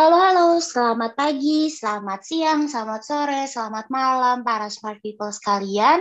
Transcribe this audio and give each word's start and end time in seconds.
Halo, 0.00 0.16
halo, 0.16 0.48
selamat 0.64 1.12
pagi, 1.12 1.68
selamat 1.68 2.24
siang, 2.24 2.64
selamat 2.72 3.02
sore, 3.04 3.44
selamat 3.44 3.92
malam 3.92 4.40
para 4.40 4.72
smart 4.72 4.96
people 5.04 5.28
sekalian. 5.28 6.00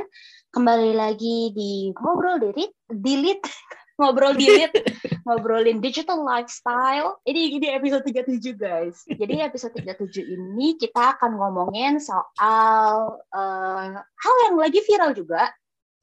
Kembali 0.55 0.95
lagi 0.95 1.51
di 1.51 1.91
Ngobrol 1.91 2.39
Dirit, 2.39 2.71
Dilit, 2.87 3.43
Ngobrol 3.99 4.39
Dilit, 4.39 4.71
ngobrolin 5.27 5.83
digital 5.83 6.23
lifestyle. 6.23 7.19
Ini 7.27 7.59
ini 7.59 7.67
episode 7.75 8.07
37 8.07 8.55
guys. 8.55 9.03
Jadi 9.03 9.43
episode 9.43 9.75
37 9.75 10.31
ini 10.31 10.79
kita 10.79 11.19
akan 11.19 11.35
ngomongin 11.35 11.99
soal 11.99 13.19
uh, 13.19 13.99
hal 13.99 14.35
yang 14.47 14.55
lagi 14.55 14.79
viral 14.79 15.11
juga, 15.11 15.51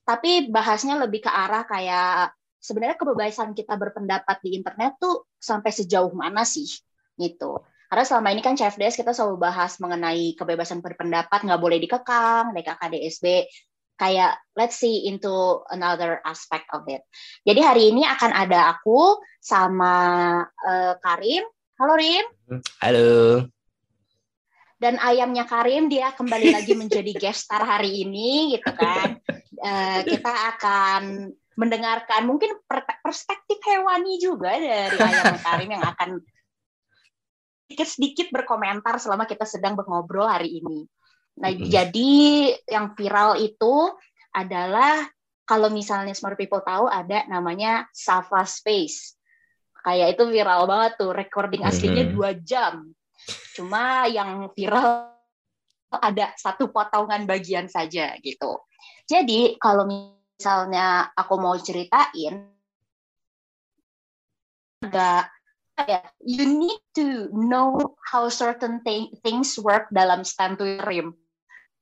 tapi 0.04 0.52
bahasnya 0.52 1.00
lebih 1.00 1.24
ke 1.24 1.32
arah 1.32 1.64
kayak 1.64 2.36
sebenarnya 2.60 3.00
kebebasan 3.00 3.56
kita 3.56 3.72
berpendapat 3.80 4.36
di 4.44 4.52
internet 4.52 5.00
tuh 5.00 5.32
sampai 5.40 5.72
sejauh 5.72 6.12
mana 6.12 6.44
sih 6.44 6.68
gitu. 7.16 7.64
Karena 7.86 8.04
selama 8.04 8.28
ini 8.34 8.42
kan 8.42 8.58
CFDS 8.58 8.98
kita 8.98 9.14
selalu 9.14 9.46
bahas 9.46 9.78
mengenai 9.78 10.34
kebebasan 10.34 10.82
berpendapat, 10.82 11.46
nggak 11.46 11.62
boleh 11.62 11.78
dikekang, 11.78 12.50
DKKDSB, 12.50 13.46
kayak 13.96 14.36
let's 14.58 14.76
see 14.76 15.08
into 15.08 15.62
another 15.72 16.20
aspect 16.26 16.68
of 16.74 16.84
it. 16.90 17.02
Jadi 17.46 17.60
hari 17.62 17.82
ini 17.94 18.04
akan 18.04 18.30
ada 18.34 18.76
aku 18.76 19.22
sama 19.40 19.94
uh, 20.44 20.94
Karim. 21.00 21.46
Halo 21.78 21.94
Rim. 21.94 22.26
Halo. 22.82 23.10
Dan 24.76 25.00
ayamnya 25.00 25.48
Karim 25.48 25.88
dia 25.88 26.12
kembali 26.12 26.52
lagi 26.52 26.76
menjadi 26.76 27.12
guest 27.22 27.48
star 27.48 27.64
hari 27.64 28.04
ini 28.04 28.58
gitu 28.58 28.70
kan. 28.76 29.16
Uh, 29.56 30.00
kita 30.04 30.32
akan 30.56 31.32
mendengarkan 31.56 32.28
mungkin 32.28 32.52
perspektif 33.00 33.56
hewani 33.64 34.20
juga 34.20 34.52
dari 34.60 34.98
ayam 35.00 35.40
Karim 35.40 35.70
yang 35.72 35.84
akan 35.88 36.20
sedikit-sedikit 37.66 38.30
berkomentar 38.30 39.02
selama 39.02 39.26
kita 39.26 39.42
sedang 39.42 39.74
mengobrol 39.74 40.30
hari 40.30 40.62
ini. 40.62 40.86
Nah, 41.42 41.50
mm 41.50 41.58
-hmm. 41.58 41.68
jadi 41.68 42.12
yang 42.70 42.94
viral 42.94 43.42
itu 43.42 43.90
adalah 44.30 45.02
kalau 45.42 45.66
misalnya 45.70 46.14
smart 46.14 46.38
people 46.38 46.62
tahu 46.62 46.86
ada 46.86 47.26
namanya 47.26 47.90
Safa 47.90 48.46
Space. 48.46 49.18
Kayak 49.82 50.18
itu 50.18 50.30
viral 50.30 50.66
banget 50.70 50.98
tuh, 50.98 51.10
recording 51.10 51.62
aslinya 51.66 52.06
dua 52.10 52.34
jam. 52.38 52.90
Cuma 53.54 54.06
yang 54.06 54.50
viral 54.54 55.10
ada 55.90 56.34
satu 56.38 56.70
potongan 56.70 57.26
bagian 57.26 57.66
saja 57.66 58.14
gitu. 58.22 58.62
Jadi 59.06 59.58
kalau 59.58 59.86
misalnya 59.86 61.10
aku 61.14 61.34
mau 61.38 61.54
ceritain 61.58 62.50
agak 64.82 65.35
ya 65.84 66.00
you 66.24 66.48
need 66.48 66.80
to 66.96 67.28
know 67.36 67.76
how 68.08 68.32
certain 68.32 68.80
th 68.80 69.12
things 69.20 69.60
work 69.60 69.92
dalam 69.92 70.24
stand 70.24 70.56
to 70.56 70.64
rim. 70.88 71.12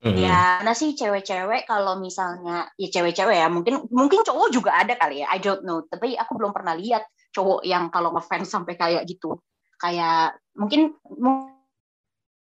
Mm-hmm. 0.04 0.20
Ya, 0.20 0.60
mana 0.60 0.76
sih 0.76 0.92
cewek-cewek 0.92 1.64
kalau 1.64 1.96
misalnya 1.96 2.68
ya 2.76 2.88
cewek-cewek 2.92 3.40
ya 3.40 3.48
mungkin 3.48 3.88
mungkin 3.88 4.20
cowok 4.20 4.52
juga 4.52 4.76
ada 4.76 5.00
kali 5.00 5.24
ya 5.24 5.32
I 5.32 5.40
don't 5.40 5.64
know 5.64 5.80
tapi 5.88 6.12
aku 6.12 6.36
belum 6.36 6.52
pernah 6.52 6.76
lihat 6.76 7.08
cowok 7.32 7.64
yang 7.64 7.88
kalau 7.88 8.12
ngefans 8.12 8.52
sampai 8.52 8.76
kayak 8.76 9.08
gitu 9.08 9.40
kayak 9.80 10.36
mungkin 10.52 10.92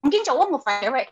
mungkin 0.05 0.21
cowok 0.21 0.53
ngefans 0.53 0.81
cewek 0.85 1.07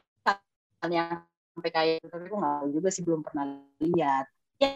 yang 0.92 1.24
sampai 1.56 1.70
kayak 1.72 1.92
gitu 2.04 2.12
tapi 2.12 2.24
aku 2.28 2.36
nggak 2.36 2.58
juga 2.76 2.88
sih 2.92 3.02
belum 3.08 3.20
pernah 3.24 3.44
lihat 3.80 4.26
ya, 4.60 4.70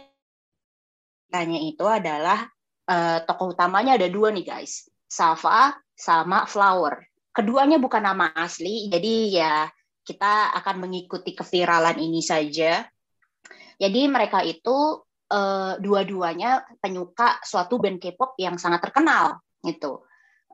tanya 1.29 1.59
itu 1.61 1.85
adalah 1.85 2.49
uh, 2.89 3.19
tokoh 3.29 3.53
utamanya 3.53 4.01
ada 4.01 4.09
dua 4.09 4.33
nih 4.33 4.47
guys 4.49 4.89
Safa 5.09 5.75
sama 5.97 6.45
Flower. 6.45 7.09
Keduanya 7.33 7.81
bukan 7.81 8.05
nama 8.05 8.31
asli, 8.37 8.93
jadi 8.93 9.15
ya 9.33 9.55
kita 10.05 10.57
akan 10.61 10.89
mengikuti 10.89 11.33
keviralan 11.33 11.97
ini 12.01 12.21
saja. 12.21 12.85
Jadi 13.79 14.01
mereka 14.09 14.43
itu 14.43 15.05
uh, 15.33 15.73
dua-duanya 15.79 16.65
penyuka 16.81 17.39
suatu 17.45 17.77
band 17.77 18.01
K-pop 18.01 18.35
yang 18.41 18.57
sangat 18.57 18.89
terkenal 18.89 19.41
gitu. 19.63 20.09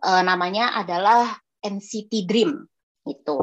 Uh, 0.04 0.20
namanya 0.20 0.76
adalah 0.76 1.38
NCT 1.64 2.28
Dream 2.28 2.66
itu. 3.08 3.36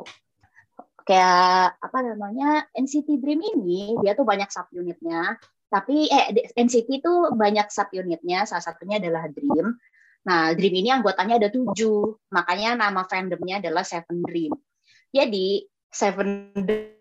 Kayak 1.02 1.82
apa 1.82 1.98
namanya 2.06 2.70
NCT 2.78 3.18
Dream 3.18 3.42
ini 3.42 3.98
dia 4.06 4.14
tuh 4.14 4.28
banyak 4.28 4.52
subunitnya. 4.54 5.40
Tapi 5.72 6.12
eh 6.12 6.52
NCT 6.54 7.02
itu 7.02 7.14
banyak 7.34 7.72
subunitnya. 7.72 8.46
Salah 8.46 8.62
satunya 8.62 9.02
adalah 9.02 9.26
Dream. 9.32 9.74
Nah, 10.22 10.54
Dream 10.54 10.76
ini 10.86 10.90
anggotanya 10.94 11.42
ada 11.42 11.50
tujuh, 11.50 12.30
makanya 12.30 12.78
nama 12.78 13.02
fandomnya 13.09 13.58
adalah 13.58 13.82
Seven 13.82 14.22
Dream. 14.22 14.54
Jadi, 15.09 15.66
Seven 15.90 16.54
Dream 16.54 16.94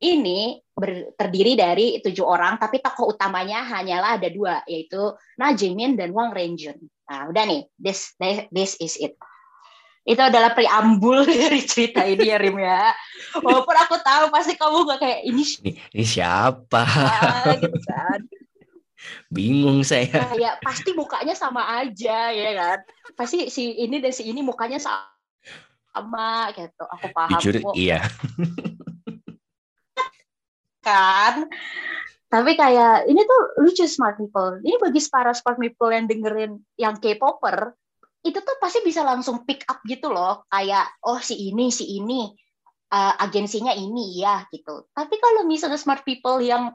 ini 0.00 0.58
ber, 0.72 1.14
terdiri 1.14 1.54
dari 1.54 2.00
tujuh 2.02 2.26
orang, 2.26 2.58
tapi 2.58 2.82
tokoh 2.82 3.14
utamanya 3.14 3.62
hanyalah 3.62 4.18
ada 4.18 4.28
dua, 4.32 4.64
yaitu 4.66 5.14
Na 5.38 5.54
Jimin 5.54 5.94
dan 5.94 6.10
Wang 6.10 6.34
Renjun. 6.34 6.76
Nah, 7.06 7.30
udah 7.30 7.44
nih, 7.46 7.68
this, 7.78 8.16
this 8.50 8.74
is 8.82 8.98
it. 8.98 9.14
Itu 10.02 10.18
adalah 10.18 10.56
preambul 10.56 11.22
dari 11.30 11.62
cerita 11.62 12.02
ini 12.02 12.34
ya, 12.34 12.40
Rim 12.40 12.58
ya. 12.58 12.90
Walaupun 13.38 13.76
aku 13.76 13.94
tahu 14.00 14.24
pasti 14.32 14.58
kamu 14.58 14.88
gak 14.90 15.00
kayak 15.04 15.20
ini. 15.22 15.42
Ini, 15.44 15.72
ini 15.94 16.04
siapa? 16.08 16.82
Ah, 16.82 17.54
gitu 17.54 17.78
kan 17.86 18.39
bingung 19.32 19.82
saya. 19.86 20.30
Ya 20.36 20.56
pasti 20.60 20.92
mukanya 20.92 21.32
sama 21.36 21.64
aja 21.80 22.30
ya 22.32 22.50
kan? 22.56 22.78
Pasti 23.16 23.48
si 23.48 23.76
ini 23.80 24.00
dan 24.00 24.12
si 24.12 24.28
ini 24.28 24.40
mukanya 24.44 24.78
sama 24.80 26.50
gitu. 26.54 26.84
Aku 26.84 27.06
paham 27.14 27.38
jujur 27.38 27.54
kok. 27.60 27.74
iya. 27.76 28.04
Kan? 30.80 31.44
Tapi 32.30 32.54
kayak 32.54 33.10
ini 33.10 33.20
tuh 33.26 33.42
lucu 33.60 33.84
smart 33.90 34.16
people. 34.16 34.62
Ini 34.62 34.78
bagi 34.80 35.02
para 35.10 35.34
smart 35.34 35.58
people 35.58 35.90
yang 35.90 36.06
dengerin 36.06 36.62
yang 36.78 36.96
K-popper 36.96 37.74
itu 38.20 38.36
tuh 38.36 38.56
pasti 38.60 38.84
bisa 38.84 39.00
langsung 39.00 39.44
pick 39.44 39.66
up 39.66 39.82
gitu 39.84 40.08
loh. 40.08 40.46
Kayak 40.46 40.88
oh 41.04 41.18
si 41.20 41.50
ini 41.50 41.68
si 41.74 41.98
ini 41.98 42.30
uh, 42.94 43.14
agensinya 43.18 43.74
ini 43.74 44.22
ya 44.22 44.46
gitu. 44.54 44.88
Tapi 44.94 45.18
kalau 45.18 45.42
misalnya 45.44 45.76
smart 45.80 46.06
people 46.06 46.38
yang 46.38 46.70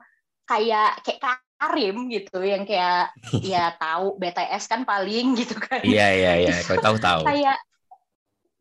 kayak 0.45 1.01
kayak 1.01 1.39
Karim 1.65 2.05
gitu 2.13 2.37
yang 2.45 2.61
kayak 2.63 3.09
ya 3.53 3.73
tahu 3.81 4.21
BTS 4.21 4.69
kan 4.69 4.85
paling 4.85 5.33
gitu 5.33 5.57
kan. 5.57 5.81
Iya 5.81 6.07
iya 6.13 6.33
iya, 6.45 6.55
kau 6.61 6.77
tahu 6.77 7.01
tahu. 7.01 7.25
kayak 7.29 7.57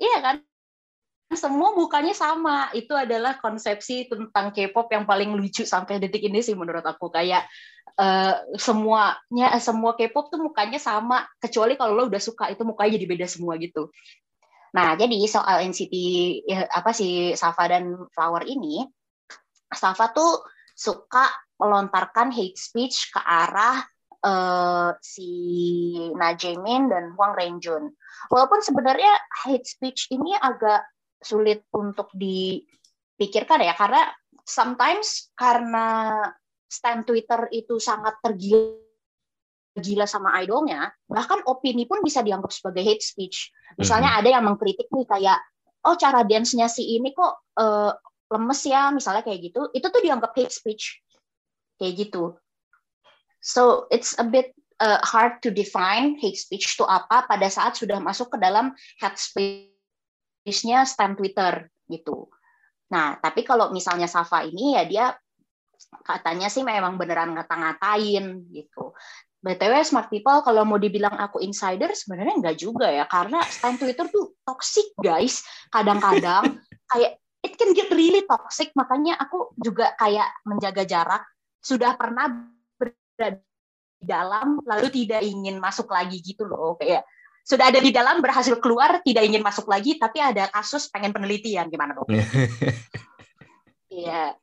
iya 0.00 0.16
kan 0.25 0.37
semua 1.37 1.76
mukanya 1.76 2.16
sama. 2.16 2.72
Itu 2.72 2.97
adalah 2.97 3.37
konsepsi 3.37 4.09
tentang 4.09 4.56
K-pop 4.56 4.88
yang 4.88 5.04
paling 5.04 5.37
lucu 5.37 5.69
sampai 5.69 6.00
detik 6.00 6.25
ini 6.25 6.41
sih 6.41 6.56
menurut 6.56 6.82
aku 6.82 7.12
kayak 7.12 7.44
uh, 8.00 8.41
semuanya 8.56 9.53
semua 9.60 9.93
K-pop 9.93 10.32
tuh 10.32 10.41
mukanya 10.41 10.81
sama 10.81 11.28
kecuali 11.37 11.76
kalau 11.76 11.93
lo 11.93 12.03
udah 12.09 12.22
suka 12.22 12.48
itu 12.48 12.64
mukanya 12.64 12.97
jadi 12.97 13.06
beda 13.06 13.26
semua 13.28 13.60
gitu. 13.60 13.93
Nah, 14.75 14.98
jadi 14.98 15.22
soal 15.31 15.70
NCT 15.70 15.94
ya, 16.50 16.66
apa 16.66 16.91
sih 16.91 17.38
Safa 17.38 17.70
dan 17.70 17.94
Flower 18.10 18.43
ini, 18.43 18.82
Safa 19.70 20.10
tuh 20.10 20.43
suka 20.75 21.31
melontarkan 21.59 22.34
hate 22.34 22.59
speech 22.59 23.15
ke 23.15 23.20
arah 23.22 23.84
uh, 24.25 24.91
si 24.98 25.31
Najemin 26.16 26.91
dan 26.91 27.15
Huang 27.15 27.37
Renjun. 27.37 27.92
Walaupun 28.32 28.65
sebenarnya 28.65 29.12
hate 29.44 29.69
speech 29.69 30.10
ini 30.10 30.34
agak 30.34 30.82
sulit 31.20 31.64
untuk 31.72 32.12
dipikirkan 32.16 33.64
ya 33.64 33.73
karena 33.76 34.12
sometimes 34.44 35.32
karena 35.38 36.20
stand 36.69 37.06
Twitter 37.08 37.49
itu 37.55 37.78
sangat 37.81 38.19
tergila 38.20 38.82
gila 39.75 40.06
sama 40.06 40.38
idolnya, 40.38 40.87
bahkan 41.11 41.43
opini 41.50 41.82
pun 41.82 41.99
bisa 41.99 42.23
dianggap 42.23 42.55
sebagai 42.55 42.87
hate 42.87 43.02
speech. 43.02 43.50
Misalnya 43.75 44.14
-hmm. 44.14 44.20
ada 44.23 44.28
yang 44.31 44.44
mengkritik 44.46 44.87
nih 44.87 45.02
kayak, 45.02 45.43
oh 45.82 45.99
cara 45.99 46.23
dance-nya 46.23 46.70
si 46.70 46.94
ini 46.94 47.11
kok 47.11 47.50
uh, 47.58 47.90
lemes 48.31 48.61
ya, 48.62 48.94
misalnya 48.94 49.26
kayak 49.26 49.50
gitu, 49.50 49.67
itu 49.75 49.82
tuh 49.82 49.99
dianggap 49.99 50.31
hate 50.38 50.55
speech 50.55 51.03
kayak 51.79 52.09
gitu. 52.09 52.38
So 53.44 53.91
it's 53.93 54.17
a 54.17 54.25
bit 54.25 54.56
uh, 54.81 55.00
hard 55.05 55.44
to 55.44 55.53
define 55.53 56.17
hate 56.19 56.38
speech 56.38 56.75
itu 56.75 56.85
apa 56.88 57.29
pada 57.29 57.47
saat 57.53 57.76
sudah 57.76 58.00
masuk 58.00 58.32
ke 58.35 58.38
dalam 58.41 58.73
hate 58.99 59.21
speech-nya 59.21 60.88
stand 60.88 61.21
Twitter 61.21 61.69
gitu. 61.93 62.32
Nah, 62.91 63.21
tapi 63.21 63.44
kalau 63.44 63.71
misalnya 63.75 64.09
Safa 64.09 64.44
ini 64.49 64.79
ya 64.79 64.82
dia 64.88 65.06
katanya 66.05 66.49
sih 66.49 66.65
memang 66.65 66.97
beneran 66.97 67.37
ngata-ngatain 67.37 68.49
gitu. 68.50 68.97
BTW 69.44 69.85
smart 69.85 70.09
people 70.09 70.41
kalau 70.41 70.65
mau 70.65 70.81
dibilang 70.81 71.21
aku 71.21 71.37
insider 71.44 71.93
sebenarnya 71.93 72.41
enggak 72.41 72.56
juga 72.56 72.88
ya 72.88 73.05
karena 73.05 73.44
stand 73.44 73.76
Twitter 73.76 74.09
tuh 74.09 74.32
toxic 74.41 74.88
guys. 74.97 75.44
Kadang-kadang 75.69 76.65
kayak 76.97 77.21
it 77.44 77.61
can 77.61 77.76
get 77.76 77.93
really 77.93 78.25
toxic 78.25 78.73
makanya 78.73 79.21
aku 79.21 79.53
juga 79.61 79.93
kayak 80.00 80.32
menjaga 80.49 80.88
jarak 80.88 81.23
sudah 81.64 81.96
pernah 81.96 82.28
berada 82.76 83.40
di 83.96 84.05
dalam 84.05 84.61
lalu 84.69 84.93
tidak 84.93 85.25
ingin 85.25 85.56
masuk 85.56 85.88
lagi 85.88 86.20
gitu 86.20 86.44
loh 86.44 86.76
kayak 86.76 87.08
sudah 87.44 87.72
ada 87.72 87.81
di 87.81 87.93
dalam 87.93 88.20
berhasil 88.25 88.56
keluar 88.61 89.00
tidak 89.00 89.25
ingin 89.25 89.40
masuk 89.40 89.69
lagi 89.69 89.96
tapi 89.96 90.20
ada 90.20 90.49
kasus 90.52 90.88
pengen 90.93 91.12
penelitian 91.12 91.72
gimana 91.72 91.96
dong? 91.96 92.08
Iya. 93.94 94.34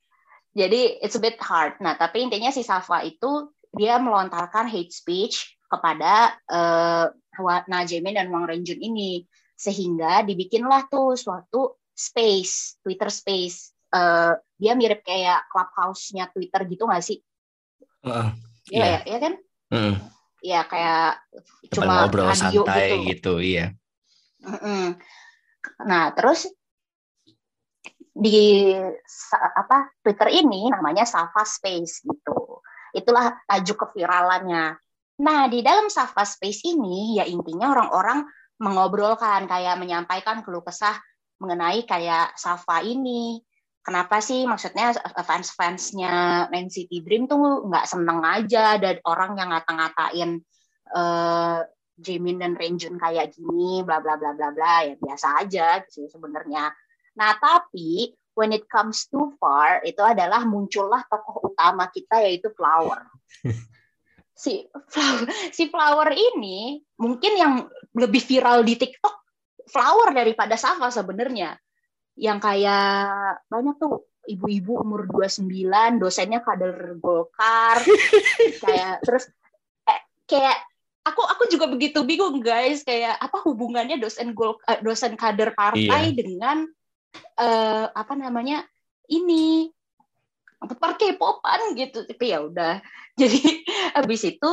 Jadi 0.52 1.04
it's 1.04 1.16
a 1.16 1.24
bit 1.24 1.40
hard. 1.44 1.80
Nah, 1.84 1.96
tapi 1.96 2.28
intinya 2.28 2.52
si 2.52 2.64
Safa 2.64 3.04
itu 3.04 3.52
dia 3.72 4.00
melontarkan 4.00 4.68
hate 4.68 4.92
speech 4.92 5.60
kepada 5.72 6.36
uh, 6.52 7.08
Najemin 7.68 8.20
dan 8.20 8.28
Wang 8.32 8.48
Renjun 8.48 8.80
ini 8.80 9.24
sehingga 9.56 10.28
dibikinlah 10.28 10.92
tuh 10.92 11.16
suatu 11.16 11.80
space 11.96 12.84
Twitter 12.84 13.08
space 13.08 13.72
uh, 13.96 14.36
dia 14.62 14.78
mirip 14.78 15.02
kayak 15.02 15.50
clubhouse-nya 15.50 16.30
Twitter 16.30 16.70
gitu 16.70 16.86
nggak 16.86 17.02
sih? 17.02 17.18
Uh, 18.06 18.30
iya, 18.70 19.02
ya, 19.02 19.18
ya 19.18 19.18
kan? 19.18 19.34
Mm. 19.74 19.96
Ya 20.46 20.62
kayak 20.70 21.18
cuma 21.74 22.06
ngobrol 22.06 22.30
santai 22.38 23.02
gitu, 23.02 23.10
gitu 23.10 23.34
iya. 23.42 23.74
Nah 25.82 26.14
terus 26.14 26.46
di 28.14 28.70
apa 29.34 29.90
Twitter 30.06 30.30
ini 30.46 30.70
namanya 30.70 31.10
Safa 31.10 31.42
Space 31.42 32.06
gitu. 32.06 32.62
Itulah 32.94 33.40
tajuk 33.50 33.88
keviralannya. 33.88 34.76
Nah, 35.22 35.46
di 35.48 35.62
dalam 35.62 35.88
Safa 35.88 36.26
Space 36.26 36.66
ini 36.66 37.22
ya 37.22 37.26
intinya 37.30 37.72
orang-orang 37.72 38.26
mengobrolkan 38.58 39.46
kayak 39.46 39.78
menyampaikan 39.78 40.42
keluh 40.42 40.66
kesah 40.66 40.98
mengenai 41.40 41.86
kayak 41.86 42.34
Safa 42.36 42.82
ini. 42.82 43.40
Kenapa 43.82 44.22
sih 44.22 44.46
maksudnya 44.46 44.94
fans-fansnya 45.26 46.48
Man 46.54 46.70
City 46.70 47.02
Dream 47.02 47.26
tuh 47.26 47.66
nggak 47.66 47.90
seneng 47.90 48.22
aja 48.22 48.78
dan 48.78 49.02
orang 49.10 49.42
yang 49.42 49.50
ngata-ngatain 49.50 50.32
uh, 50.94 51.66
Jamin 51.98 52.38
dan 52.42 52.54
Renjun 52.54 53.02
kayak 53.02 53.34
gini, 53.34 53.82
bla 53.82 53.98
bla 53.98 54.22
bla 54.22 54.38
bla 54.38 54.54
bla 54.54 54.86
ya 54.86 54.94
biasa 55.02 55.46
aja 55.46 55.82
sih 55.90 56.06
sebenarnya. 56.06 56.70
Nah 57.18 57.32
tapi 57.42 58.14
when 58.38 58.54
it 58.54 58.70
comes 58.70 59.10
too 59.10 59.34
far 59.42 59.82
itu 59.82 60.02
adalah 60.02 60.46
muncullah 60.46 61.02
tokoh 61.10 61.50
utama 61.50 61.90
kita 61.90 62.22
yaitu 62.22 62.54
Flower. 62.54 63.10
si 64.42 64.66
Flower, 64.94 65.26
si 65.50 65.64
Flower 65.74 66.10
ini 66.14 66.82
mungkin 67.02 67.34
yang 67.34 67.54
lebih 67.98 68.22
viral 68.22 68.62
di 68.62 68.78
TikTok 68.78 69.16
Flower 69.70 70.14
daripada 70.14 70.54
Safa 70.54 70.94
sebenarnya. 70.94 71.58
Yang 72.22 72.40
kayak 72.46 73.42
banyak 73.50 73.76
tuh 73.82 74.06
ibu-ibu 74.30 74.86
umur 74.86 75.10
29, 75.10 75.50
dosennya 75.98 76.46
kader 76.46 77.02
Golkar. 77.02 77.82
kayak 78.64 79.02
terus 79.02 79.26
eh, 79.90 80.02
kayak 80.30 80.58
aku 81.02 81.22
aku 81.26 81.44
juga 81.50 81.66
begitu 81.66 82.06
bingung 82.06 82.42
guys 82.46 82.86
kayak 82.86 83.18
apa 83.18 83.42
hubungannya 83.42 83.98
dosen 83.98 84.38
gol 84.38 84.62
eh, 84.70 84.78
dosen 84.86 85.18
kader 85.18 85.58
partai 85.58 86.14
iya. 86.14 86.18
dengan 86.18 86.58
uh, 87.42 87.86
apa 87.90 88.14
namanya 88.14 88.62
ini 89.10 89.74
per 90.62 90.94
K-popan 91.02 91.74
gitu 91.74 92.06
tapi 92.06 92.26
ya 92.30 92.46
udah 92.46 92.78
jadi 93.22 93.42
habis 93.98 94.22
itu 94.30 94.50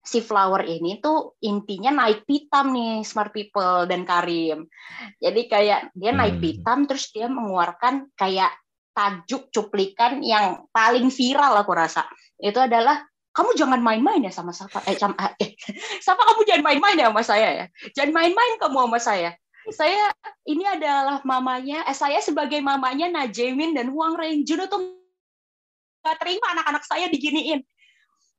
si 0.00 0.24
Flower 0.24 0.64
ini 0.64 0.96
tuh 0.98 1.36
intinya 1.44 2.04
naik 2.04 2.24
pitam 2.24 2.72
nih 2.72 3.04
smart 3.04 3.36
people 3.36 3.84
dan 3.84 4.08
Karim. 4.08 4.64
Jadi 5.20 5.40
kayak 5.46 5.92
dia 5.92 6.12
naik 6.16 6.40
hmm. 6.40 6.44
pitam 6.44 6.78
terus 6.88 7.12
dia 7.12 7.28
mengeluarkan 7.28 8.08
kayak 8.16 8.50
tajuk 8.96 9.52
cuplikan 9.52 10.24
yang 10.24 10.66
paling 10.72 11.12
viral 11.12 11.60
aku 11.60 11.72
rasa. 11.76 12.08
Itu 12.40 12.58
adalah 12.58 13.04
kamu 13.30 13.54
jangan 13.54 13.80
main-main 13.80 14.26
ya 14.26 14.32
sama 14.34 14.50
Safa. 14.50 14.82
Eh, 14.88 14.98
eh 14.98 15.50
Safa 16.06 16.22
kamu 16.34 16.40
jangan 16.48 16.64
main-main 16.66 16.98
ya 16.98 17.08
sama 17.12 17.22
saya 17.22 17.48
ya. 17.54 17.66
Jangan 17.94 18.12
main-main 18.16 18.52
kamu 18.58 18.76
sama 18.88 18.98
saya. 18.98 19.30
Saya 19.70 20.10
ini 20.48 20.64
adalah 20.66 21.22
mamanya, 21.22 21.84
eh, 21.86 21.94
saya 21.94 22.18
sebagai 22.18 22.58
mamanya 22.58 23.06
Najemin 23.06 23.76
dan 23.76 23.92
Huang 23.92 24.18
Renjun 24.18 24.66
tuh 24.66 24.98
nggak 26.00 26.16
terima 26.16 26.46
anak-anak 26.56 26.82
saya 26.88 27.06
diginiin. 27.12 27.60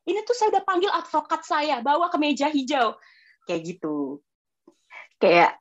Ini 0.07 0.25
tuh 0.25 0.33
saya 0.33 0.50
udah 0.57 0.63
panggil 0.65 0.92
advokat 0.92 1.42
saya, 1.45 1.80
bawa 1.80 2.09
ke 2.09 2.18
meja 2.18 2.50
hijau. 2.50 2.98
Kayak 3.45 3.62
gitu. 3.75 4.21
Kayak 5.21 5.57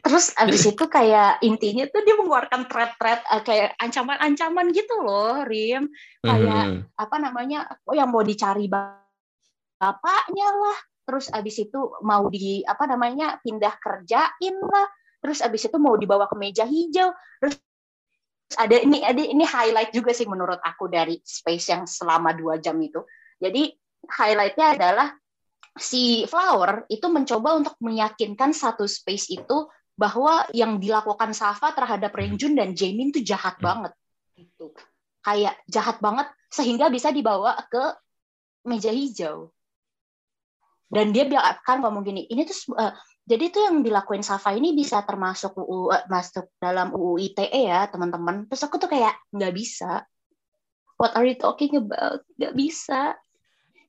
terus 0.00 0.32
abis 0.40 0.64
itu 0.64 0.84
kayak 0.88 1.44
intinya 1.44 1.84
tuh 1.92 2.00
dia 2.00 2.16
mengeluarkan 2.16 2.64
threat-threat 2.72 3.20
uh, 3.28 3.44
kayak 3.44 3.76
ancaman-ancaman 3.76 4.72
gitu 4.72 4.94
loh, 5.04 5.44
Rim. 5.44 5.92
Kayak 6.24 6.62
mm 6.64 6.72
-hmm. 6.80 6.96
apa 6.96 7.16
namanya? 7.20 7.68
Oh 7.84 7.92
yang 7.92 8.08
mau 8.08 8.24
dicari 8.24 8.64
bapaknya 8.66 10.48
lah, 10.48 10.78
terus 11.10 11.26
abis 11.34 11.66
itu 11.66 11.80
mau 12.06 12.30
di 12.30 12.62
apa 12.62 12.86
namanya 12.86 13.42
pindah 13.42 13.74
kerjain 13.82 14.56
lah 14.62 14.86
terus 15.20 15.42
abis 15.44 15.68
itu 15.68 15.76
mau 15.82 15.98
dibawa 15.98 16.30
ke 16.30 16.38
meja 16.38 16.62
hijau 16.64 17.10
terus 17.42 17.58
ada 18.58 18.76
ini 18.82 19.04
ada 19.06 19.22
ini 19.22 19.46
highlight 19.46 19.94
juga 19.94 20.10
sih 20.10 20.26
menurut 20.26 20.58
aku 20.58 20.90
dari 20.90 21.22
space 21.22 21.66
yang 21.70 21.82
selama 21.86 22.34
dua 22.34 22.58
jam 22.58 22.74
itu. 22.82 23.02
Jadi 23.38 23.70
highlightnya 24.06 24.74
adalah 24.74 25.08
si 25.78 26.26
Flower 26.26 26.88
itu 26.90 27.06
mencoba 27.06 27.54
untuk 27.54 27.74
meyakinkan 27.78 28.50
satu 28.50 28.90
space 28.90 29.30
itu 29.30 29.70
bahwa 29.94 30.48
yang 30.56 30.80
dilakukan 30.80 31.36
Safa 31.36 31.76
terhadap 31.76 32.10
Renjun 32.16 32.56
dan 32.56 32.72
Jamin 32.72 33.12
itu 33.12 33.20
jahat 33.22 33.60
hmm. 33.60 33.64
banget 33.64 33.92
gitu. 34.34 34.66
Kayak 35.20 35.60
jahat 35.68 36.00
banget 36.00 36.26
sehingga 36.48 36.88
bisa 36.88 37.12
dibawa 37.12 37.54
ke 37.68 37.84
meja 38.66 38.90
hijau. 38.90 39.52
Dan 40.90 41.14
dia 41.14 41.22
bilang 41.28 41.54
kan 41.62 41.78
ngomong 41.78 42.02
gini 42.02 42.26
ini 42.26 42.42
tuh 42.42 42.74
uh, 42.74 42.90
jadi 43.30 43.44
tuh 43.54 43.62
yang 43.62 43.86
dilakuin 43.86 44.26
Safa 44.26 44.50
ini 44.58 44.74
bisa 44.74 45.06
termasuk 45.06 45.54
UU 45.54 45.94
eh, 45.94 46.02
masuk 46.10 46.50
dalam 46.58 46.90
UU 46.90 47.30
ITE 47.30 47.70
ya 47.70 47.86
teman-teman. 47.86 48.50
Terus 48.50 48.66
aku 48.66 48.82
tuh 48.82 48.90
kayak 48.90 49.14
nggak 49.30 49.54
bisa. 49.54 50.02
What 50.98 51.14
are 51.14 51.22
you 51.22 51.38
talking 51.38 51.78
about? 51.78 52.26
Nggak 52.34 52.54
bisa. 52.58 53.14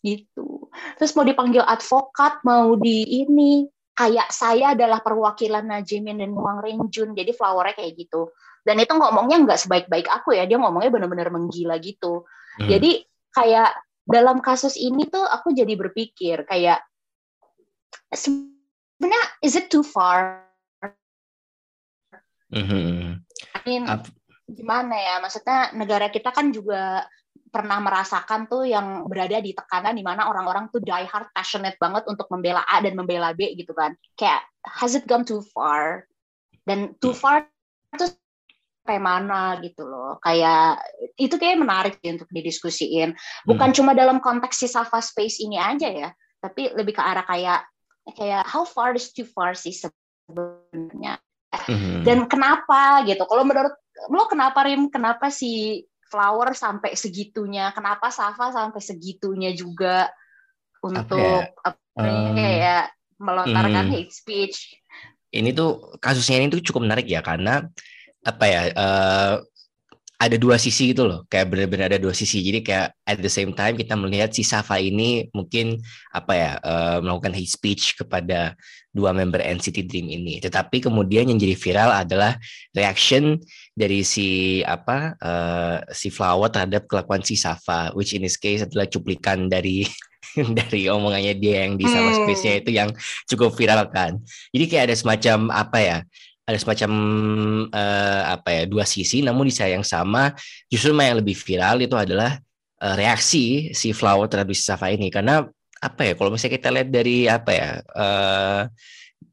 Gitu. 0.05 0.69
Terus 1.01 1.11
mau 1.17 1.25
dipanggil 1.25 1.65
advokat 1.65 2.45
mau 2.45 2.77
di 2.77 3.25
ini 3.25 3.65
kayak 3.97 4.29
saya 4.29 4.77
adalah 4.77 5.01
perwakilan 5.01 5.65
Najimin 5.65 6.21
dan 6.21 6.37
Wang 6.37 6.61
Renjun 6.61 7.17
jadi 7.17 7.33
flowernya 7.33 7.81
kayak 7.81 7.97
gitu. 7.97 8.29
Dan 8.61 8.77
itu 8.77 8.93
ngomongnya 8.93 9.41
nggak 9.41 9.57
sebaik-baik 9.65 10.05
aku 10.05 10.37
ya 10.37 10.45
dia 10.45 10.61
ngomongnya 10.61 10.93
benar-benar 10.93 11.33
menggila 11.33 11.81
gitu. 11.81 12.29
Hmm. 12.51 12.67
jadi 12.67 13.07
kayak 13.31 13.71
dalam 14.03 14.43
kasus 14.43 14.75
ini 14.75 15.07
tuh 15.07 15.23
aku 15.23 15.55
jadi 15.55 15.71
berpikir 15.79 16.43
kayak 16.43 16.83
sebenarnya 19.01 19.25
is 19.41 19.57
it 19.57 19.73
too 19.73 19.81
far? 19.81 20.45
Mm-hmm. 22.53 23.17
I 23.57 23.59
mean, 23.65 23.89
gimana 24.45 24.93
ya? 24.93 25.15
Maksudnya 25.25 25.73
negara 25.73 26.13
kita 26.13 26.29
kan 26.29 26.53
juga 26.53 27.09
pernah 27.49 27.81
merasakan 27.81 28.45
tuh 28.45 28.69
yang 28.69 29.09
berada 29.09 29.41
di 29.41 29.57
tekanan 29.57 29.97
di 29.97 30.05
mana 30.05 30.29
orang-orang 30.29 30.69
tuh 30.69 30.85
die 30.85 31.09
hard 31.09 31.33
passionate 31.33 31.81
banget 31.81 32.05
untuk 32.05 32.29
membela 32.29 32.61
A 32.69 32.77
dan 32.85 32.93
membela 32.93 33.33
B 33.33 33.57
gitu 33.57 33.73
kan. 33.73 33.97
Kayak 34.13 34.45
has 34.69 34.93
it 34.93 35.09
gone 35.09 35.25
too 35.25 35.41
far? 35.49 36.05
Dan 36.61 36.93
too 37.01 37.17
far 37.17 37.49
tuh 37.97 38.13
kayak 38.85 39.01
mana 39.01 39.57
gitu 39.65 39.81
loh. 39.81 40.21
Kayak 40.21 40.85
itu 41.17 41.41
kayak 41.41 41.57
menarik 41.57 41.97
ya 42.05 42.13
untuk 42.13 42.29
didiskusiin. 42.29 43.17
Bukan 43.49 43.73
hmm. 43.73 43.77
cuma 43.81 43.97
dalam 43.97 44.21
konteks 44.21 44.61
si 44.61 44.69
Safa 44.69 45.01
Space 45.01 45.41
ini 45.41 45.57
aja 45.57 45.89
ya, 45.89 46.13
tapi 46.37 46.69
lebih 46.77 46.93
ke 46.93 47.01
arah 47.01 47.25
kayak 47.25 47.65
kayak 48.15 48.43
how 48.47 48.63
far 48.67 48.95
is 48.95 49.11
too 49.11 49.27
far 49.27 49.55
sih 49.57 49.75
sebenarnya? 49.75 51.19
Mm-hmm. 51.51 52.07
dan 52.07 52.31
kenapa 52.31 53.03
gitu? 53.03 53.27
Kalau 53.27 53.43
menurut 53.43 53.75
lo 54.07 54.23
kenapa 54.31 54.63
Rim? 54.63 54.87
Kenapa 54.87 55.27
si 55.27 55.83
Flower 56.07 56.55
sampai 56.55 56.95
segitunya? 56.95 57.75
Kenapa 57.75 58.07
Safa 58.07 58.55
sampai 58.55 58.79
segitunya 58.79 59.51
juga 59.51 60.07
untuk 60.79 61.43
apa 61.61 61.75
ya? 62.07 62.31
um, 62.31 62.35
kayak 62.39 62.83
melontarkan 63.19 63.85
mm, 63.87 63.91
hate 63.91 64.13
speech? 64.15 64.79
Ini 65.31 65.51
tuh 65.51 65.99
kasusnya 65.99 66.39
ini 66.39 66.47
tuh 66.51 66.63
cukup 66.63 66.87
menarik 66.87 67.07
ya 67.07 67.19
karena 67.19 67.67
apa 68.23 68.45
ya 68.47 68.61
uh, 68.71 69.33
ada 70.21 70.37
dua 70.37 70.61
sisi 70.61 70.93
gitu 70.93 71.09
loh 71.09 71.25
kayak 71.25 71.49
benar-benar 71.49 71.89
ada 71.89 71.97
dua 71.97 72.13
sisi. 72.13 72.45
Jadi 72.45 72.61
kayak 72.61 72.93
at 73.09 73.17
the 73.17 73.31
same 73.31 73.57
time 73.57 73.73
kita 73.73 73.97
melihat 73.97 74.29
si 74.29 74.45
Safa 74.45 74.77
ini 74.77 75.25
mungkin 75.33 75.81
apa 76.13 76.33
ya 76.37 76.51
uh, 76.61 76.97
melakukan 77.01 77.33
hate 77.33 77.49
speech 77.49 77.97
kepada 77.97 78.53
dua 78.93 79.17
member 79.17 79.41
NCT 79.41 79.89
Dream 79.89 80.13
ini. 80.13 80.37
Tetapi 80.37 80.85
kemudian 80.85 81.25
yang 81.25 81.41
jadi 81.41 81.57
viral 81.57 81.89
adalah 82.05 82.37
reaction 82.77 83.41
dari 83.73 84.05
si 84.05 84.61
apa 84.61 85.17
uh, 85.17 85.77
si 85.89 86.13
Flower 86.13 86.53
terhadap 86.53 86.85
kelakuan 86.85 87.25
si 87.25 87.33
Safa 87.33 87.89
which 87.97 88.13
in 88.13 88.21
this 88.21 88.37
case 88.37 88.61
adalah 88.61 88.85
cuplikan 88.85 89.49
dari 89.49 89.89
dari 90.59 90.85
omongannya 90.85 91.33
dia 91.33 91.65
yang 91.65 91.81
di 91.81 91.89
sama 91.89 92.13
hmm. 92.13 92.17
space-nya 92.21 92.53
itu 92.61 92.71
yang 92.77 92.93
cukup 93.25 93.57
viral 93.57 93.89
kan. 93.89 94.21
Jadi 94.53 94.65
kayak 94.69 94.93
ada 94.93 94.95
semacam 94.95 95.49
apa 95.49 95.79
ya 95.81 95.97
ada 96.45 96.57
semacam 96.57 96.91
uh, 97.69 98.21
apa 98.35 98.49
ya 98.51 98.63
dua 98.65 98.83
sisi 98.83 99.21
namun 99.21 99.47
di 99.47 99.53
saat 99.53 99.71
yang 99.77 99.85
sama 99.85 100.33
justru 100.67 100.91
yang 100.97 101.21
lebih 101.21 101.37
viral 101.37 101.79
itu 101.79 101.93
adalah 101.95 102.37
uh, 102.81 102.95
reaksi 102.97 103.71
si 103.71 103.93
Flower 103.93 104.25
terhadap 104.25 104.51
si 104.57 104.65
Safa 104.65 104.89
ini 104.89 105.13
karena 105.13 105.45
apa 105.81 106.01
ya 106.05 106.13
kalau 106.13 106.29
misalnya 106.33 106.57
kita 106.61 106.69
lihat 106.69 106.89
dari 106.93 107.25
apa 107.25 107.51
ya 107.53 107.69
uh, 107.97 108.61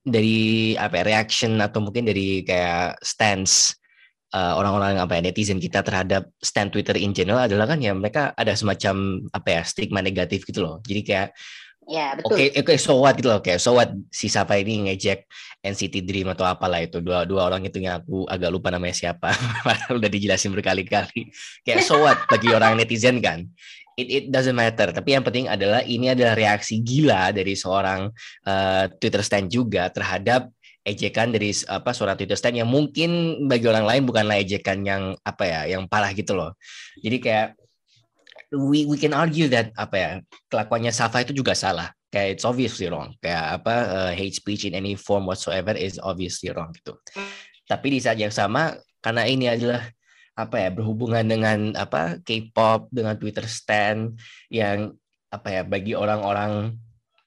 dari 0.05 0.73
apa 0.77 1.01
ya, 1.01 1.05
reaction 1.05 1.61
atau 1.61 1.85
mungkin 1.85 2.09
dari 2.09 2.41
kayak 2.45 3.01
stance 3.05 3.77
uh, 4.33 4.57
orang-orang 4.57 5.01
apa 5.01 5.21
ya 5.21 5.21
netizen 5.29 5.61
kita 5.61 5.85
terhadap 5.85 6.29
stand 6.41 6.73
Twitter 6.73 6.97
in 6.97 7.13
general 7.13 7.45
adalah 7.45 7.69
kan 7.69 7.81
ya 7.81 7.93
mereka 7.93 8.33
ada 8.37 8.53
semacam 8.57 9.25
apa 9.33 9.49
ya 9.49 9.63
stigma 9.65 10.01
negatif 10.01 10.45
gitu 10.49 10.65
loh. 10.65 10.81
Jadi 10.85 11.01
kayak 11.05 11.29
Ya, 11.89 12.13
betul. 12.13 12.37
Oke, 12.37 12.37
okay, 12.37 12.49
oke, 12.53 12.65
okay, 12.69 12.77
so 12.77 13.01
what 13.01 13.17
gitu 13.17 13.33
loh. 13.33 13.41
Kayak 13.41 13.65
so 13.65 13.73
what 13.73 13.89
si 14.13 14.29
siapa 14.29 14.61
ini 14.61 14.93
ngejek 14.93 15.25
NCT 15.65 16.05
Dream 16.05 16.29
atau 16.29 16.45
apalah 16.45 16.85
itu. 16.85 17.01
Dua 17.01 17.25
dua 17.25 17.49
orang 17.49 17.65
itu 17.65 17.81
yang 17.81 18.05
aku 18.05 18.29
agak 18.29 18.53
lupa 18.53 18.69
namanya 18.69 18.93
siapa. 18.93 19.33
Udah 19.97 20.11
dijelasin 20.13 20.53
berkali-kali. 20.53 21.33
Kayak 21.65 21.89
so 21.89 21.97
what 22.05 22.21
bagi 22.29 22.53
orang 22.53 22.77
netizen 22.77 23.25
kan. 23.25 23.49
It, 23.97 24.07
it 24.13 24.25
doesn't 24.29 24.53
matter. 24.55 24.93
Tapi 24.93 25.17
yang 25.17 25.25
penting 25.25 25.49
adalah 25.49 25.81
ini 25.81 26.13
adalah 26.13 26.37
reaksi 26.37 26.85
gila 26.85 27.33
dari 27.33 27.57
seorang 27.57 28.13
uh, 28.45 28.85
Twitter 29.01 29.25
stand 29.25 29.49
juga 29.49 29.89
terhadap 29.89 30.53
ejekan 30.85 31.33
dari 31.33 31.57
apa 31.73 31.91
seorang 31.97 32.21
Twitter 32.21 32.37
stand 32.37 32.61
yang 32.61 32.69
mungkin 32.69 33.43
bagi 33.49 33.65
orang 33.65 33.89
lain 33.89 34.03
bukanlah 34.05 34.37
ejekan 34.45 34.85
yang 34.85 35.17
apa 35.25 35.45
ya, 35.49 35.61
yang 35.73 35.89
parah 35.89 36.13
gitu 36.13 36.37
loh. 36.37 36.53
Jadi 37.01 37.17
kayak 37.17 37.57
we 38.53 38.89
we 38.89 38.97
can 38.97 39.13
argue 39.13 39.49
that 39.53 39.73
apa 39.77 39.97
ya 39.97 40.11
kelakuannya 40.49 40.93
Safa 40.93 41.25
itu 41.25 41.37
juga 41.37 41.53
salah. 41.53 41.93
Kayak 42.09 42.41
it's 42.41 42.47
obviously 42.49 42.89
wrong. 42.89 43.13
Kayak 43.21 43.61
apa 43.61 43.75
uh, 43.89 44.13
hate 44.17 44.33
speech 44.33 44.65
in 44.65 44.73
any 44.73 44.97
form 44.97 45.29
whatsoever 45.29 45.77
is 45.77 46.01
obviously 46.01 46.49
wrong 46.53 46.73
gitu. 46.73 46.97
Tapi 47.69 47.87
di 47.93 47.99
saat 48.01 48.17
yang 48.17 48.33
sama 48.33 48.73
karena 49.05 49.29
ini 49.29 49.53
adalah 49.53 49.85
apa 50.39 50.57
ya 50.57 50.71
berhubungan 50.71 51.27
dengan 51.27 51.75
apa 51.75 52.23
K-pop 52.23 52.89
dengan 52.95 53.19
Twitter 53.19 53.45
stand 53.45 54.17
yang 54.49 54.95
apa 55.29 55.49
ya 55.51 55.63
bagi 55.67 55.93
orang-orang 55.93 56.79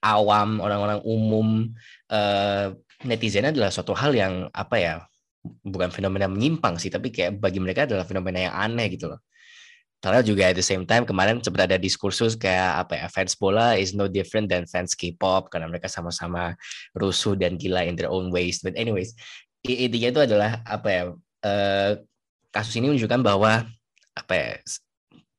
awam 0.01 0.57
orang-orang 0.63 1.03
umum 1.05 1.69
uh, 2.09 2.73
netizen 3.05 3.51
adalah 3.51 3.69
suatu 3.69 3.93
hal 3.93 4.15
yang 4.15 4.49
apa 4.55 4.75
ya 4.79 4.93
bukan 5.61 5.91
fenomena 5.93 6.25
menyimpang 6.31 6.79
sih 6.79 6.89
tapi 6.89 7.11
kayak 7.13 7.37
bagi 7.37 7.59
mereka 7.61 7.85
adalah 7.85 8.07
fenomena 8.07 8.49
yang 8.49 8.55
aneh 8.55 8.87
gitu 8.93 9.11
loh 9.11 9.21
karena 10.01 10.25
juga 10.25 10.49
at 10.49 10.57
the 10.57 10.65
same 10.65 10.81
time 10.81 11.05
kemarin 11.05 11.37
sempat 11.45 11.69
ada 11.69 11.77
diskursus 11.77 12.33
kayak 12.33 12.81
apa 12.83 12.93
ya 12.97 13.07
fans 13.07 13.37
bola 13.37 13.77
is 13.77 13.93
no 13.93 14.09
different 14.09 14.49
than 14.49 14.65
fans 14.65 14.97
K-pop 14.97 15.53
karena 15.53 15.69
mereka 15.69 15.85
sama-sama 15.85 16.57
rusuh 16.97 17.37
dan 17.37 17.53
gila 17.53 17.85
in 17.85 17.93
their 17.93 18.09
own 18.09 18.33
ways. 18.33 18.65
But 18.65 18.73
anyways, 18.73 19.13
intinya 19.61 20.09
itu 20.09 20.21
adalah 20.25 20.65
apa 20.65 20.87
ya 20.89 21.03
uh, 21.45 21.91
kasus 22.49 22.73
ini 22.81 22.89
menunjukkan 22.89 23.21
bahwa 23.21 23.69
apa 24.17 24.33
ya 24.33 24.49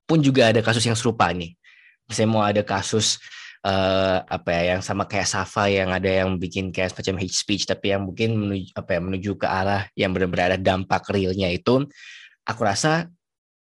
pun 0.06 0.22
juga 0.22 0.54
ada 0.54 0.62
kasus 0.62 0.86
yang 0.86 0.94
serupa 0.94 1.26
nih. 1.34 1.58
Misalnya 2.06 2.30
mau 2.30 2.46
ada 2.46 2.62
kasus 2.62 3.18
uh, 3.66 4.22
apa 4.26 4.48
ya 4.54 4.78
yang 4.78 4.82
sama 4.86 5.10
kayak 5.10 5.26
Safa 5.26 5.66
yang 5.66 5.90
ada 5.90 6.06
yang 6.06 6.38
bikin 6.38 6.70
kayak 6.70 6.94
semacam 6.94 7.18
hate 7.18 7.34
speech 7.34 7.66
tapi 7.66 7.90
yang 7.94 8.06
mungkin 8.06 8.38
menuju 8.38 8.78
apa 8.78 8.90
ya 8.94 9.00
menuju 9.02 9.30
ke 9.38 9.46
arah 9.46 9.82
yang 9.98 10.14
benar-benar 10.14 10.54
ada 10.54 10.58
dampak 10.58 11.02
realnya 11.10 11.50
itu 11.50 11.86
aku 12.46 12.60
rasa 12.62 13.10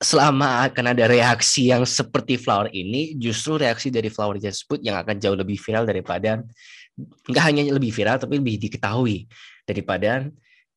selama 0.03 0.67
akan 0.69 0.93
ada 0.93 1.07
reaksi 1.07 1.71
yang 1.71 1.87
seperti 1.87 2.35
flower 2.37 2.69
ini, 2.75 3.15
justru 3.17 3.57
reaksi 3.57 3.89
dari 3.89 4.11
flower 4.11 4.37
tersebut 4.43 4.83
yang 4.83 4.99
akan 4.99 5.17
jauh 5.23 5.39
lebih 5.39 5.57
viral 5.57 5.87
daripada 5.87 6.43
nggak 7.31 7.45
hanya 7.49 7.63
lebih 7.73 7.89
viral 7.89 8.21
tapi 8.21 8.37
lebih 8.37 8.61
diketahui 8.61 9.25
daripada 9.65 10.29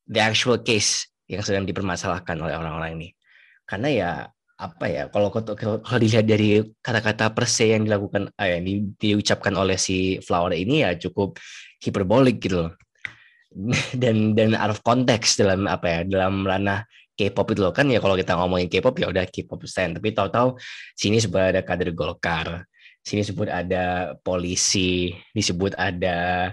the 0.07 0.21
actual 0.21 0.61
case 0.61 1.11
yang 1.27 1.41
sedang 1.41 1.65
dipermasalahkan 1.65 2.37
oleh 2.37 2.55
orang-orang 2.55 3.01
ini. 3.01 3.09
Karena 3.65 3.89
ya 3.89 4.11
apa 4.55 4.85
ya 4.87 5.03
kalau 5.11 5.27
kalau 5.83 5.99
dilihat 5.99 6.23
dari 6.23 6.63
kata-kata 6.79 7.35
perse 7.35 7.75
yang 7.75 7.83
dilakukan 7.83 8.31
eh, 8.39 8.55
yang 8.55 8.63
di, 8.63 8.73
diucapkan 8.95 9.51
oleh 9.51 9.75
si 9.75 10.15
flower 10.23 10.55
ini 10.55 10.87
ya 10.87 10.95
cukup 10.95 11.35
hiperbolik 11.83 12.39
gitu 12.39 12.63
loh 12.63 12.71
dan 14.01 14.31
dan 14.31 14.55
out 14.55 14.71
of 14.71 14.79
context 14.79 15.43
dalam 15.43 15.67
apa 15.67 15.87
ya 15.91 15.99
dalam 16.07 16.47
ranah 16.47 16.87
K-pop 17.15 17.47
itu 17.55 17.63
loh. 17.63 17.71
Kan 17.71 17.87
ya 17.87 18.03
kalau 18.03 18.19
kita 18.19 18.35
ngomongin 18.35 18.67
K-pop 18.67 18.95
ya 18.99 19.07
udah 19.09 19.25
K-pop 19.25 19.63
stand. 19.65 19.97
Tapi 19.97 20.11
tahu-tahu 20.11 20.59
sini 20.93 21.17
sebut 21.23 21.39
ada 21.39 21.63
kader 21.63 21.95
Golkar 21.95 22.67
sini 23.05 23.21
sebut 23.21 23.45
ada 23.45 24.17
polisi 24.25 25.13
disebut 25.37 25.77
ada 25.77 26.51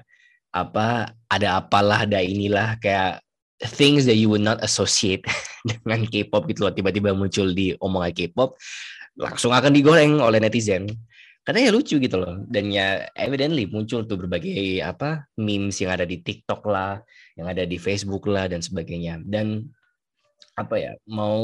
apa 0.53 1.17
ada 1.33 1.57
apalah 1.57 2.05
ada 2.05 2.21
inilah 2.21 2.77
kayak 2.77 3.25
things 3.73 4.05
that 4.05 4.21
you 4.21 4.29
would 4.29 4.45
not 4.45 4.61
associate 4.61 5.25
dengan 5.65 6.05
K-pop 6.05 6.45
gitu 6.53 6.69
loh. 6.69 6.75
Tiba-tiba 6.77 7.17
muncul 7.17 7.57
di 7.57 7.73
omongan 7.81 8.13
K-pop 8.13 8.61
langsung 9.17 9.57
akan 9.57 9.73
digoreng 9.73 10.21
oleh 10.21 10.45
netizen. 10.45 10.93
Karena 11.43 11.67
ya 11.67 11.71
lucu 11.75 11.99
gitu 11.99 12.21
loh. 12.21 12.45
Dan 12.47 12.69
ya 12.69 13.09
evidently 13.17 13.65
muncul 13.67 14.05
tuh 14.05 14.21
berbagai 14.21 14.85
apa 14.85 15.27
memes 15.41 15.81
yang 15.81 15.97
ada 15.97 16.05
di 16.05 16.21
TikTok 16.21 16.63
lah 16.69 17.01
yang 17.35 17.49
ada 17.49 17.65
di 17.65 17.81
Facebook 17.81 18.29
lah 18.29 18.45
dan 18.47 18.61
sebagainya. 18.61 19.25
Dan 19.25 19.73
apa 20.53 20.75
ya 20.77 20.93
mau 21.09 21.41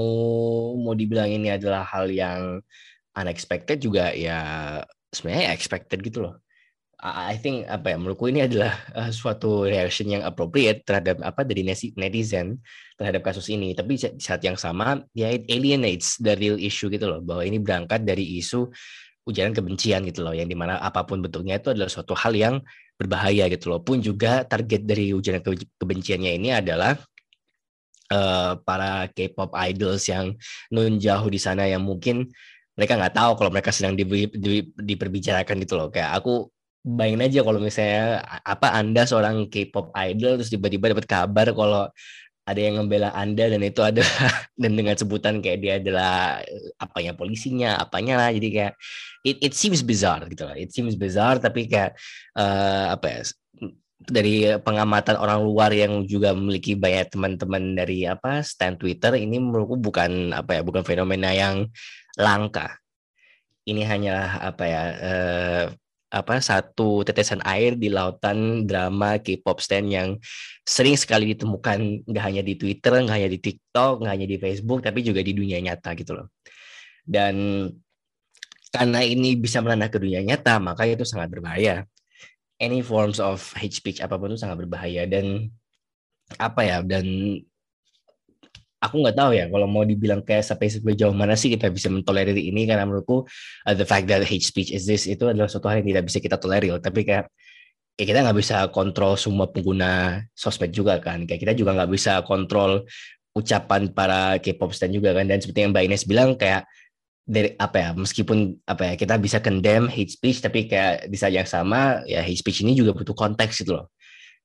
mau 0.77 0.93
dibilang 0.93 1.33
ini 1.33 1.49
adalah 1.55 1.85
hal 1.85 2.13
yang 2.13 2.61
unexpected 3.17 3.81
juga 3.81 4.13
ya 4.13 4.39
sebenarnya 5.11 5.57
expected 5.57 6.05
gitu 6.05 6.29
loh. 6.29 6.37
I 6.99 7.39
think 7.39 7.63
apa 7.71 7.95
ya 7.95 7.97
menurutku 7.97 8.27
ini 8.27 8.43
adalah 8.43 8.75
uh, 8.91 9.15
suatu 9.15 9.71
reaction 9.71 10.11
yang 10.11 10.27
appropriate 10.27 10.83
terhadap 10.83 11.23
apa 11.23 11.47
dari 11.47 11.63
netizen 11.95 12.59
terhadap 12.99 13.23
kasus 13.23 13.47
ini. 13.55 13.71
Tapi 13.71 13.95
saat 14.19 14.43
yang 14.43 14.59
sama 14.59 15.07
ya 15.15 15.31
it 15.31 15.47
alienates 15.47 16.19
the 16.19 16.35
real 16.35 16.59
issue 16.59 16.91
gitu 16.91 17.07
loh 17.07 17.23
bahwa 17.23 17.47
ini 17.47 17.63
berangkat 17.63 18.03
dari 18.03 18.43
isu 18.43 18.67
ujaran 19.31 19.55
kebencian 19.55 20.11
gitu 20.11 20.27
loh 20.27 20.35
yang 20.35 20.51
di 20.51 20.59
mana 20.59 20.83
apa 20.83 21.07
pun 21.07 21.23
bentuknya 21.23 21.63
itu 21.63 21.71
adalah 21.71 21.87
suatu 21.87 22.19
hal 22.19 22.35
yang 22.35 22.59
berbahaya 22.99 23.47
gitu 23.47 23.71
loh. 23.71 23.79
Pun 23.79 24.03
juga 24.03 24.43
target 24.43 24.83
dari 24.83 25.15
ujaran 25.15 25.39
kebenciannya 25.79 26.35
ini 26.35 26.51
adalah 26.51 26.99
uh, 28.13 28.59
para 28.63 29.09
K-pop 29.13 29.53
idols 29.57 30.05
yang 30.09 30.35
nun 30.73 31.01
jauh 31.01 31.29
di 31.29 31.41
sana 31.41 31.65
yang 31.69 31.85
mungkin 31.85 32.29
mereka 32.79 32.95
nggak 32.95 33.15
tahu 33.17 33.33
kalau 33.35 33.51
mereka 33.51 33.75
sedang 33.75 33.99
di, 33.99 34.07
di, 34.31 34.63
diperbicarakan 34.79 35.59
gitu 35.67 35.75
loh. 35.75 35.89
Kayak 35.91 36.23
aku 36.23 36.47
bayangin 36.87 37.27
aja 37.27 37.41
kalau 37.43 37.59
misalnya 37.59 38.23
apa 38.47 38.69
anda 38.77 39.03
seorang 39.05 39.51
K-pop 39.51 39.91
idol 39.99 40.39
terus 40.39 40.51
tiba-tiba 40.53 40.95
dapat 40.95 41.07
kabar 41.11 41.47
kalau 41.53 41.91
ada 42.49 42.61
yang 42.65 42.81
membela 42.81 43.13
anda 43.13 43.45
dan 43.45 43.61
itu 43.61 43.85
ada 43.85 44.01
dan 44.63 44.73
dengan 44.73 44.97
sebutan 44.97 45.45
kayak 45.45 45.59
dia 45.61 45.75
adalah 45.83 46.41
apanya 46.81 47.13
polisinya 47.13 47.77
apanya 47.83 48.17
lah. 48.17 48.31
Jadi 48.33 48.49
kayak 48.55 48.75
it, 49.27 49.37
it 49.43 49.53
seems 49.55 49.83
bizarre 49.83 50.25
gitu 50.31 50.47
lah 50.47 50.57
it 50.57 50.71
seems 50.71 50.95
bizarre 50.95 51.37
tapi 51.43 51.67
kayak 51.67 51.99
uh, 52.39 52.95
apa 52.95 53.07
ya 53.11 53.21
dari 53.99 54.47
pengamatan 54.63 55.19
orang 55.19 55.43
luar 55.43 55.75
yang 55.75 56.07
juga 56.07 56.31
memiliki 56.31 56.79
banyak 56.79 57.11
teman-teman 57.11 57.75
dari 57.75 58.07
apa 58.07 58.47
stand 58.47 58.79
Twitter 58.79 59.19
ini 59.19 59.43
menurutku 59.43 59.75
bukan 59.75 60.31
apa 60.31 60.59
ya 60.59 60.63
bukan 60.63 60.87
fenomena 60.87 61.35
yang 61.35 61.67
langka. 62.15 62.79
Ini 63.67 63.85
hanyalah 63.85 64.31
apa 64.41 64.65
ya 64.65 64.83
eh, 64.97 65.65
apa 66.09 66.41
satu 66.41 67.05
tetesan 67.05 67.45
air 67.45 67.77
di 67.77 67.93
lautan 67.93 68.65
drama 68.65 69.21
K-pop 69.21 69.61
stand 69.61 69.93
yang 69.93 70.09
sering 70.65 70.97
sekali 70.97 71.37
ditemukan 71.37 72.09
nggak 72.09 72.25
hanya 72.25 72.43
di 72.47 72.55
Twitter, 72.57 73.03
nggak 73.05 73.17
hanya 73.19 73.29
di 73.29 73.41
TikTok, 73.43 74.07
nggak 74.07 74.13
hanya 74.15 74.29
di 74.31 74.37
Facebook, 74.41 74.81
tapi 74.81 75.05
juga 75.05 75.21
di 75.21 75.37
dunia 75.37 75.61
nyata 75.61 75.93
gitu 75.99 76.17
loh. 76.17 76.33
Dan 77.05 77.67
karena 78.73 79.01
ini 79.05 79.37
bisa 79.37 79.61
melanda 79.61 79.93
ke 79.93 80.01
dunia 80.01 80.25
nyata, 80.25 80.57
maka 80.63 80.89
itu 80.89 81.05
sangat 81.05 81.29
berbahaya 81.29 81.85
any 82.59 82.83
forms 82.83 83.23
of 83.23 83.41
hate 83.55 83.75
speech 83.75 84.03
apa 84.03 84.19
pun 84.19 84.35
itu 84.35 84.43
sangat 84.43 84.67
berbahaya. 84.67 85.07
Dan 85.07 85.51
apa 86.37 86.61
ya 86.61 86.85
dan 86.85 87.07
aku 88.79 88.95
nggak 89.03 89.17
tahu 89.17 89.31
ya 89.35 89.51
kalau 89.51 89.67
mau 89.67 89.83
dibilang 89.83 90.23
kayak 90.23 90.47
sampai 90.47 90.71
sejauh 90.71 91.11
mana 91.11 91.35
sih 91.35 91.51
kita 91.51 91.71
bisa 91.71 91.89
mentolerir 91.91 92.37
ini. 92.37 92.67
Karena 92.67 92.85
menurutku 92.85 93.25
uh, 93.65 93.75
the 93.75 93.87
fact 93.87 94.11
that 94.11 94.23
hate 94.27 94.45
speech 94.45 94.71
is 94.75 94.85
this 94.85 95.07
itu 95.07 95.27
adalah 95.27 95.51
suatu 95.51 95.71
hal 95.71 95.81
yang 95.83 95.97
tidak 95.97 96.05
bisa 96.11 96.19
kita 96.23 96.37
tolerir 96.39 96.79
tapi 96.83 97.03
kayak 97.07 97.31
ya 97.99 98.05
kita 98.07 98.23
nggak 98.23 98.39
bisa 98.39 98.57
kontrol 98.71 99.19
semua 99.19 99.51
pengguna 99.51 100.23
sosmed 100.35 100.71
juga 100.71 101.03
kan. 101.03 101.27
Kayak 101.27 101.41
kita 101.49 101.53
juga 101.59 101.75
nggak 101.75 101.91
bisa 101.91 102.23
kontrol 102.23 102.87
ucapan 103.35 103.91
para 103.95 104.39
K-pop 104.43 104.75
stan 104.75 104.91
juga 104.91 105.15
kan. 105.15 105.27
Dan 105.27 105.39
seperti 105.43 105.67
yang 105.67 105.71
Mbak 105.75 105.85
Ines 105.87 106.05
bilang 106.07 106.35
kayak 106.39 106.67
dari 107.29 107.53
apa 107.61 107.77
ya 107.77 107.91
meskipun 107.93 108.57
apa 108.65 108.83
ya 108.89 108.95
kita 108.97 109.21
bisa 109.21 109.37
condemn 109.45 109.85
hate 109.93 110.09
speech 110.09 110.41
tapi 110.41 110.65
kayak 110.65 111.13
di 111.13 111.17
saat 111.21 111.37
yang 111.37 111.45
sama 111.45 112.01
ya 112.09 112.25
hate 112.25 112.41
speech 112.41 112.65
ini 112.65 112.73
juga 112.73 112.97
butuh 112.97 113.13
konteks 113.13 113.61
gitu 113.63 113.77
loh. 113.77 113.93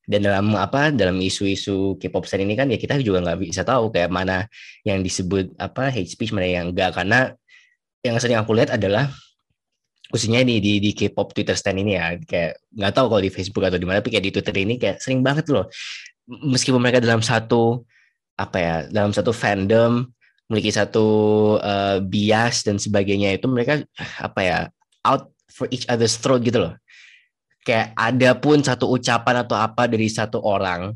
Dan 0.04 0.20
dalam 0.20 0.52
apa 0.60 0.92
dalam 0.92 1.16
isu-isu 1.24 1.96
K-pop 1.96 2.28
scene 2.28 2.44
ini 2.44 2.60
kan 2.60 2.68
ya 2.68 2.75
kita 2.75 3.00
juga 3.00 3.24
nggak 3.24 3.40
bisa 3.40 3.63
tahu 3.63 3.88
kayak 3.88 4.12
mana 4.12 4.52
yang 4.84 5.00
disebut 5.00 5.56
apa 5.56 5.88
hate 5.88 6.12
speech 6.12 6.36
mana 6.36 6.44
yang 6.44 6.75
enggak 6.75 6.92
karena 6.92 7.32
yang 8.04 8.20
sering 8.20 8.36
aku 8.36 8.52
lihat 8.52 8.75
adalah 8.75 9.08
khususnya 10.12 10.44
di 10.44 10.60
di, 10.60 10.84
di 10.84 10.92
K-pop 10.92 11.32
Twitter 11.32 11.56
stand 11.56 11.80
ini 11.88 11.96
ya 11.96 12.20
kayak 12.20 12.60
nggak 12.75 12.92
tahu 13.00 13.16
kalau 13.16 13.24
di 13.24 13.32
Facebook 13.32 13.63
atau 13.63 13.80
di 13.80 13.88
mana 13.88 14.04
tapi 14.04 14.12
kayak 14.12 14.28
di 14.28 14.32
Twitter 14.36 14.56
ini 14.60 14.75
kayak 14.75 15.00
sering 15.00 15.24
banget 15.24 15.48
loh. 15.56 15.72
Meskipun 16.28 16.84
mereka 16.84 17.00
dalam 17.00 17.24
satu 17.24 17.88
apa 18.36 18.58
ya 18.60 18.75
dalam 18.92 19.16
satu 19.16 19.32
fandom 19.32 20.04
memiliki 20.47 20.71
satu 20.75 21.05
uh, 21.59 22.03
bias 22.03 22.67
dan 22.67 22.77
sebagainya 22.77 23.35
itu 23.35 23.47
mereka 23.47 23.81
apa 24.19 24.39
ya 24.43 24.59
out 25.07 25.31
for 25.47 25.69
each 25.71 25.88
other's 25.88 26.19
throat 26.19 26.43
gitu 26.43 26.69
loh. 26.69 26.73
Kayak 27.63 27.95
ada 27.95 28.35
pun 28.35 28.59
satu 28.59 28.91
ucapan 28.91 29.47
atau 29.47 29.55
apa 29.55 29.88
dari 29.88 30.12
satu 30.12 30.43
orang 30.43 30.91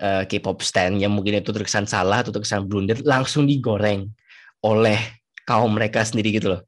uh, 0.00 0.22
K-pop 0.24 0.64
stand 0.64 1.02
yang 1.04 1.12
mungkin 1.12 1.38
itu 1.38 1.52
terkesan 1.52 1.84
salah 1.84 2.24
atau 2.24 2.32
terkesan 2.32 2.64
blunder 2.64 2.96
langsung 3.04 3.44
digoreng 3.44 4.08
oleh 4.64 4.98
kaum 5.44 5.68
mereka 5.68 6.02
sendiri 6.02 6.32
gitu 6.32 6.56
loh. 6.56 6.62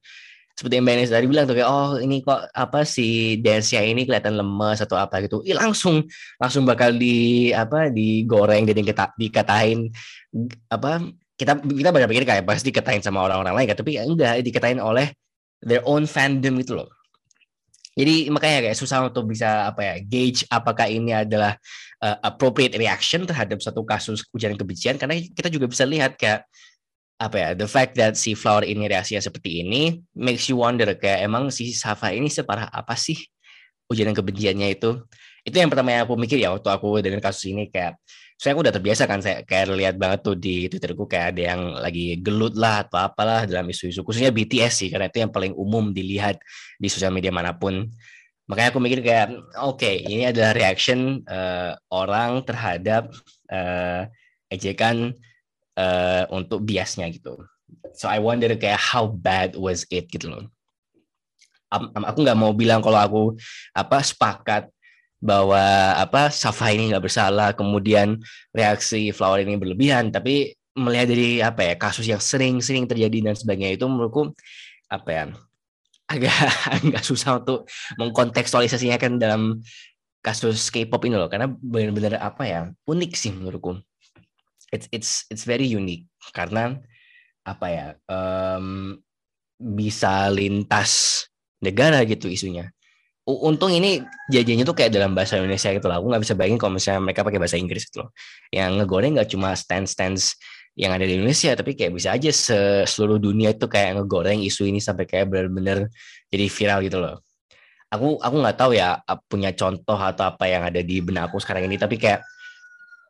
Seperti 0.61 0.77
yang 0.77 0.85
Mbak 0.85 1.09
tadi 1.09 1.25
bilang 1.25 1.49
tuh 1.49 1.57
kayak 1.57 1.71
oh 1.73 1.97
ini 2.05 2.21
kok 2.21 2.53
apa 2.53 2.85
si 2.85 3.41
dance 3.41 3.73
ini 3.73 4.05
kelihatan 4.05 4.37
lemes 4.37 4.85
atau 4.85 5.01
apa 5.01 5.25
gitu. 5.25 5.41
Ih, 5.49 5.57
langsung 5.57 6.05
langsung 6.37 6.69
bakal 6.69 7.01
di 7.01 7.49
apa 7.49 7.89
digoreng 7.89 8.69
dan 8.69 8.77
dikata, 8.77 9.17
dikatain 9.17 9.89
apa 10.69 11.01
kita 11.41 11.57
kita 11.57 11.89
banyak 11.89 12.09
pikir 12.13 12.25
kayak 12.29 12.45
pasti 12.45 12.69
dikatain 12.69 13.01
sama 13.01 13.25
orang-orang 13.25 13.57
lain 13.57 13.67
kan 13.73 13.77
tapi 13.81 13.97
enggak 13.97 14.45
dikatain 14.45 14.77
oleh 14.77 15.09
their 15.65 15.81
own 15.89 16.05
fandom 16.05 16.61
gitu 16.61 16.77
loh. 16.77 16.89
Jadi 17.97 18.29
makanya 18.29 18.69
kayak 18.69 18.77
susah 18.77 19.09
untuk 19.09 19.29
bisa 19.33 19.73
apa 19.73 19.81
ya 19.83 19.95
gauge 20.05 20.45
apakah 20.53 20.87
ini 20.87 21.11
adalah 21.17 21.57
uh, 22.05 22.17
appropriate 22.23 22.77
reaction 22.77 23.25
terhadap 23.25 23.59
satu 23.59 23.83
kasus 23.83 24.23
ujaran 24.31 24.55
kebencian 24.55 25.01
karena 25.01 25.17
kita 25.17 25.49
juga 25.49 25.67
bisa 25.67 25.89
lihat 25.89 26.15
kayak 26.21 26.45
apa 27.21 27.37
ya 27.37 27.49
the 27.53 27.69
fact 27.69 27.99
that 28.01 28.17
si 28.17 28.33
flower 28.33 28.65
ini 28.65 28.89
reaksinya 28.89 29.21
seperti 29.21 29.61
ini 29.61 30.01
makes 30.17 30.49
you 30.49 30.57
wonder 30.57 30.89
kayak 30.97 31.25
emang 31.29 31.53
si 31.53 31.77
Safa 31.77 32.15
ini 32.15 32.33
separah 32.33 32.73
apa 32.73 32.97
sih 32.97 33.17
ujian 33.91 34.13
kebenciannya 34.15 34.77
itu? 34.77 35.03
Itu 35.43 35.57
yang 35.57 35.73
pertama 35.73 35.91
yang 35.91 36.07
aku 36.07 36.15
mikir 36.15 36.39
ya 36.39 36.53
waktu 36.53 36.69
aku 36.71 37.01
dengan 37.03 37.19
kasus 37.19 37.49
ini 37.51 37.67
kayak 37.69 37.99
saya 38.41 38.57
udah 38.57 38.73
terbiasa 38.73 39.05
kan 39.05 39.21
saya 39.21 39.45
kayak 39.45 39.77
lihat 39.77 40.01
banget 40.01 40.25
tuh 40.25 40.33
di 40.33 40.65
Twitterku 40.73 41.05
kayak 41.05 41.37
ada 41.37 41.43
yang 41.53 41.61
lagi 41.77 42.17
gelut 42.25 42.57
lah 42.57 42.89
atau 42.89 42.97
apalah 42.97 43.45
dalam 43.45 43.69
isu-isu 43.69 44.01
khususnya 44.01 44.33
BTS 44.33 44.81
sih 44.81 44.89
karena 44.89 45.13
itu 45.13 45.21
yang 45.21 45.29
paling 45.29 45.53
umum 45.53 45.93
dilihat 45.93 46.41
di 46.81 46.89
sosial 46.89 47.13
media 47.13 47.29
mana 47.29 47.53
pun 47.53 47.85
makanya 48.49 48.73
aku 48.73 48.81
mikir 48.81 49.05
kayak 49.05 49.37
oke 49.61 49.85
okay, 49.85 50.09
ini 50.09 50.33
adalah 50.33 50.57
reaction 50.57 51.21
uh, 51.29 51.77
orang 51.93 52.41
terhadap 52.49 53.13
uh, 53.53 54.09
ejekan 54.49 55.13
uh, 55.77 56.25
untuk 56.33 56.65
biasnya 56.65 57.13
gitu. 57.13 57.39
So 57.95 58.11
I 58.11 58.19
wonder 58.19 58.51
kayak 58.57 58.81
how 58.81 59.07
bad 59.07 59.55
was 59.55 59.85
it 59.93 60.11
gitu 60.11 60.33
loh. 60.33 60.45
Aku 61.71 62.27
nggak 62.27 62.41
mau 62.41 62.51
bilang 62.51 62.83
kalau 62.83 62.99
aku 62.99 63.23
apa 63.77 64.03
sepakat 64.03 64.67
bahwa 65.21 65.61
apa 66.01 66.33
Safa 66.33 66.73
ini 66.73 66.91
nggak 66.91 67.05
bersalah, 67.05 67.53
kemudian 67.53 68.19
reaksi 68.57 69.13
Flower 69.13 69.45
ini 69.45 69.61
berlebihan, 69.61 70.09
tapi 70.11 70.57
melihat 70.75 71.07
dari 71.13 71.45
apa 71.45 71.61
ya 71.63 71.75
kasus 71.77 72.09
yang 72.09 72.23
sering-sering 72.23 72.89
terjadi 72.89 73.31
dan 73.31 73.35
sebagainya 73.37 73.77
itu 73.77 73.87
menurutku 73.87 74.33
apa 74.89 75.11
ya 75.13 75.25
agak 76.13 76.35
agak 76.83 77.03
susah 77.07 77.39
untuk 77.39 77.71
mengkontekstualisasinya 78.01 78.99
kan 78.99 79.21
dalam 79.21 79.63
kasus 80.25 80.73
K-pop 80.73 81.05
ini 81.07 81.17
loh 81.17 81.31
karena 81.31 81.47
benar-benar 81.49 82.19
apa 82.19 82.43
ya 82.45 82.61
unik 82.87 83.13
sih 83.15 83.33
menurutku 83.33 83.79
it's 84.71 84.87
it's 84.95 85.27
it's 85.31 85.45
very 85.47 85.67
unique 85.67 86.07
karena 86.35 86.79
apa 87.43 87.67
ya 87.71 87.87
um, 88.07 88.99
bisa 89.61 90.33
lintas 90.33 91.27
negara 91.61 92.01
gitu 92.09 92.31
isunya. 92.33 92.73
Untung 93.47 93.71
ini 93.71 94.03
jajannya 94.33 94.65
tuh 94.67 94.75
kayak 94.75 94.91
dalam 94.91 95.15
bahasa 95.15 95.39
Indonesia 95.39 95.71
gitu 95.71 95.87
lah. 95.87 96.03
Aku 96.03 96.11
nggak 96.11 96.23
bisa 96.23 96.35
bayangin 96.35 96.59
kalau 96.59 96.73
misalnya 96.75 97.01
mereka 97.05 97.23
pakai 97.23 97.39
bahasa 97.39 97.57
Inggris 97.57 97.87
gitu 97.87 98.07
loh. 98.07 98.11
Yang 98.51 98.71
ngegoreng 98.83 99.13
nggak 99.19 99.29
cuma 99.31 99.55
stand-stands 99.55 100.35
yang 100.75 100.95
ada 100.95 101.05
di 101.07 101.19
Indonesia, 101.19 101.55
tapi 101.55 101.75
kayak 101.79 101.93
bisa 101.95 102.15
aja 102.15 102.31
seluruh 102.87 103.19
dunia 103.19 103.55
itu 103.55 103.67
kayak 103.67 104.01
ngegoreng 104.01 104.41
isu 104.43 104.67
ini 104.71 104.79
sampai 104.83 105.05
kayak 105.07 105.31
benar-benar 105.31 105.87
jadi 106.31 106.47
viral 106.51 106.79
gitu 106.87 106.99
loh. 106.99 107.15
Aku 107.91 108.23
aku 108.23 108.37
nggak 108.39 108.57
tahu 108.59 108.73
ya 108.79 109.03
punya 109.27 109.51
contoh 109.55 109.99
atau 109.99 110.31
apa 110.31 110.47
yang 110.47 110.63
ada 110.63 110.79
di 110.83 111.03
benak 111.03 111.31
aku 111.31 111.43
sekarang 111.43 111.67
ini, 111.67 111.77
tapi 111.77 111.99
kayak 111.99 112.23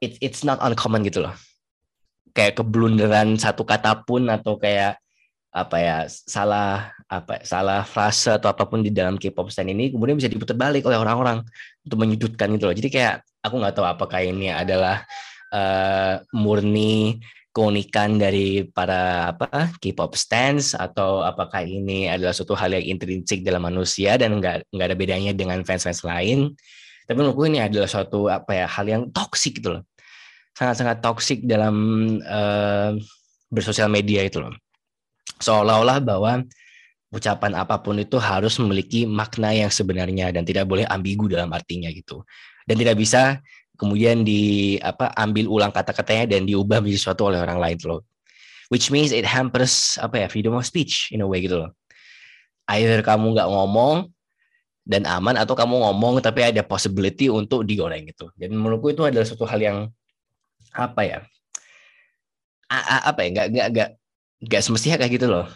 it, 0.01 0.16
it's 0.25 0.45
not 0.45 0.57
uncommon 0.64 1.05
gitu 1.05 1.25
loh 1.25 1.37
kayak 2.35 2.62
keblunderan 2.62 3.35
satu 3.37 3.66
kata 3.66 4.07
pun 4.07 4.31
atau 4.31 4.57
kayak 4.57 4.99
apa 5.51 5.77
ya 5.83 5.97
salah 6.07 6.95
apa 7.11 7.43
salah 7.43 7.83
frase 7.83 8.31
atau 8.39 8.55
apa 8.55 8.71
pun 8.71 8.87
di 8.87 8.95
dalam 8.95 9.19
K-pop 9.19 9.51
stand 9.51 9.75
ini 9.75 9.91
kemudian 9.91 10.15
bisa 10.15 10.31
diputar 10.31 10.55
balik 10.55 10.87
oleh 10.87 10.95
orang-orang 10.95 11.43
untuk 11.83 11.99
menyudutkan 11.99 12.55
itu 12.55 12.65
loh. 12.71 12.77
Jadi 12.77 12.89
kayak 12.89 13.27
aku 13.43 13.55
nggak 13.59 13.75
tahu 13.75 13.87
apakah 13.87 14.23
ini 14.23 14.55
adalah 14.55 15.03
uh, 15.51 16.23
murni 16.33 17.19
keunikan 17.51 18.15
dari 18.15 18.63
para 18.71 19.35
apa 19.35 19.75
K-pop 19.83 20.15
stands 20.15 20.79
atau 20.79 21.27
apakah 21.27 21.67
ini 21.67 22.07
adalah 22.07 22.31
suatu 22.31 22.55
hal 22.55 22.79
yang 22.79 22.95
intrinsik 22.95 23.43
dalam 23.43 23.67
manusia 23.67 24.15
dan 24.15 24.39
nggak 24.39 24.71
nggak 24.71 24.87
ada 24.87 24.97
bedanya 24.97 25.33
dengan 25.35 25.67
fans-fans 25.67 26.07
lain. 26.07 26.55
Tapi 27.11 27.17
menurutku 27.19 27.51
ini 27.51 27.59
adalah 27.59 27.91
suatu 27.91 28.31
apa 28.31 28.55
ya 28.55 28.67
hal 28.71 28.87
yang 28.87 29.03
toksik 29.11 29.59
gitu 29.59 29.75
loh 29.75 29.83
sangat-sangat 30.61 31.01
toksik 31.01 31.49
dalam 31.49 31.75
uh, 32.21 32.93
bersosial 33.49 33.89
media 33.89 34.21
itu 34.29 34.45
loh. 34.45 34.53
Seolah-olah 35.40 35.98
bahwa 36.05 36.44
ucapan 37.11 37.59
apa 37.59 37.83
pun 37.83 37.98
itu 37.98 38.16
harus 38.22 38.61
memiliki 38.62 39.03
makna 39.09 39.50
yang 39.50 39.72
sebenarnya 39.72 40.31
dan 40.31 40.46
tidak 40.46 40.70
boleh 40.70 40.87
ambigu 40.87 41.26
dalam 41.26 41.50
artinya 41.50 41.90
gitu. 41.90 42.22
Dan 42.68 42.79
tidak 42.79 43.00
bisa 43.00 43.42
kemudian 43.74 44.22
di 44.22 44.76
apa 44.79 45.11
ambil 45.16 45.48
ulang 45.50 45.72
kata-katanya 45.74 46.37
dan 46.37 46.46
diubah 46.46 46.85
menjadi 46.85 46.98
sesuatu 47.00 47.33
oleh 47.33 47.40
orang 47.42 47.59
lain 47.59 47.76
loh. 47.88 48.05
Which 48.70 48.94
means 48.94 49.11
it 49.11 49.26
hampers 49.26 49.98
apa 49.98 50.22
ya 50.22 50.26
freedom 50.31 50.55
of 50.55 50.62
speech 50.62 51.11
in 51.11 51.24
a 51.24 51.26
way 51.26 51.42
gitu 51.42 51.66
loh. 51.66 51.74
Either 52.70 53.03
kamu 53.03 53.35
nggak 53.35 53.48
ngomong 53.50 54.07
dan 54.87 55.03
aman 55.11 55.35
atau 55.35 55.59
kamu 55.59 55.83
ngomong 55.83 56.22
tapi 56.22 56.46
ada 56.46 56.62
possibility 56.62 57.26
untuk 57.26 57.66
digoreng 57.66 58.07
gitu. 58.07 58.31
Dan 58.38 58.55
menurutku 58.55 58.94
itu 58.94 59.03
adalah 59.03 59.26
suatu 59.26 59.42
hal 59.48 59.59
yang 59.59 59.79
apa 60.70 61.03
ya 61.03 61.18
a, 62.70 62.79
a, 62.79 62.96
apa 63.11 63.26
ya 63.26 63.29
nggak 63.35 63.46
nggak 63.50 63.68
nggak 63.74 63.90
nggak 64.40 64.62
semestinya 64.64 64.96
kayak 65.00 65.12
gitu 65.20 65.26
loh 65.29 65.46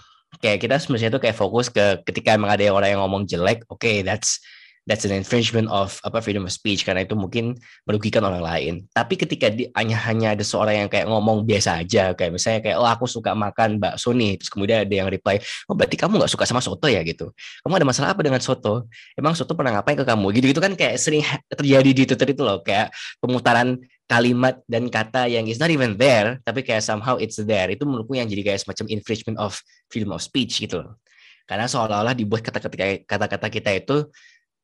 kayak 0.43 0.61
kita 0.61 0.77
semestinya 0.81 1.17
tuh 1.17 1.23
kayak 1.23 1.37
fokus 1.37 1.71
ke 1.71 2.03
ketika 2.05 2.35
emang 2.35 2.53
ada 2.53 2.65
orang 2.71 2.97
yang 2.97 3.01
ngomong 3.05 3.25
jelek 3.25 3.65
oke 3.71 3.81
okay, 3.81 4.05
that's 4.05 4.43
that's 4.85 5.05
an 5.09 5.13
infringement 5.17 5.67
of 5.73 5.97
apa 6.05 6.21
freedom 6.21 6.45
of 6.45 6.53
speech 6.53 6.85
karena 6.85 7.09
itu 7.09 7.17
mungkin 7.17 7.57
merugikan 7.89 8.21
orang 8.25 8.45
lain. 8.45 8.75
Tapi 8.93 9.17
ketika 9.17 9.49
di, 9.49 9.69
hanya 9.73 9.97
hanya 10.05 10.37
ada 10.37 10.45
seorang 10.45 10.85
yang 10.87 10.89
kayak 10.93 11.09
ngomong 11.09 11.49
biasa 11.49 11.81
aja, 11.81 12.13
kayak 12.13 12.37
misalnya 12.37 12.61
kayak 12.61 12.77
oh 12.77 12.89
aku 12.89 13.09
suka 13.09 13.33
makan 13.33 13.81
bakso 13.81 14.13
nih, 14.13 14.37
terus 14.37 14.53
kemudian 14.53 14.85
ada 14.85 14.95
yang 14.95 15.09
reply, 15.09 15.41
oh 15.69 15.75
berarti 15.75 15.97
kamu 15.97 16.21
nggak 16.21 16.33
suka 16.33 16.45
sama 16.45 16.61
soto 16.61 16.85
ya 16.87 17.01
gitu. 17.01 17.33
Kamu 17.65 17.73
ada 17.81 17.87
masalah 17.89 18.13
apa 18.13 18.21
dengan 18.21 18.41
soto? 18.45 18.87
Emang 19.17 19.33
soto 19.33 19.57
pernah 19.57 19.81
ngapain 19.81 19.97
ke 19.97 20.05
kamu? 20.05 20.27
Gitu 20.37 20.47
gitu 20.53 20.61
kan 20.61 20.73
kayak 20.77 21.01
sering 21.01 21.25
terjadi 21.49 21.91
di 21.91 22.03
Twitter 22.05 22.29
itu 22.37 22.43
loh, 22.45 22.61
kayak 22.61 22.93
pemutaran 23.25 23.81
kalimat 24.05 24.61
dan 24.69 24.93
kata 24.93 25.33
yang 25.33 25.49
is 25.49 25.57
not 25.57 25.73
even 25.73 25.97
there 25.97 26.37
tapi 26.45 26.61
kayak 26.61 26.85
somehow 26.85 27.17
it's 27.17 27.41
there 27.41 27.73
itu 27.73 27.89
menurutku 27.89 28.13
yang 28.13 28.29
jadi 28.29 28.53
kayak 28.53 28.61
semacam 28.61 28.87
infringement 28.93 29.37
of 29.41 29.57
freedom 29.89 30.13
of 30.13 30.21
speech 30.21 30.61
gitu 30.61 30.85
loh. 30.85 31.01
Karena 31.45 31.69
seolah-olah 31.69 32.17
dibuat 32.17 32.41
kata-kata 32.41 33.05
kata-kata 33.05 33.49
kita 33.53 33.71
itu 33.77 34.09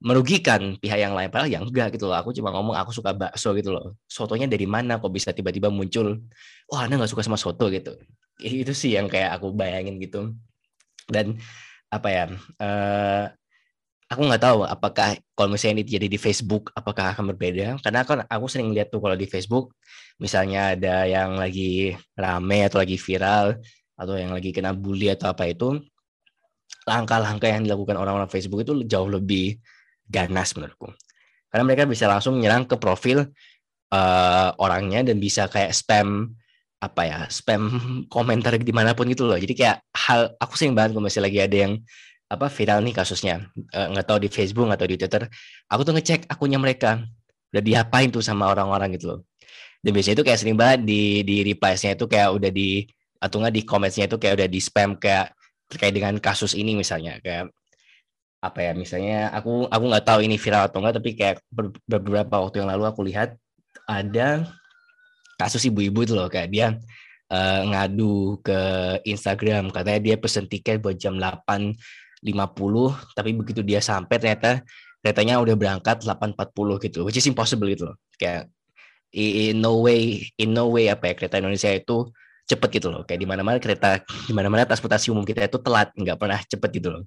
merugikan 0.00 0.80
pihak 0.80 0.96
yang 0.96 1.12
lain 1.12 1.28
padahal 1.28 1.52
yang 1.52 1.64
enggak 1.68 1.92
gitu 1.92 2.08
loh. 2.08 2.16
Aku 2.16 2.32
cuma 2.32 2.48
ngomong 2.56 2.72
aku 2.72 2.92
suka 2.92 3.12
bakso 3.12 3.52
gitu 3.52 3.76
loh. 3.76 4.00
Sotonya 4.08 4.48
dari 4.48 4.64
mana? 4.64 4.96
Kok 4.96 5.12
bisa 5.12 5.36
tiba-tiba 5.36 5.68
muncul 5.68 6.24
wah 6.72 6.88
anda 6.88 6.96
nggak 6.96 7.12
suka 7.12 7.20
sama 7.24 7.36
soto 7.36 7.68
gitu. 7.68 8.00
Itu 8.40 8.72
sih 8.72 8.96
yang 8.96 9.12
kayak 9.12 9.36
aku 9.36 9.52
bayangin 9.52 10.00
gitu. 10.00 10.32
Dan 11.04 11.36
apa 11.92 12.08
ya 12.08 12.24
uh, 12.62 13.24
aku 14.10 14.20
nggak 14.26 14.42
tahu 14.42 14.66
apakah 14.66 15.14
kalau 15.38 15.54
misalnya 15.54 15.80
ini 15.80 15.84
jadi 15.86 16.06
di 16.10 16.18
Facebook 16.18 16.74
apakah 16.74 17.14
akan 17.14 17.30
berbeda? 17.34 17.78
Karena 17.78 18.02
kan 18.02 18.26
aku 18.26 18.50
sering 18.50 18.74
lihat 18.74 18.90
tuh 18.90 18.98
kalau 18.98 19.14
di 19.14 19.30
Facebook 19.30 19.70
misalnya 20.18 20.74
ada 20.74 21.06
yang 21.06 21.38
lagi 21.38 21.94
rame 22.18 22.66
atau 22.66 22.82
lagi 22.82 22.98
viral 22.98 23.54
atau 23.94 24.14
yang 24.18 24.34
lagi 24.34 24.50
kena 24.50 24.74
bully 24.74 25.14
atau 25.14 25.30
apa 25.30 25.46
itu 25.46 25.78
langkah-langkah 26.90 27.46
yang 27.46 27.62
dilakukan 27.62 27.94
orang-orang 27.94 28.26
Facebook 28.26 28.66
itu 28.66 28.72
jauh 28.90 29.06
lebih 29.06 29.62
ganas 30.10 30.58
menurutku. 30.58 30.90
Karena 31.50 31.62
mereka 31.62 31.86
bisa 31.86 32.10
langsung 32.10 32.38
menyerang 32.38 32.66
ke 32.66 32.74
profil 32.82 33.30
uh, 33.94 34.50
orangnya 34.58 35.06
dan 35.06 35.22
bisa 35.22 35.46
kayak 35.46 35.70
spam 35.70 36.34
apa 36.80 37.02
ya 37.04 37.18
spam 37.28 37.68
komentar 38.14 38.58
di 38.58 38.74
mana 38.74 38.98
pun 38.98 39.06
gitu 39.06 39.30
loh. 39.30 39.38
Jadi 39.38 39.54
kayak 39.54 39.86
hal 39.94 40.34
aku 40.42 40.58
sering 40.58 40.74
banget 40.74 40.98
kalau 40.98 41.06
misalnya 41.06 41.30
lagi 41.30 41.40
ada 41.46 41.56
yang 41.68 41.72
apa 42.30 42.46
viral 42.46 42.78
nih 42.86 42.94
kasusnya. 42.94 43.50
Eh, 43.74 43.86
nggak 43.90 44.06
tahu 44.06 44.18
di 44.22 44.28
Facebook 44.30 44.70
atau 44.70 44.86
di 44.86 44.94
Twitter. 44.94 45.26
Aku 45.66 45.82
tuh 45.82 45.98
ngecek 45.98 46.30
akunnya 46.30 46.62
mereka. 46.62 47.02
Udah 47.50 47.62
diapain 47.62 48.14
tuh 48.14 48.22
sama 48.22 48.46
orang-orang 48.46 48.94
gitu 48.94 49.18
loh. 49.18 49.20
Dan 49.82 49.90
biasanya 49.90 50.22
itu 50.22 50.24
kayak 50.24 50.38
sering 50.38 50.54
banget 50.54 50.80
di 50.86 51.26
di 51.26 51.36
replies-nya 51.42 51.98
itu 51.98 52.06
kayak 52.06 52.30
udah 52.30 52.50
di 52.54 52.86
atau 53.18 53.36
nggak 53.42 53.54
di 53.58 53.62
comments-nya 53.66 54.06
itu 54.06 54.16
kayak 54.16 54.34
udah 54.38 54.48
di 54.48 54.60
spam 54.62 54.96
kayak 54.96 55.34
terkait 55.66 55.90
dengan 55.90 56.14
kasus 56.22 56.54
ini 56.54 56.78
misalnya. 56.78 57.18
Kayak 57.18 57.50
apa 58.40 58.58
ya 58.62 58.72
misalnya 58.78 59.34
aku 59.34 59.66
aku 59.68 59.84
nggak 59.90 60.06
tahu 60.06 60.20
ini 60.24 60.40
viral 60.40 60.70
atau 60.70 60.80
enggak 60.80 60.96
tapi 60.96 61.10
kayak 61.12 61.36
beberapa 61.84 62.40
waktu 62.40 62.64
yang 62.64 62.70
lalu 62.72 62.84
aku 62.88 63.04
lihat 63.04 63.36
ada 63.84 64.46
kasus 65.34 65.66
ibu-ibu 65.66 66.06
itu 66.06 66.14
loh. 66.14 66.30
Kayak 66.30 66.48
dia 66.54 66.66
uh, 67.32 67.62
ngadu 67.66 68.38
ke 68.44 68.60
Instagram. 69.02 69.74
Katanya 69.74 69.98
dia 69.98 70.16
pesen 70.20 70.46
tiket 70.46 70.78
buat 70.78 70.94
jam 70.94 71.16
8 71.16 71.74
50 72.20 73.16
tapi 73.16 73.30
begitu 73.32 73.60
dia 73.64 73.80
sampai 73.80 74.20
ternyata 74.20 74.60
keretanya 75.00 75.40
udah 75.40 75.56
berangkat 75.56 76.04
8.40 76.04 76.84
gitu 76.84 76.98
which 77.08 77.16
is 77.16 77.26
impossible 77.26 77.66
gitu 77.68 77.88
loh. 77.92 77.96
Kayak 78.20 78.52
in 79.10 79.58
no 79.58 79.82
way 79.82 80.22
in 80.38 80.54
no 80.54 80.70
way 80.70 80.86
apa 80.92 81.10
ya 81.10 81.14
kereta 81.16 81.40
Indonesia 81.40 81.72
itu 81.72 82.12
cepet 82.44 82.68
gitu 82.80 82.88
loh. 82.92 83.02
Kayak 83.08 83.20
di 83.24 83.28
mana-mana 83.28 83.56
kereta 83.56 84.04
di 84.04 84.32
mana-mana 84.36 84.68
transportasi 84.68 85.08
umum 85.10 85.24
kita 85.24 85.48
itu 85.48 85.58
telat 85.58 85.90
nggak 85.96 86.16
pernah 86.20 86.40
cepet 86.44 86.70
gitu 86.76 86.88
loh. 87.00 87.02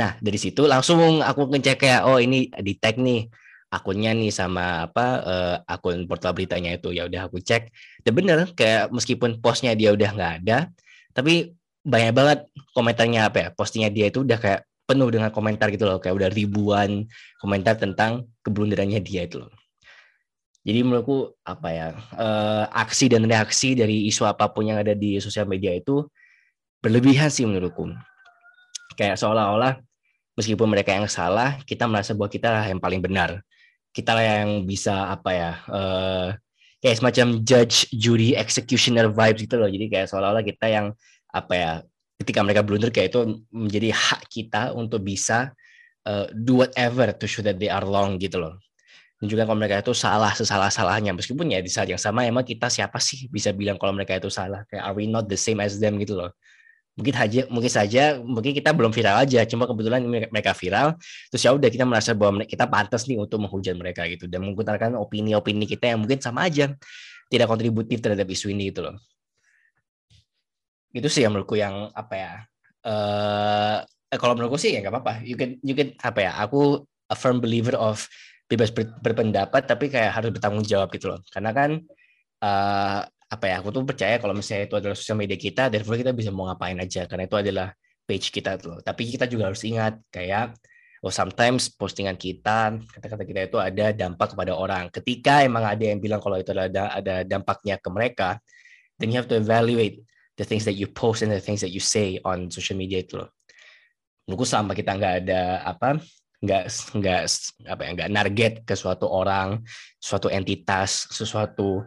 Nah 0.00 0.16
dari 0.18 0.38
situ 0.40 0.64
langsung 0.64 1.20
aku 1.20 1.52
ngecek 1.52 1.76
kayak 1.86 2.00
oh 2.08 2.16
ini 2.16 2.48
di 2.64 2.74
tag 2.80 2.96
nih 2.96 3.28
akunnya 3.70 4.10
nih 4.16 4.34
sama 4.34 4.90
apa 4.90 5.06
uh, 5.22 5.56
akun 5.68 6.08
portal 6.08 6.32
beritanya 6.32 6.74
itu. 6.74 6.90
Ya 6.96 7.04
udah 7.04 7.28
aku 7.28 7.44
cek. 7.44 7.68
Dan 8.02 8.12
bener 8.16 8.48
kayak 8.56 8.88
meskipun 8.90 9.44
postnya 9.44 9.76
dia 9.76 9.92
udah 9.92 10.10
nggak 10.16 10.34
ada 10.42 10.72
tapi 11.10 11.52
banyak 11.80 12.12
banget 12.12 12.38
komentarnya 12.76 13.32
apa 13.32 13.38
ya 13.40 13.48
postingnya 13.56 13.90
dia 13.90 14.06
itu 14.12 14.20
udah 14.20 14.36
kayak 14.36 14.60
penuh 14.84 15.06
dengan 15.06 15.30
komentar 15.30 15.70
gitu 15.70 15.86
loh 15.86 16.02
kayak 16.02 16.18
udah 16.18 16.28
ribuan 16.34 17.06
komentar 17.38 17.78
tentang 17.78 18.26
keblunderannya 18.42 18.98
dia 18.98 19.22
itu 19.22 19.38
loh. 19.38 19.52
Jadi 20.60 20.84
menurutku 20.84 21.40
apa 21.40 21.68
ya 21.72 21.88
uh, 22.20 22.68
aksi 22.68 23.08
dan 23.08 23.24
reaksi 23.24 23.72
dari 23.72 24.04
isu 24.12 24.28
apa 24.28 24.52
pun 24.52 24.68
yang 24.68 24.76
ada 24.76 24.92
di 24.92 25.16
sosial 25.16 25.48
media 25.48 25.72
itu 25.72 26.04
berlebihan 26.84 27.32
sih 27.32 27.48
menurutku. 27.48 27.88
Kayak 28.98 29.16
seolah-olah 29.16 29.80
meskipun 30.36 30.68
mereka 30.68 30.92
yang 30.92 31.08
salah 31.08 31.56
kita 31.64 31.88
merasa 31.88 32.12
bahwa 32.12 32.28
kita 32.28 32.52
lah 32.52 32.64
yang 32.68 32.76
paling 32.82 33.00
benar. 33.00 33.40
Kita 33.94 34.12
lah 34.12 34.44
yang 34.44 34.68
bisa 34.68 35.08
apa 35.08 35.30
ya 35.32 35.50
uh, 35.72 36.28
kayak 36.84 36.96
semacam 37.00 37.40
judge 37.40 37.88
jury 37.96 38.36
executioner 38.36 39.08
vibes 39.08 39.48
gitu 39.48 39.56
loh. 39.56 39.70
Jadi 39.70 39.86
kayak 39.88 40.12
seolah-olah 40.12 40.44
kita 40.44 40.66
yang 40.68 40.92
apa 41.30 41.54
ya 41.54 41.72
ketika 42.20 42.44
mereka 42.44 42.60
blunder 42.60 42.92
kayak 42.92 43.16
itu 43.16 43.20
menjadi 43.48 43.96
hak 43.96 44.28
kita 44.28 44.76
untuk 44.76 45.00
bisa 45.00 45.56
uh, 46.04 46.28
do 46.36 46.60
whatever 46.60 47.16
to 47.16 47.24
show 47.24 47.40
that 47.40 47.56
they 47.56 47.72
are 47.72 47.84
wrong 47.84 48.20
gitu 48.20 48.36
loh. 48.36 48.60
Dan 49.20 49.28
juga 49.28 49.44
kalau 49.44 49.56
mereka 49.60 49.84
itu 49.84 49.92
salah 49.92 50.32
sesalah-salahnya. 50.32 51.12
Meskipun 51.12 51.52
ya 51.52 51.60
di 51.60 51.68
saat 51.68 51.88
yang 51.88 52.00
sama 52.00 52.24
emang 52.24 52.44
kita 52.44 52.72
siapa 52.72 52.96
sih 53.00 53.28
bisa 53.28 53.52
bilang 53.52 53.76
kalau 53.76 53.92
mereka 53.92 54.16
itu 54.16 54.32
salah? 54.32 54.64
Kayak 54.68 54.84
are 54.84 54.96
we 54.96 55.04
not 55.08 55.28
the 55.28 55.36
same 55.36 55.60
as 55.60 55.76
them 55.76 56.00
gitu 56.00 56.16
loh. 56.16 56.32
Mungkin 56.96 57.14
aja 57.16 57.40
mungkin 57.48 57.72
saja 57.72 58.02
mungkin 58.20 58.52
kita 58.52 58.72
belum 58.72 58.92
viral 58.92 59.24
aja. 59.24 59.44
Cuma 59.44 59.68
kebetulan 59.68 60.04
mereka 60.08 60.56
viral 60.56 60.96
terus 61.32 61.40
ya 61.44 61.52
udah 61.52 61.68
kita 61.68 61.84
merasa 61.84 62.16
bahwa 62.16 62.44
kita 62.44 62.64
pantas 62.68 63.04
nih 63.08 63.20
untuk 63.20 63.40
menghujat 63.44 63.76
mereka 63.76 64.08
gitu. 64.08 64.24
Dan 64.24 64.44
mengutarakan 64.44 64.96
opini-opini 64.96 65.68
kita 65.68 65.92
yang 65.92 66.04
mungkin 66.04 66.20
sama 66.20 66.48
aja 66.48 66.72
tidak 67.28 67.46
kontributif 67.48 68.00
terhadap 68.00 68.24
isu 68.28 68.52
ini 68.52 68.72
gitu 68.72 68.88
loh 68.88 68.96
itu 70.90 71.06
sih 71.06 71.22
yang 71.22 71.32
menurutku 71.34 71.54
yang 71.54 71.90
apa 71.94 72.14
ya 72.18 72.32
uh, 72.86 73.78
kalau 74.18 74.34
menurutku 74.34 74.58
sih 74.58 74.74
ya 74.74 74.82
nggak 74.82 74.94
apa-apa. 74.94 75.14
You 75.22 75.38
can 75.38 75.62
you 75.62 75.74
can 75.78 75.94
apa 76.02 76.18
ya 76.26 76.32
aku 76.42 76.82
a 77.10 77.16
firm 77.18 77.38
believer 77.38 77.78
of 77.78 78.06
bebas 78.50 78.74
ber, 78.74 78.90
berpendapat 78.98 79.70
tapi 79.70 79.86
kayak 79.86 80.10
harus 80.10 80.30
bertanggung 80.34 80.66
jawab 80.66 80.90
gitu 80.90 81.14
loh. 81.14 81.20
Karena 81.30 81.54
kan 81.54 81.78
uh, 82.42 83.00
apa 83.06 83.44
ya 83.46 83.62
aku 83.62 83.70
tuh 83.70 83.86
percaya 83.86 84.18
kalau 84.18 84.34
misalnya 84.34 84.66
itu 84.66 84.74
adalah 84.74 84.96
sosial 84.98 85.14
media 85.14 85.38
kita 85.38 85.70
therefore 85.70 85.94
kita 85.94 86.10
bisa 86.10 86.34
mau 86.34 86.50
ngapain 86.50 86.74
aja. 86.82 87.06
Karena 87.06 87.30
itu 87.30 87.38
adalah 87.38 87.70
page 88.02 88.34
kita 88.34 88.58
tuh 88.58 88.82
tapi 88.82 89.06
kita 89.06 89.30
juga 89.30 89.54
harus 89.54 89.62
ingat 89.62 90.02
kayak 90.10 90.58
oh 91.06 91.14
sometimes 91.14 91.70
postingan 91.70 92.18
kita 92.18 92.74
kata-kata 92.90 93.22
kita 93.22 93.40
itu 93.46 93.58
ada 93.62 93.94
dampak 93.94 94.34
kepada 94.34 94.58
orang. 94.58 94.90
Ketika 94.90 95.46
emang 95.46 95.62
ada 95.70 95.84
yang 95.86 96.02
bilang 96.02 96.18
kalau 96.18 96.34
itu 96.34 96.50
ada 96.50 96.90
ada 96.90 97.22
dampaknya 97.22 97.78
ke 97.78 97.88
mereka 97.94 98.42
then 98.98 99.14
you 99.14 99.16
have 99.22 99.30
to 99.30 99.38
evaluate 99.38 100.02
the 100.40 100.46
things 100.48 100.64
that 100.64 100.80
you 100.80 100.88
post 100.88 101.20
and 101.20 101.28
the 101.28 101.44
things 101.44 101.60
that 101.60 101.68
you 101.68 101.84
say 101.84 102.16
on 102.24 102.48
social 102.48 102.80
media 102.80 103.04
itu 103.04 103.20
loh. 103.20 103.28
Menurutku 104.24 104.48
selama 104.48 104.72
kita 104.72 104.96
nggak 104.96 105.14
ada 105.26 105.60
apa 105.68 106.00
nggak 106.40 106.64
nggak 106.96 107.20
apa 107.68 107.80
ya 107.84 107.90
nggak 107.92 108.10
target 108.16 108.52
ke 108.64 108.72
suatu 108.72 109.04
orang, 109.04 109.60
suatu 110.00 110.32
entitas, 110.32 111.04
sesuatu 111.12 111.84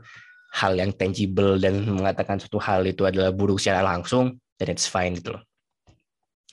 hal 0.54 0.78
yang 0.78 0.94
tangible 0.94 1.58
dan 1.58 1.82
mengatakan 1.90 2.38
suatu 2.38 2.62
hal 2.62 2.86
itu 2.86 3.10
adalah 3.10 3.34
buruk 3.34 3.58
secara 3.58 3.82
langsung, 3.82 4.38
then 4.62 4.70
it's 4.70 4.86
fine 4.86 5.18
gitu 5.18 5.34
loh. 5.34 5.44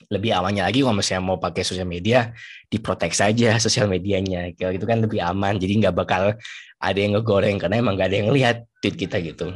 Lebih 0.09 0.33
amannya 0.33 0.65
lagi 0.65 0.81
kalau 0.81 0.97
misalnya 0.97 1.21
mau 1.21 1.37
pakai 1.37 1.61
sosial 1.61 1.85
media, 1.85 2.33
diprotek 2.65 3.13
saja 3.13 3.61
sosial 3.61 3.85
medianya. 3.85 4.49
Kalau 4.57 4.73
itu 4.73 4.89
kan 4.89 5.05
lebih 5.05 5.21
aman, 5.21 5.61
jadi 5.61 5.85
nggak 5.85 5.95
bakal 5.95 6.33
ada 6.81 6.97
yang 6.97 7.13
ngegoreng 7.13 7.61
karena 7.61 7.77
emang 7.77 7.93
nggak 7.93 8.09
ada 8.09 8.17
yang 8.17 8.33
lihat 8.33 8.65
tweet 8.81 8.97
kita 8.97 9.21
gitu. 9.21 9.53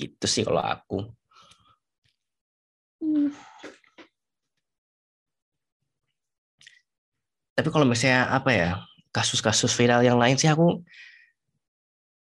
Gitu 0.00 0.24
sih 0.24 0.40
kalau 0.40 0.64
aku. 0.64 1.04
Tapi 7.56 7.68
kalau 7.72 7.88
misalnya 7.88 8.28
apa 8.28 8.50
ya 8.52 8.70
kasus-kasus 9.16 9.72
viral 9.72 10.04
yang 10.04 10.20
lain 10.20 10.36
sih 10.36 10.52
aku 10.52 10.84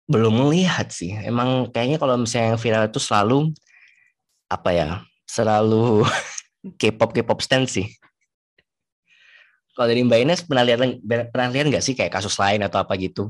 belum 0.08 0.48
melihat 0.48 0.88
sih. 0.88 1.12
Emang 1.12 1.68
kayaknya 1.76 2.00
kalau 2.00 2.16
misalnya 2.16 2.56
yang 2.56 2.62
viral 2.62 2.88
itu 2.88 3.00
selalu 3.04 3.52
apa 4.48 4.70
ya 4.72 4.90
selalu 5.28 6.06
K-pop 6.80 7.12
K-pop 7.12 7.44
stand 7.44 7.68
sih. 7.68 7.92
Kalau 9.76 9.92
dari 9.92 10.08
Mbak 10.08 10.20
Ines 10.24 10.42
pernah 10.48 10.64
lihat 10.64 10.80
pernah 11.04 11.52
lihat 11.52 11.68
nggak 11.68 11.84
sih 11.84 12.00
kayak 12.00 12.16
kasus 12.16 12.40
lain 12.40 12.64
atau 12.64 12.80
apa 12.80 12.96
gitu? 12.96 13.28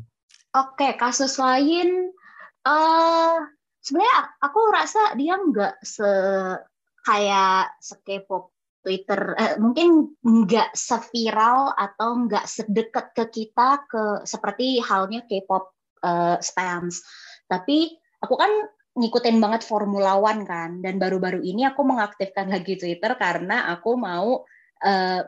Oke, 0.53 0.93
kasus 0.93 1.41
lain 1.41 2.13
uh, 2.69 3.35
sebenarnya 3.81 4.17
aku 4.45 4.59
rasa 4.69 5.17
dia 5.17 5.41
nggak 5.41 5.81
se 5.81 6.05
kayak 7.05 7.77
sekepop 7.77 8.49
Twitter 8.85 9.33
eh, 9.33 9.57
mungkin 9.57 10.13
nggak 10.21 10.77
seviral 10.77 11.73
atau 11.73 12.25
nggak 12.29 12.45
sedekat 12.45 13.17
ke 13.17 13.25
kita 13.33 13.81
ke 13.89 14.03
seperti 14.29 14.77
halnya 14.77 15.25
K-pop 15.25 15.73
uh, 16.05 16.37
stance. 16.37 17.01
Tapi 17.49 17.89
aku 18.21 18.35
kan 18.37 18.49
ngikutin 18.95 19.41
banget 19.41 19.65
Formula 19.65 20.15
One 20.21 20.45
kan 20.45 20.79
dan 20.85 21.01
baru-baru 21.01 21.41
ini 21.41 21.65
aku 21.65 21.81
mengaktifkan 21.81 22.47
lagi 22.47 22.77
Twitter 22.77 23.17
karena 23.17 23.73
aku 23.73 23.97
mau 23.97 24.45
uh, 24.85 25.21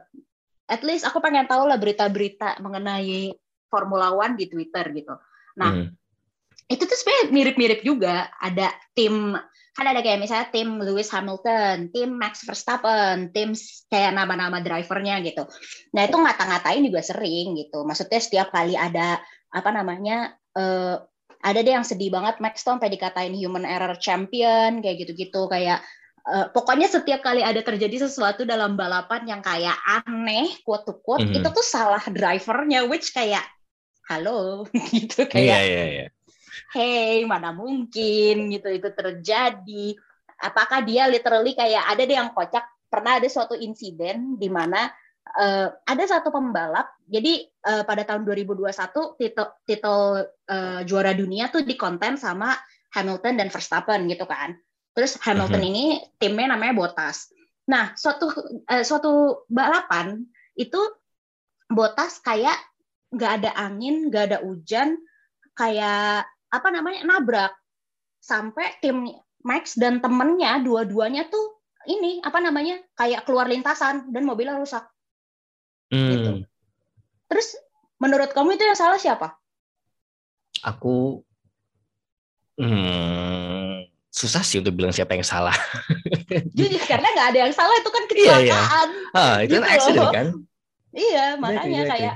at 0.70 0.82
least 0.86 1.04
aku 1.04 1.18
pengen 1.20 1.50
tahu 1.50 1.66
lah 1.66 1.82
berita-berita 1.82 2.62
mengenai 2.62 3.34
Formula 3.68 4.14
One 4.14 4.38
di 4.38 4.46
Twitter 4.48 4.86
gitu. 4.94 5.18
Nah, 5.58 5.72
hmm. 5.74 5.97
Itu 6.68 6.84
tuh 6.84 6.98
sebenarnya 7.00 7.26
mirip-mirip 7.32 7.80
juga 7.84 8.28
ada 8.44 8.76
tim 8.92 9.40
kan 9.78 9.86
ada 9.86 10.02
kayak 10.02 10.18
misalnya 10.18 10.50
tim 10.50 10.82
Lewis 10.82 11.14
Hamilton, 11.14 11.94
tim 11.94 12.10
Max 12.18 12.42
Verstappen, 12.42 13.30
tim 13.30 13.54
kayak 13.94 14.18
nama-nama 14.18 14.58
drivernya 14.58 15.22
gitu. 15.22 15.46
Nah 15.94 16.02
itu 16.10 16.18
ngata-ngatain 16.18 16.82
juga 16.82 17.06
sering 17.06 17.54
gitu. 17.62 17.86
Maksudnya 17.86 18.18
setiap 18.18 18.50
kali 18.50 18.74
ada 18.74 19.22
apa 19.54 19.70
namanya 19.70 20.34
uh, 20.58 20.98
ada 21.46 21.60
deh 21.62 21.78
yang 21.78 21.86
sedih 21.86 22.10
banget 22.10 22.42
Max 22.42 22.66
tuh 22.66 22.74
sampai 22.74 22.90
dikatain 22.90 23.38
human 23.38 23.70
error 23.70 23.94
champion 24.02 24.82
kayak 24.82 25.06
gitu-gitu 25.06 25.46
kayak 25.46 25.86
uh, 26.26 26.50
pokoknya 26.50 26.90
setiap 26.90 27.22
kali 27.22 27.46
ada 27.46 27.62
terjadi 27.62 28.10
sesuatu 28.10 28.50
dalam 28.50 28.74
balapan 28.74 29.30
yang 29.30 29.42
kayak 29.46 29.78
aneh 29.86 30.58
quote 30.66 30.90
to 30.90 30.98
quote 31.06 31.22
mm 31.22 31.30
-hmm. 31.30 31.38
itu 31.38 31.50
tuh 31.54 31.62
salah 31.62 32.02
drivernya 32.02 32.90
which 32.90 33.14
kayak 33.14 33.46
halo 34.10 34.66
gitu 34.98 35.30
kayak 35.30 35.46
yeah, 35.46 35.62
yeah, 35.62 35.88
yeah 36.02 36.10
hey 36.74 37.24
mana 37.26 37.52
mungkin 37.52 38.52
gitu 38.54 38.68
itu 38.72 38.90
terjadi. 38.94 39.98
Apakah 40.38 40.86
dia 40.86 41.10
literally 41.10 41.58
kayak 41.58 41.84
ada 41.90 42.02
deh 42.06 42.18
yang 42.18 42.32
kocak 42.34 42.66
pernah 42.88 43.20
ada 43.20 43.28
suatu 43.28 43.58
insiden 43.58 44.40
di 44.40 44.48
mana 44.48 44.88
uh, 45.36 45.68
ada 45.84 46.04
satu 46.08 46.32
pembalap 46.32 46.88
jadi 47.04 47.44
uh, 47.68 47.84
pada 47.84 48.08
tahun 48.08 48.24
2021 48.24 48.72
titel 49.20 49.48
titel 49.68 50.00
uh, 50.48 50.82
juara 50.88 51.12
dunia 51.12 51.52
tuh 51.52 51.68
dikonten 51.68 52.16
sama 52.16 52.56
Hamilton 52.96 53.36
dan 53.36 53.48
Verstappen 53.52 54.08
gitu 54.08 54.24
kan. 54.24 54.56
Terus 54.96 55.20
Hamilton 55.22 55.62
uh 55.62 55.66
-huh. 55.66 55.72
ini 55.72 55.86
timnya 56.18 56.56
namanya 56.56 56.74
Bottas. 56.74 57.30
Nah 57.68 57.94
suatu 58.00 58.32
uh, 58.66 58.84
suatu 58.84 59.44
balapan 59.52 60.24
itu 60.56 60.80
Bottas 61.68 62.24
kayak 62.24 62.56
nggak 63.12 63.32
ada 63.44 63.52
angin 63.56 64.12
nggak 64.12 64.24
ada 64.32 64.38
hujan 64.44 65.00
kayak 65.56 66.28
apa 66.48 66.68
namanya 66.72 67.04
nabrak 67.04 67.52
sampai 68.24 68.80
tim 68.80 69.08
Max 69.46 69.80
dan 69.80 70.04
temennya 70.04 70.60
dua-duanya 70.60 71.30
tuh 71.32 71.62
ini 71.88 72.20
apa 72.20 72.44
namanya 72.44 72.84
kayak 73.00 73.24
keluar 73.24 73.48
lintasan 73.48 74.12
dan 74.12 74.28
mobilnya 74.28 74.60
rusak. 74.60 74.84
Hmm. 75.88 76.12
Gitu. 76.12 76.32
Terus 77.32 77.48
menurut 77.96 78.36
kamu 78.36 78.60
itu 78.60 78.64
yang 78.68 78.76
salah 78.76 79.00
siapa? 79.00 79.40
Aku 80.68 81.24
hmm, 82.60 83.88
susah 84.12 84.44
sih 84.44 84.60
untuk 84.60 84.76
bilang 84.76 84.92
siapa 84.92 85.16
yang 85.16 85.24
salah. 85.24 85.56
Jujur 86.58 86.82
karena 86.84 87.08
nggak 87.08 87.28
ada 87.32 87.40
yang 87.48 87.54
salah 87.56 87.76
itu 87.80 87.90
kan 87.94 88.04
kecelakaan. 88.10 88.90
Iya, 88.92 89.00
iya. 89.08 89.16
Ah, 89.16 89.36
itu 89.40 89.54
kan 89.56 89.62
gitu 89.62 89.64
kan 89.64 89.72
accident 89.72 90.10
kan? 90.12 90.28
Iya, 90.98 91.26
makanya 91.38 91.82
iya, 91.86 91.92
kayak 91.94 92.16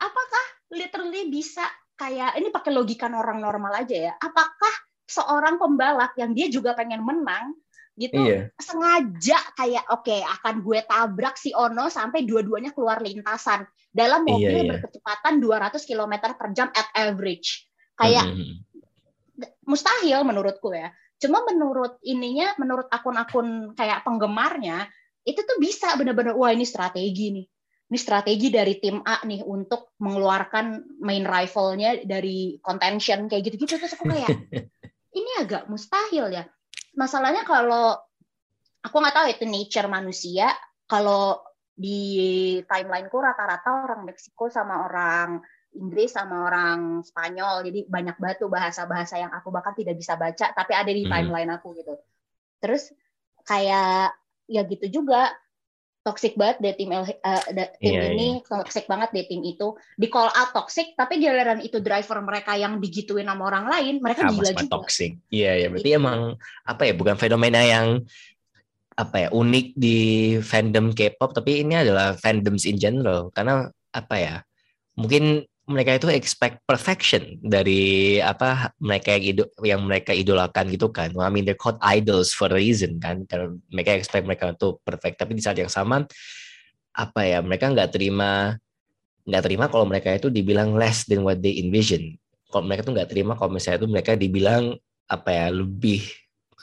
apakah 0.00 0.44
literally 0.74 1.28
bisa 1.28 1.62
kayak 2.04 2.36
ini 2.36 2.52
pakai 2.52 2.70
logika 2.76 3.08
orang 3.08 3.40
normal 3.40 3.72
aja 3.80 4.12
ya. 4.12 4.12
Apakah 4.20 4.74
seorang 5.08 5.56
pembalap 5.56 6.12
yang 6.20 6.36
dia 6.36 6.52
juga 6.52 6.76
pengen 6.76 7.00
menang 7.00 7.56
gitu 7.94 8.18
iya. 8.26 8.50
sengaja 8.58 9.38
kayak 9.54 9.86
oke 9.86 10.02
okay, 10.02 10.18
akan 10.18 10.66
gue 10.66 10.82
tabrak 10.82 11.38
si 11.38 11.54
Ono 11.54 11.86
sampai 11.86 12.26
dua-duanya 12.26 12.74
keluar 12.74 12.98
lintasan 12.98 13.62
dalam 13.94 14.26
mobil 14.26 14.50
iya, 14.50 14.66
iya. 14.66 14.70
berkecepatan 14.74 15.38
200 15.38 15.78
km 15.86 16.14
per 16.34 16.48
jam 16.58 16.74
at 16.74 16.90
average 16.90 17.70
kayak 17.94 18.26
mm 18.26 18.34
-hmm. 18.34 18.56
mustahil 19.62 20.26
menurutku 20.26 20.74
ya 20.74 20.90
cuma 21.22 21.46
menurut 21.46 22.02
ininya 22.02 22.58
menurut 22.58 22.90
akun-akun 22.90 23.78
kayak 23.78 24.02
penggemarnya 24.02 24.90
itu 25.22 25.38
tuh 25.46 25.62
bisa 25.62 25.94
benar-benar 25.94 26.34
wah 26.34 26.50
ini 26.50 26.66
strategi 26.66 27.30
nih 27.30 27.46
ini 27.84 27.98
strategi 28.00 28.48
dari 28.48 28.80
tim 28.80 29.04
A 29.04 29.20
nih 29.28 29.44
untuk 29.44 29.92
mengeluarkan 30.00 30.98
main 31.04 31.24
rivalnya 31.28 32.00
dari 32.02 32.56
contention 32.64 33.28
kayak 33.28 33.44
gitu-gitu. 33.52 33.76
Terus 33.76 33.94
aku 33.94 34.08
kayak 34.08 34.30
ini 35.18 35.30
agak 35.38 35.68
mustahil 35.68 36.32
ya. 36.32 36.48
Masalahnya 36.96 37.44
kalau 37.44 37.94
aku 38.80 38.96
nggak 38.96 39.16
tahu 39.16 39.26
itu 39.28 39.44
nature 39.44 39.88
manusia 39.90 40.48
kalau 40.88 41.40
di 41.74 42.62
timelineku 42.64 43.18
rata-rata 43.18 43.84
orang 43.90 44.06
Meksiko 44.06 44.46
sama 44.46 44.86
orang 44.86 45.42
Inggris 45.74 46.14
sama 46.14 46.46
orang 46.46 47.02
Spanyol 47.02 47.66
jadi 47.66 47.80
banyak 47.90 48.16
batu 48.22 48.46
bahasa-bahasa 48.46 49.18
yang 49.18 49.34
aku 49.34 49.50
bahkan 49.50 49.74
tidak 49.74 49.98
bisa 49.98 50.14
baca 50.14 50.54
tapi 50.54 50.72
ada 50.72 50.86
di 50.88 51.04
hmm. 51.04 51.10
timeline 51.10 51.50
aku 51.50 51.74
gitu. 51.74 51.98
Terus 52.62 52.94
kayak 53.44 54.14
ya 54.48 54.62
gitu 54.64 55.02
juga 55.02 55.34
toxic 56.04 56.36
banget 56.36 56.60
deh 56.60 56.74
tim 56.76 56.92
uh, 56.92 57.04
tim 57.80 57.94
yeah, 57.96 58.12
ini 58.12 58.44
yeah. 58.44 58.60
toxic 58.60 58.84
banget 58.84 59.08
deh 59.16 59.24
tim 59.24 59.40
itu 59.40 59.72
di 59.96 60.12
call 60.12 60.28
out 60.28 60.52
toxic 60.52 60.92
tapi 60.94 61.16
giliran 61.16 61.64
itu 61.64 61.80
driver 61.80 62.20
mereka 62.20 62.54
yang 62.60 62.76
digituin 62.76 63.24
sama 63.24 63.48
orang 63.48 63.66
lain 63.72 63.94
mereka 64.04 64.28
sama, 64.28 64.36
gila 64.36 64.50
juga 64.52 64.72
toxic 64.76 65.16
iya 65.32 65.42
yeah, 65.42 65.52
ya 65.56 65.60
yeah. 65.64 65.68
berarti 65.72 65.90
gitu. 65.90 66.00
emang 66.04 66.18
apa 66.68 66.82
ya 66.84 66.92
bukan 66.92 67.16
fenomena 67.16 67.60
yang 67.64 68.04
apa 68.94 69.26
ya 69.26 69.28
unik 69.32 69.66
di 69.74 69.98
fandom 70.38 70.94
K-pop 70.94 71.34
tapi 71.34 71.66
ini 71.66 71.74
adalah 71.74 72.14
fandoms 72.14 72.62
in 72.68 72.78
general 72.78 73.32
karena 73.34 73.66
apa 73.90 74.14
ya 74.14 74.34
mungkin 74.94 75.42
mereka 75.64 75.96
itu 75.96 76.12
expect 76.12 76.60
perfection 76.68 77.40
dari 77.40 78.20
apa 78.20 78.76
mereka 78.76 79.16
yang 79.16 79.24
idol, 79.24 79.48
yang 79.64 79.80
mereka 79.80 80.12
idolakan 80.12 80.68
gitu 80.68 80.92
kan. 80.92 81.08
I 81.16 81.32
mean 81.32 81.48
they're 81.48 81.56
called 81.56 81.80
idols 81.80 82.36
for 82.36 82.52
a 82.52 82.60
reason 82.60 83.00
kan. 83.00 83.24
Karena 83.24 83.48
mereka 83.72 83.96
expect 83.96 84.28
mereka 84.28 84.52
untuk 84.52 84.84
perfect. 84.84 85.16
Tapi 85.16 85.32
di 85.32 85.40
saat 85.40 85.56
yang 85.56 85.72
sama 85.72 86.04
apa 86.94 87.20
ya 87.26 87.42
mereka 87.42 87.72
nggak 87.72 87.90
terima 87.90 88.54
nggak 89.24 89.42
terima 89.42 89.64
kalau 89.72 89.88
mereka 89.88 90.12
itu 90.14 90.28
dibilang 90.28 90.76
less 90.76 91.08
than 91.08 91.24
what 91.24 91.40
they 91.40 91.56
envision. 91.64 92.12
Kalau 92.52 92.68
mereka 92.68 92.84
tuh 92.84 92.92
nggak 92.92 93.08
terima 93.08 93.32
kalau 93.32 93.56
misalnya 93.56 93.80
itu 93.80 93.88
mereka 93.88 94.12
dibilang 94.20 94.76
apa 95.08 95.30
ya 95.32 95.46
lebih 95.48 96.04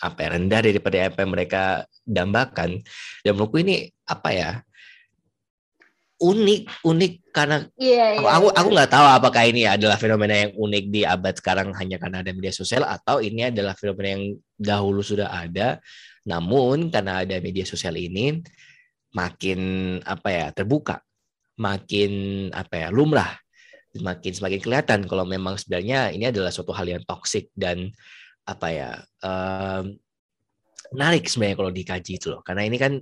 apa 0.01 0.17
ya, 0.25 0.29
rendah 0.33 0.61
daripada 0.65 0.97
apa 1.09 1.17
yang 1.25 1.31
mereka 1.33 1.63
dambakan. 2.05 2.81
Dan 3.25 3.31
menurutku 3.33 3.61
ini 3.61 3.89
apa 4.05 4.29
ya 4.29 4.51
unik 6.21 6.85
unik 6.85 7.13
karena 7.33 7.65
yeah, 7.81 8.21
yeah, 8.21 8.29
aku 8.37 8.53
aku 8.53 8.69
nggak 8.69 8.91
tahu 8.93 9.05
apakah 9.09 9.43
ini 9.49 9.65
adalah 9.65 9.97
fenomena 9.97 10.37
yang 10.37 10.53
unik 10.53 10.85
di 10.93 11.01
abad 11.01 11.33
sekarang 11.33 11.73
hanya 11.73 11.97
karena 11.97 12.21
ada 12.21 12.29
media 12.29 12.53
sosial 12.53 12.85
atau 12.85 13.17
ini 13.17 13.49
adalah 13.49 13.73
fenomena 13.73 14.09
yang 14.21 14.25
dahulu 14.53 15.01
sudah 15.01 15.33
ada. 15.33 15.81
Namun 16.29 16.93
karena 16.93 17.25
ada 17.25 17.41
media 17.41 17.65
sosial 17.65 17.97
ini 17.97 18.37
makin 19.17 19.59
apa 20.05 20.29
ya 20.29 20.47
terbuka 20.53 21.01
makin 21.57 22.11
apa 22.53 22.87
ya 22.87 22.87
lumrah 22.93 23.33
semakin 23.91 24.31
semakin 24.31 24.59
kelihatan 24.61 24.99
kalau 25.09 25.27
memang 25.27 25.59
sebenarnya 25.59 26.13
ini 26.15 26.29
adalah 26.29 26.53
suatu 26.53 26.71
hal 26.71 26.87
yang 26.87 27.03
toksik 27.03 27.51
dan 27.57 27.91
apa 28.47 28.67
ya 28.71 28.89
um, 29.25 29.97
menarik 30.93 31.25
sebenarnya 31.25 31.57
kalau 31.57 31.71
dikaji 31.73 32.21
itu 32.21 32.29
loh. 32.29 32.45
Karena 32.45 32.61
ini 32.69 32.77
kan 32.77 33.01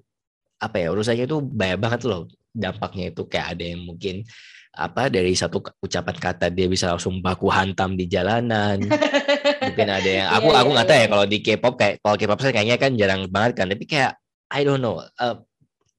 apa 0.59 0.75
ya 0.79 0.87
urusannya 0.95 1.27
itu 1.27 1.43
banyak 1.43 1.79
banget 1.83 2.01
loh 2.07 2.27
dampaknya 2.53 3.13
itu 3.13 3.25
kayak 3.29 3.57
ada 3.57 3.63
yang 3.63 3.81
mungkin 3.85 4.25
apa 4.69 5.09
dari 5.09 5.33
satu 5.33 5.59
ucapan 5.81 6.15
kata 6.15 6.47
dia 6.53 6.69
bisa 6.69 6.87
langsung 6.93 7.19
baku 7.19 7.49
hantam 7.49 7.97
di 7.97 8.05
jalanan. 8.05 8.79
Mungkin 9.65 9.87
ada 9.89 10.09
yang 10.09 10.27
aku 10.31 10.53
yeah, 10.53 10.59
aku 10.61 10.69
iya, 10.69 10.75
nggak 10.77 10.85
yeah, 10.85 10.93
tahu 10.93 10.95
ya 10.95 11.01
yeah. 11.01 11.09
kalau 11.11 11.25
di 11.25 11.37
K-pop 11.43 11.73
kayak 11.75 11.93
kalau 11.99 12.15
K-pop 12.15 12.39
saya 12.39 12.53
kayaknya 12.55 12.77
kan 12.79 12.91
jarang 12.95 13.21
banget 13.27 13.51
kan 13.59 13.67
tapi 13.67 13.83
kayak 13.89 14.15
I 14.49 14.61
don't 14.63 14.79
know 14.79 15.03
uh, 15.19 15.35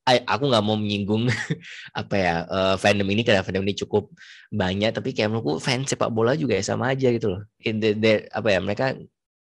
I, 0.09 0.25
aku 0.25 0.49
nggak 0.49 0.65
mau 0.65 0.81
menyinggung 0.81 1.29
apa 2.01 2.15
ya 2.17 2.35
uh, 2.49 2.75
fandom 2.81 3.07
ini 3.13 3.21
karena 3.21 3.45
fandom 3.45 3.63
ini 3.69 3.77
cukup 3.77 4.11
banyak 4.49 4.91
tapi 4.97 5.13
kayak 5.13 5.29
menurutku 5.29 5.61
fans 5.61 5.93
sepak 5.93 6.09
bola 6.09 6.33
juga 6.35 6.57
ya 6.57 6.65
sama 6.65 6.95
aja 6.95 7.13
gitu 7.13 7.37
loh. 7.37 7.43
In 7.63 7.79
the, 7.79 7.93
the, 7.95 8.13
apa 8.33 8.49
ya 8.49 8.59
mereka 8.65 8.97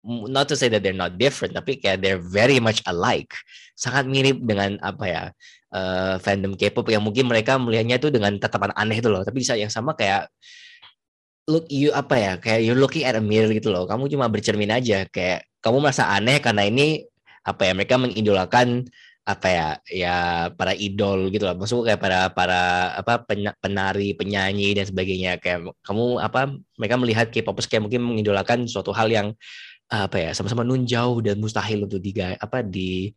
not 0.08 0.48
to 0.50 0.56
say 0.56 0.72
that 0.72 0.82
they're 0.82 0.98
not 0.98 1.20
different 1.20 1.54
tapi 1.54 1.78
kayak 1.78 2.02
they're 2.02 2.20
very 2.20 2.58
much 2.58 2.82
alike. 2.90 3.32
Sangat 3.78 4.10
mirip 4.10 4.42
dengan 4.42 4.82
apa 4.82 5.06
ya 5.06 5.24
uh, 5.74 6.16
fandom 6.22 6.54
K-pop 6.56 6.88
yang 6.92 7.04
mungkin 7.04 7.28
mereka 7.28 7.60
melihatnya 7.60 8.00
itu 8.00 8.08
dengan 8.14 8.36
tatapan 8.40 8.72
aneh 8.76 9.00
itu 9.00 9.10
loh. 9.12 9.24
Tapi 9.24 9.38
di 9.42 9.46
saat 9.48 9.60
yang 9.60 9.74
sama 9.74 9.96
kayak 9.98 10.32
look 11.48 11.68
you 11.72 11.96
apa 11.96 12.16
ya 12.20 12.34
kayak 12.38 12.60
you 12.68 12.76
looking 12.76 13.08
at 13.08 13.16
a 13.16 13.24
mirror 13.24 13.52
gitu 13.52 13.72
loh. 13.72 13.88
Kamu 13.88 14.12
cuma 14.12 14.28
bercermin 14.28 14.72
aja 14.72 15.08
kayak 15.08 15.48
kamu 15.64 15.84
merasa 15.84 16.08
aneh 16.12 16.40
karena 16.44 16.68
ini 16.68 17.04
apa 17.48 17.64
ya 17.64 17.74
mereka 17.76 17.96
mengidolakan 17.96 18.84
apa 19.28 19.48
ya 19.52 19.68
ya 19.92 20.16
para 20.56 20.72
idol 20.76 21.28
gitu 21.32 21.44
loh. 21.48 21.56
Maksudku 21.60 21.84
kayak 21.88 22.00
para 22.00 22.32
para 22.32 22.62
apa 22.96 23.24
penari 23.60 24.16
penyanyi 24.16 24.76
dan 24.76 24.88
sebagainya. 24.88 25.40
Kayak 25.40 25.76
kamu 25.84 26.20
apa 26.24 26.56
mereka 26.80 26.96
melihat 27.00 27.28
K-popers 27.32 27.68
kayak 27.68 27.84
mungkin 27.88 28.08
mengidolakan 28.08 28.68
suatu 28.68 28.96
hal 28.96 29.12
yang 29.12 29.36
apa 29.88 30.20
ya 30.20 30.30
sama-sama 30.36 30.68
nunjau 30.68 31.24
dan 31.24 31.40
mustahil 31.40 31.88
untuk 31.88 32.04
diga 32.04 32.36
apa 32.44 32.60
di 32.60 33.16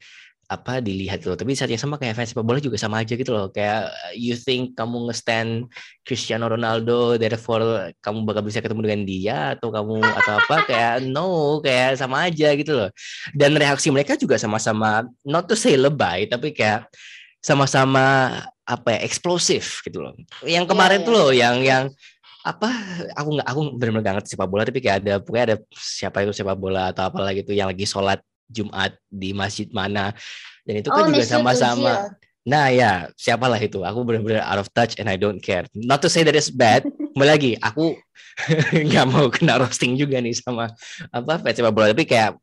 apa 0.51 0.83
dilihat 0.83 1.23
gitu. 1.23 1.39
Tapi 1.39 1.55
saat 1.55 1.71
yang 1.71 1.79
sama 1.79 1.95
kayak 1.95 2.19
fans 2.19 2.35
sepak 2.35 2.43
bola 2.43 2.59
juga 2.59 2.75
sama 2.75 3.07
aja 3.07 3.15
gitu 3.15 3.31
loh. 3.31 3.55
Kayak 3.55 3.95
you 4.19 4.35
think 4.35 4.75
kamu 4.75 5.07
ngestand 5.07 5.71
Cristiano 6.03 6.51
Ronaldo, 6.51 7.15
therefore 7.15 7.95
kamu 8.03 8.27
bakal 8.27 8.43
bisa 8.43 8.59
ketemu 8.59 8.83
dengan 8.83 9.03
dia 9.07 9.39
atau 9.55 9.71
kamu 9.71 10.03
atau 10.03 10.33
apa 10.43 10.57
kayak 10.69 11.07
no, 11.07 11.63
kayak 11.63 12.03
sama 12.03 12.27
aja 12.27 12.51
gitu 12.59 12.75
loh. 12.75 12.91
Dan 13.31 13.55
reaksi 13.55 13.95
mereka 13.95 14.19
juga 14.19 14.35
sama-sama 14.43 15.07
not 15.23 15.47
to 15.47 15.55
say 15.55 15.79
lebay 15.79 16.27
tapi 16.27 16.51
kayak 16.51 16.91
sama-sama 17.39 18.37
apa 18.67 18.99
ya 18.99 19.07
eksplosif 19.07 19.87
gitu 19.87 20.03
loh. 20.03 20.19
Yang 20.43 20.67
iya, 20.67 20.71
kemarin 20.75 20.99
yeah, 20.99 21.07
tuh 21.07 21.15
yeah. 21.15 21.23
loh 21.23 21.31
yang 21.31 21.57
yang 21.63 21.85
apa 22.41 22.73
aku 23.21 23.37
nggak 23.37 23.49
aku 23.53 23.61
benar-benar 23.77 24.01
gak 24.01 24.15
ngerti 24.17 24.31
sepak 24.33 24.49
bola 24.49 24.65
tapi 24.65 24.81
kayak 24.81 25.05
ada 25.05 25.15
pokoknya 25.21 25.45
ada 25.45 25.57
siapa 25.77 26.25
itu 26.25 26.33
sepak 26.33 26.57
bola 26.57 26.89
atau 26.89 27.13
apa 27.13 27.21
lagi 27.21 27.45
itu 27.45 27.53
yang 27.53 27.69
lagi 27.69 27.85
sholat 27.85 28.17
Jumat 28.51 28.99
di 29.07 29.31
masjid 29.31 29.71
mana. 29.71 30.11
Dan 30.67 30.83
itu 30.83 30.91
kan 30.91 31.07
oh, 31.07 31.09
juga 31.09 31.25
sama-sama. 31.25 32.11
Nah 32.45 32.73
ya 32.73 33.09
siapalah 33.15 33.61
itu. 33.63 33.81
Aku 33.87 34.03
benar-benar 34.03 34.43
out 34.43 34.61
of 34.61 34.69
touch 34.75 34.99
and 34.99 35.07
I 35.07 35.15
don't 35.15 35.39
care. 35.39 35.69
Not 35.73 36.03
to 36.03 36.11
say 36.11 36.27
that 36.27 36.35
it's 36.35 36.51
bad. 36.51 36.83
Kembali 37.15 37.31
lagi 37.31 37.53
aku 37.61 37.95
nggak 38.89 39.07
mau 39.11 39.29
kena 39.29 39.61
roasting 39.61 39.95
juga 39.95 40.19
nih 40.19 40.33
sama 40.35 40.73
apa 41.13 41.39
fans 41.41 41.57
sepak 41.57 41.73
bola. 41.73 41.93
Tapi 41.93 42.05
kayak 42.09 42.37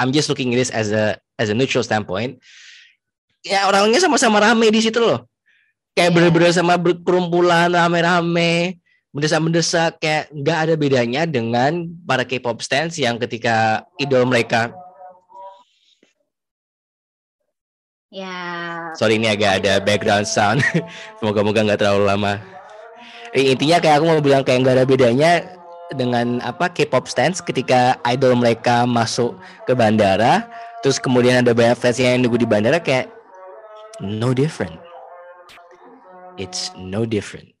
I'm 0.00 0.10
just 0.10 0.28
looking 0.32 0.52
at 0.52 0.58
this 0.58 0.72
as 0.72 0.90
a 0.90 1.16
as 1.38 1.48
a 1.52 1.56
neutral 1.56 1.84
standpoint. 1.86 2.40
Ya 3.46 3.70
orangnya 3.70 4.02
sama-sama 4.02 4.42
rame 4.42 4.68
di 4.74 4.82
situ 4.82 4.98
loh. 4.98 5.28
Kayak 5.94 6.10
yeah. 6.10 6.14
bener-bener 6.14 6.50
sama 6.54 6.74
berkerumpulan 6.78 7.70
rame-rame 7.70 8.82
mendesak-mendesak. 9.14 10.02
Kayak 10.02 10.30
nggak 10.34 10.58
ada 10.66 10.74
bedanya 10.74 11.22
dengan 11.28 11.86
para 12.02 12.26
K-pop 12.26 12.58
stans 12.58 12.98
yang 12.98 13.18
ketika 13.22 13.86
idol 14.02 14.26
mereka 14.26 14.74
ya 18.08 18.36
sorry 18.96 19.20
ini 19.20 19.28
agak 19.28 19.64
ada 19.64 19.80
background 19.82 20.24
sound 20.24 20.64
semoga-moga 21.20 21.64
nggak 21.64 21.80
terlalu 21.80 22.04
lama 22.08 22.32
intinya 23.36 23.78
kayak 23.78 24.00
aku 24.00 24.04
mau 24.08 24.22
bilang 24.24 24.42
kayak 24.42 24.64
nggak 24.64 24.76
ada 24.80 24.86
bedanya 24.88 25.30
dengan 25.92 26.40
apa 26.44 26.68
K-pop 26.68 27.08
stans 27.08 27.40
ketika 27.40 27.96
idol 28.04 28.36
mereka 28.36 28.84
masuk 28.84 29.36
ke 29.64 29.72
bandara 29.72 30.44
terus 30.80 31.00
kemudian 31.00 31.44
ada 31.44 31.52
banyak 31.52 31.76
fans 31.76 32.00
yang 32.00 32.20
nunggu 32.24 32.40
di 32.40 32.48
bandara 32.48 32.80
kayak 32.80 33.08
no 34.00 34.32
different 34.32 34.76
it's 36.40 36.72
no 36.76 37.04
different 37.04 37.52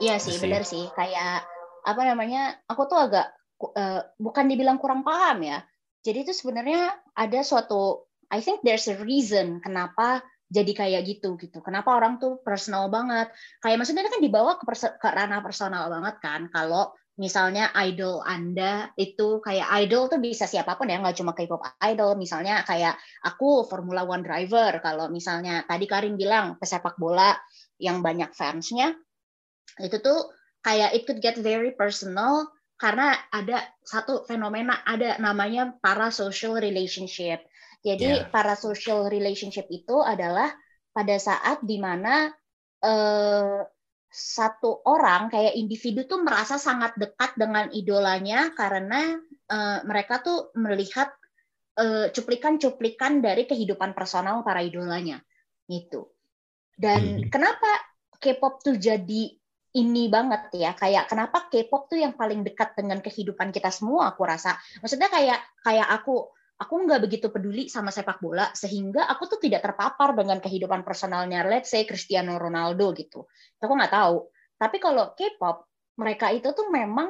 Iya 0.00 0.16
sih, 0.16 0.34
sih. 0.34 0.42
benar 0.42 0.64
sih. 0.64 0.88
Kayak 0.96 1.44
apa 1.84 2.02
namanya? 2.08 2.56
Aku 2.66 2.88
tuh 2.88 2.96
agak 2.96 3.36
uh, 3.76 4.00
bukan 4.16 4.48
dibilang 4.48 4.80
kurang 4.80 5.04
paham 5.04 5.44
ya. 5.44 5.60
Jadi 6.00 6.24
itu 6.24 6.32
sebenarnya 6.32 6.96
ada 7.12 7.40
suatu 7.44 8.08
I 8.30 8.38
think 8.42 8.62
there's 8.62 8.86
a 8.86 8.96
reason 9.02 9.58
kenapa 9.58 10.22
jadi 10.50 10.72
kayak 10.74 11.02
gitu 11.06 11.38
gitu. 11.38 11.62
Kenapa 11.62 11.94
orang 11.94 12.18
tuh 12.18 12.42
personal 12.42 12.90
banget? 12.90 13.30
Kayak 13.62 13.82
maksudnya 13.82 14.02
kan 14.10 14.18
dibawa 14.18 14.58
ke, 14.58 14.66
perso 14.66 14.90
ke 14.98 15.08
ranah 15.08 15.40
personal 15.46 15.86
banget 15.86 16.18
kan. 16.18 16.50
Kalau 16.50 16.90
misalnya 17.14 17.70
idol 17.78 18.18
Anda 18.26 18.90
itu 18.98 19.38
kayak 19.38 19.70
idol 19.86 20.10
tuh 20.10 20.18
bisa 20.18 20.50
siapa 20.50 20.74
pun 20.74 20.90
ya, 20.90 20.98
nggak 20.98 21.22
cuma 21.22 21.38
K-pop 21.38 21.62
idol. 21.86 22.18
Misalnya 22.18 22.66
kayak 22.66 22.98
aku 23.22 23.62
Formula 23.70 24.02
One 24.02 24.26
driver. 24.26 24.82
Kalau 24.82 25.06
misalnya 25.06 25.62
tadi 25.70 25.86
Karin 25.86 26.18
bilang 26.18 26.58
pesepak 26.58 26.98
bola 26.98 27.30
yang 27.78 28.02
banyak 28.02 28.34
fansnya, 28.34 28.90
itu 29.78 30.02
tuh 30.02 30.34
kayak 30.66 30.98
it 30.98 31.06
could 31.06 31.22
get 31.22 31.38
very 31.38 31.72
personal 31.78 32.50
karena 32.80 33.12
ada 33.30 33.60
satu 33.84 34.24
fenomena 34.24 34.80
ada 34.82 35.20
namanya 35.20 35.76
parasocial 35.78 36.58
relationship. 36.58 37.44
Jadi 37.80 38.08
yeah. 38.20 38.28
parasocial 38.28 39.08
relationship 39.08 39.66
itu 39.72 40.04
adalah 40.04 40.52
pada 40.92 41.16
saat 41.16 41.64
di 41.64 41.80
mana 41.80 42.28
eh, 42.84 43.60
satu 44.10 44.82
orang 44.90 45.30
kayak 45.30 45.54
individu 45.54 46.02
tuh 46.04 46.26
merasa 46.26 46.58
sangat 46.58 46.98
dekat 46.98 47.38
dengan 47.38 47.70
idolanya 47.70 48.50
karena 48.58 49.14
uh, 49.46 49.86
mereka 49.86 50.18
tuh 50.18 50.50
melihat 50.58 51.14
cuplikan 51.80 52.12
cuplikan-cuplikan 52.12 53.24
dari 53.24 53.48
kehidupan 53.48 53.96
personal 53.96 54.44
para 54.44 54.60
idolanya 54.60 55.22
itu. 55.70 56.12
Dan 56.76 57.24
hmm. 57.24 57.32
kenapa 57.32 57.70
K-pop 58.20 58.60
tuh 58.60 58.76
jadi 58.76 59.32
ini 59.70 60.10
banget 60.10 60.50
ya 60.60 60.76
kayak 60.76 61.08
kenapa 61.08 61.48
K-pop 61.48 61.88
tuh 61.88 62.02
yang 62.02 62.18
paling 62.18 62.44
dekat 62.44 62.76
dengan 62.76 63.00
kehidupan 63.00 63.54
kita 63.54 63.70
semua 63.70 64.12
aku 64.12 64.26
rasa 64.26 64.58
maksudnya 64.82 65.08
kayak 65.08 65.40
kayak 65.62 65.88
aku 65.88 66.28
aku 66.60 66.74
nggak 66.84 67.00
begitu 67.08 67.32
peduli 67.32 67.72
sama 67.72 67.88
sepak 67.88 68.20
bola 68.20 68.52
sehingga 68.52 69.08
aku 69.08 69.26
tuh 69.26 69.40
tidak 69.40 69.64
terpapar 69.64 70.12
dengan 70.12 70.38
kehidupan 70.38 70.84
personalnya 70.84 71.40
let's 71.48 71.72
say 71.72 71.88
Cristiano 71.88 72.36
Ronaldo 72.36 72.92
gitu 72.92 73.24
aku 73.58 73.72
nggak 73.72 73.92
tahu 73.92 74.28
tapi 74.60 74.76
kalau 74.76 75.16
K-pop 75.16 75.64
mereka 75.96 76.28
itu 76.36 76.52
tuh 76.52 76.68
memang 76.68 77.08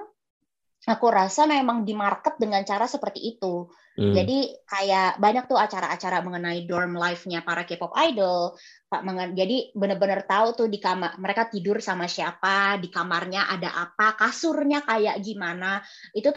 aku 0.89 1.07
rasa 1.13 1.45
memang 1.45 1.85
di 1.85 1.93
market 1.93 2.41
dengan 2.41 2.65
cara 2.65 2.89
seperti 2.89 3.37
itu. 3.37 3.69
Hmm. 4.01 4.17
Jadi 4.17 4.49
kayak 4.65 5.21
banyak 5.21 5.45
tuh 5.45 5.61
acara-acara 5.61 6.25
mengenai 6.25 6.65
dorm 6.65 6.97
life-nya 6.97 7.45
para 7.45 7.69
K-pop 7.69 7.93
idol. 8.01 8.57
Pak 8.89 9.05
jadi 9.37 9.77
benar-benar 9.77 10.25
tahu 10.25 10.57
tuh 10.57 10.69
di 10.73 10.81
kamar 10.81 11.21
mereka 11.21 11.53
tidur 11.53 11.85
sama 11.85 12.09
siapa, 12.09 12.81
di 12.81 12.89
kamarnya 12.89 13.53
ada 13.53 13.71
apa, 13.77 14.17
kasurnya 14.17 14.81
kayak 14.87 15.21
gimana. 15.21 15.85
Itu 16.17 16.33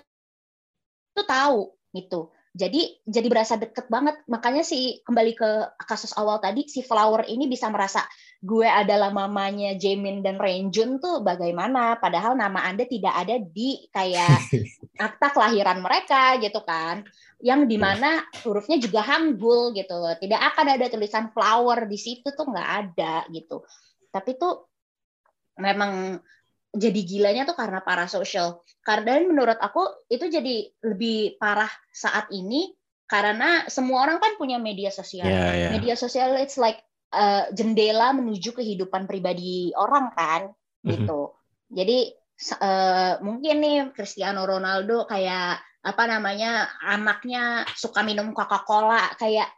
tuh 1.15 1.26
tahu 1.26 1.71
gitu. 1.95 2.34
Jadi 2.54 3.02
jadi 3.02 3.28
berasa 3.34 3.58
deket 3.58 3.89
banget. 3.89 4.22
Makanya 4.30 4.62
sih 4.62 5.02
kembali 5.02 5.34
ke 5.34 5.50
kasus 5.89 6.13
awal 6.13 6.38
tadi 6.38 6.70
si 6.70 6.86
Flower 6.86 7.26
ini 7.26 7.50
bisa 7.50 7.66
merasa 7.74 8.06
gue 8.46 8.70
adalah 8.70 9.10
mamanya 9.10 9.74
Jamin 9.74 10.22
dan 10.22 10.38
Renjun 10.38 11.02
tuh 11.02 11.26
bagaimana 11.26 11.98
padahal 11.98 12.38
nama 12.38 12.62
Anda 12.70 12.86
tidak 12.86 13.10
ada 13.10 13.42
di 13.42 13.89
kayak 13.89 14.38
akta 15.10 15.34
kelahiran 15.34 15.82
mereka 15.82 16.38
gitu 16.38 16.62
kan. 16.62 17.02
Yang 17.42 17.74
di 17.74 17.78
mana 17.82 18.22
hurufnya 18.46 18.78
juga 18.78 19.02
Hangul 19.02 19.74
gitu. 19.74 19.98
Tidak 20.22 20.42
akan 20.54 20.78
ada 20.78 20.86
tulisan 20.94 21.34
flower 21.34 21.89
di 21.89 21.98
situ 21.98 22.30
tuh 22.38 22.46
nggak 22.46 22.70
ada 22.70 23.26
gitu. 23.34 23.66
Tapi 24.13 24.38
tuh 24.38 24.70
memang 25.58 26.22
jadi 26.73 27.01
gilanya 27.05 27.45
tuh 27.45 27.53
karena 27.53 27.86
para 27.86 28.09
sosial. 28.09 28.65
Karena 28.81 29.21
menurut 29.21 29.62
aku 29.62 30.09
itu 30.09 30.25
jadi 30.25 30.67
lebih 30.81 31.38
parah 31.38 31.69
saat 31.93 32.33
ini 32.33 32.73
karena 33.05 33.69
semua 33.69 34.09
orang 34.09 34.17
kan 34.17 34.33
punya 34.41 34.57
media 34.57 34.89
sosial. 34.89 35.29
Yeah, 35.29 35.53
yeah. 35.53 35.71
Media 35.77 35.93
sosial 35.93 36.33
it's 36.41 36.57
like 36.57 36.81
uh, 37.13 37.45
jendela 37.53 38.09
menuju 38.17 38.57
kehidupan 38.57 39.05
pribadi 39.05 39.69
orang 39.77 40.09
kan 40.17 40.41
mm-hmm. 40.49 40.89
gitu. 40.89 41.21
Jadi 41.69 42.09
uh, 42.57 43.21
mungkin 43.21 43.55
nih 43.62 43.77
Cristiano 43.93 44.49
Ronaldo 44.49 45.05
kayak 45.05 45.62
apa 45.83 46.03
namanya 46.09 46.73
anaknya 46.81 47.67
suka 47.77 48.01
minum 48.01 48.33
Coca-Cola 48.33 49.13
kayak 49.19 49.51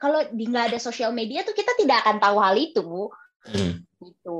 kalau 0.00 0.24
di 0.32 0.48
nggak 0.48 0.74
ada 0.74 0.78
sosial 0.80 1.12
media 1.12 1.44
tuh 1.44 1.52
kita 1.52 1.76
tidak 1.76 2.08
akan 2.08 2.16
tahu 2.24 2.36
hal 2.40 2.56
itu. 2.56 3.12
Mm. 3.52 3.84
Gitu. 4.00 4.38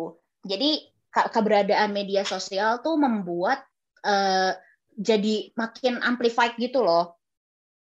Jadi 0.48 0.70
keberadaan 1.12 1.90
media 1.90 2.22
sosial 2.22 2.84
tuh 2.84 3.00
membuat 3.00 3.64
uh, 4.04 4.52
jadi 4.98 5.54
makin 5.54 6.02
amplified 6.02 6.58
gitu 6.58 6.82
loh 6.82 7.18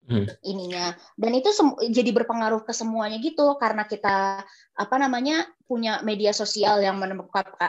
hmm. 0.08 0.28
ininya 0.45 0.93
dan 1.17 1.32
itu 1.34 1.50
jadi 1.91 2.12
berpengaruh 2.13 2.63
ke 2.63 2.74
semuanya 2.74 3.17
gitu 3.19 3.58
karena 3.58 3.84
kita 3.86 4.45
apa 4.78 4.95
namanya 5.02 5.45
punya 5.65 6.00
media 6.06 6.32
sosial 6.32 6.80
yang 6.80 7.02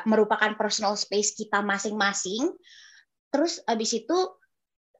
merupakan 0.07 0.53
personal 0.55 0.95
space 0.95 1.35
kita 1.37 1.65
masing-masing 1.65 2.53
terus 3.33 3.65
abis 3.65 4.05
itu 4.05 4.19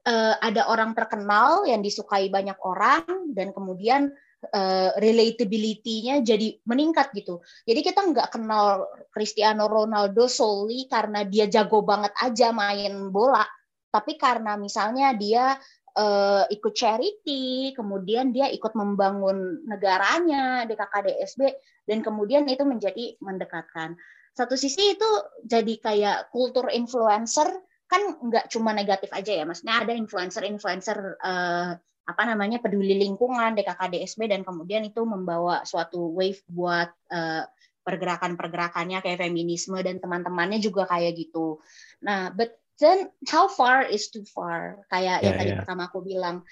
uh, 0.07 0.35
ada 0.41 0.67
orang 0.69 0.97
terkenal 0.97 1.63
yang 1.69 1.85
disukai 1.85 2.27
banyak 2.27 2.57
orang 2.63 3.05
dan 3.31 3.53
kemudian 3.53 4.09
uh, 4.51 4.91
relatability-nya 4.99 6.19
jadi 6.25 6.59
meningkat 6.67 7.15
gitu. 7.15 7.39
Jadi 7.63 7.79
kita 7.79 8.03
nggak 8.03 8.29
kenal 8.35 8.87
Cristiano 9.13 9.71
Ronaldo 9.71 10.27
solely 10.27 10.85
karena 10.91 11.23
dia 11.23 11.47
jago 11.47 11.85
banget 11.85 12.11
aja 12.19 12.51
main 12.51 13.13
bola, 13.13 13.45
tapi 13.93 14.17
karena 14.19 14.59
misalnya 14.59 15.13
dia 15.15 15.55
uh, 15.97 16.43
ikut 16.49 16.73
charity, 16.73 17.71
kemudian 17.77 18.33
dia 18.33 18.49
ikut 18.49 18.73
membangun 18.73 19.63
negaranya 19.69 20.65
DKKDSB, 20.65 21.41
dan 21.85 22.01
kemudian 22.01 22.49
itu 22.49 22.65
menjadi 22.65 23.15
mendekatkan. 23.21 23.95
Satu 24.33 24.57
sisi 24.57 24.97
itu 24.97 25.09
jadi 25.45 25.73
kayak 25.77 26.17
kultur 26.33 26.73
influencer 26.73 27.53
kan 27.85 28.01
nggak 28.17 28.49
cuma 28.49 28.73
negatif 28.73 29.13
aja 29.13 29.29
ya, 29.29 29.45
maksudnya 29.45 29.85
ada 29.85 29.93
influencer-influencer 29.93 30.97
uh, 31.21 31.77
apa 32.03 32.23
namanya 32.27 32.59
peduli 32.59 32.99
lingkungan 32.99 33.55
DKKDSB 33.55 34.27
dan 34.27 34.43
kemudian 34.43 34.83
itu 34.83 34.99
membawa 35.07 35.63
suatu 35.63 36.11
wave 36.11 36.43
buat 36.51 36.91
uh, 37.11 37.43
pergerakan-pergerakannya 37.83 39.03
kayak 39.03 39.19
feminisme 39.19 39.75
dan 39.83 39.99
teman-temannya 39.99 40.59
juga 40.59 40.87
kayak 40.87 41.15
gitu. 41.19 41.59
Nah, 42.03 42.31
but 42.31 42.55
then 42.79 43.11
how 43.27 43.47
far 43.47 43.83
is 43.83 44.07
too 44.11 44.23
far? 44.27 44.83
Kayak 44.87 45.19
yeah, 45.19 45.25
yang 45.27 45.35
tadi 45.39 45.51
yeah. 45.51 45.59
pertama 45.63 45.81
aku 45.91 45.99
bilang, 46.03 46.47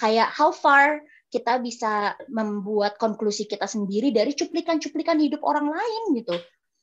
kayak 0.00 0.32
how 0.32 0.52
far 0.52 1.04
kita 1.30 1.62
bisa 1.62 2.16
membuat 2.26 2.98
konklusi 2.98 3.46
kita 3.46 3.68
sendiri 3.68 4.10
dari 4.10 4.34
cuplikan-cuplikan 4.34 5.20
hidup 5.20 5.44
orang 5.46 5.70
lain 5.70 6.02
gitu. 6.18 6.36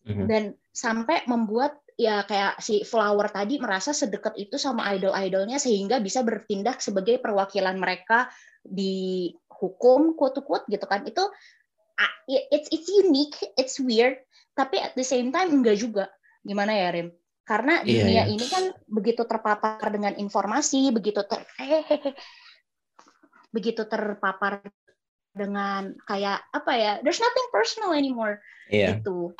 Mm-hmm. 0.08 0.26
Dan 0.30 0.44
sampai 0.72 1.28
membuat 1.28 1.84
ya 1.98 2.22
kayak 2.30 2.62
si 2.62 2.86
Flower 2.86 3.34
tadi 3.34 3.58
merasa 3.58 3.90
sedekat 3.90 4.38
itu 4.38 4.62
sama 4.62 4.86
idol-idolnya 4.94 5.58
sehingga 5.58 5.98
bisa 5.98 6.22
bertindak 6.22 6.78
sebagai 6.78 7.18
perwakilan 7.18 7.74
mereka 7.74 8.30
di 8.62 9.34
hukum 9.50 10.14
quote 10.14 10.46
quote 10.46 10.70
gitu 10.70 10.86
kan 10.86 11.02
itu 11.10 11.26
it's 12.30 12.70
it's 12.70 12.86
unique 12.94 13.34
it's 13.58 13.82
weird 13.82 14.22
tapi 14.54 14.78
at 14.78 14.94
the 14.94 15.02
same 15.02 15.34
time 15.34 15.50
enggak 15.50 15.82
juga 15.82 16.06
gimana 16.46 16.70
ya 16.70 16.94
Rim 16.94 17.10
karena 17.50 17.82
yeah, 17.82 18.06
dunia 18.06 18.14
yeah. 18.14 18.26
ini 18.30 18.46
kan 18.46 18.64
begitu 18.86 19.26
terpapar 19.26 19.82
dengan 19.90 20.14
informasi 20.22 20.94
begitu 20.94 21.26
ter 21.26 21.42
begitu 23.56 23.90
terpapar 23.90 24.62
dengan 25.34 25.98
kayak 26.06 26.46
apa 26.54 26.72
ya 26.78 26.94
there's 27.02 27.18
nothing 27.18 27.48
personal 27.50 27.98
anymore 27.98 28.38
yeah. 28.70 28.94
gitu 28.94 29.34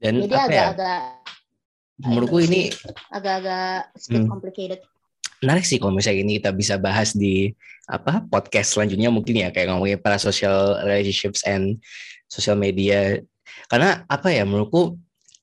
dan 0.00 0.24
jadi 0.24 0.32
ya? 0.32 0.44
agak-agak 0.48 1.02
ya? 1.04 1.41
Menurutku 2.00 2.40
ini 2.40 2.72
agak-agak 3.12 3.92
hmm. 4.08 4.28
complicated. 4.28 4.80
Menarik 5.42 5.66
sih 5.66 5.82
kalau 5.82 5.92
misalnya 5.92 6.22
ini 6.22 6.32
kita 6.38 6.54
bisa 6.54 6.78
bahas 6.78 7.12
di 7.12 7.50
apa 7.90 8.22
podcast 8.30 8.78
selanjutnya 8.78 9.10
mungkin 9.10 9.42
ya 9.42 9.50
kayak 9.50 9.74
ngomongin 9.74 9.98
para 9.98 10.16
social 10.16 10.78
relationships 10.86 11.42
and 11.42 11.82
social 12.30 12.54
media 12.54 13.18
karena 13.66 14.06
apa 14.06 14.30
ya 14.30 14.46
menurutku 14.46 14.94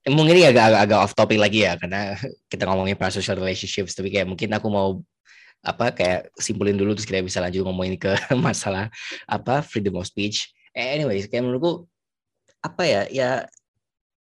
mungkin 0.07 0.39
ini 0.39 0.47
agak 0.47 0.87
agak 0.87 0.99
off 1.03 1.13
topic 1.13 1.35
lagi 1.35 1.67
ya 1.67 1.75
karena 1.75 2.15
kita 2.47 2.63
ngomongin 2.63 2.95
para 2.95 3.11
social 3.11 3.35
relationships 3.35 3.91
tapi 3.91 4.07
kayak 4.07 4.31
mungkin 4.31 4.55
aku 4.55 4.67
mau 4.71 5.03
apa 5.59 5.91
kayak 5.91 6.31
simpulin 6.39 6.79
dulu 6.79 6.95
terus 6.95 7.07
kita 7.07 7.19
bisa 7.19 7.43
lanjut 7.43 7.67
ngomongin 7.67 7.99
ke 7.99 8.15
masalah 8.45 8.87
apa 9.27 9.59
freedom 9.59 9.99
of 9.99 10.07
speech. 10.07 10.55
Anyways, 10.71 11.27
kayak 11.27 11.43
menurutku 11.43 11.83
apa 12.63 12.83
ya 12.83 13.01
ya 13.11 13.29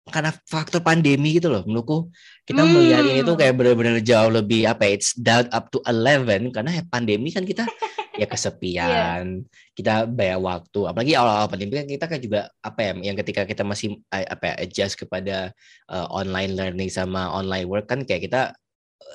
karena 0.07 0.31
faktor 0.47 0.79
pandemi 0.79 1.37
gitu 1.37 1.51
loh 1.51 1.63
menurutku 1.67 2.07
kita 2.47 2.63
hmm. 2.63 2.71
melihat 2.71 3.03
ini 3.05 3.21
tuh 3.23 3.35
kayak 3.35 3.53
benar-benar 3.59 3.99
jauh 3.99 4.31
lebih 4.31 4.63
apa 4.65 4.87
ya 4.87 4.91
it's 4.95 5.11
down 5.19 5.45
up 5.51 5.67
to 5.69 5.83
11 5.83 6.55
karena 6.55 6.71
ya 6.79 6.83
pandemi 6.87 7.29
kan 7.29 7.43
kita 7.43 7.67
ya 8.15 8.27
kesepian 8.31 9.25
yeah. 9.43 9.73
kita 9.75 10.07
banyak 10.07 10.39
waktu 10.39 10.79
apalagi 10.87 11.11
awal-awal 11.19 11.51
pandemi 11.51 11.73
kan 11.83 11.87
kita 11.87 12.05
kan 12.07 12.19
juga 12.23 12.39
apa 12.63 12.79
ya 12.81 12.91
yang 13.11 13.17
ketika 13.19 13.43
kita 13.43 13.67
masih 13.67 13.99
eh, 14.15 14.27
apa 14.27 14.43
ya 14.51 14.55
adjust 14.63 14.95
kepada 14.95 15.51
uh, 15.91 16.07
online 16.09 16.55
learning 16.55 16.89
sama 16.89 17.27
online 17.29 17.67
work 17.67 17.85
kan 17.91 18.07
kayak 18.07 18.31
kita 18.31 18.55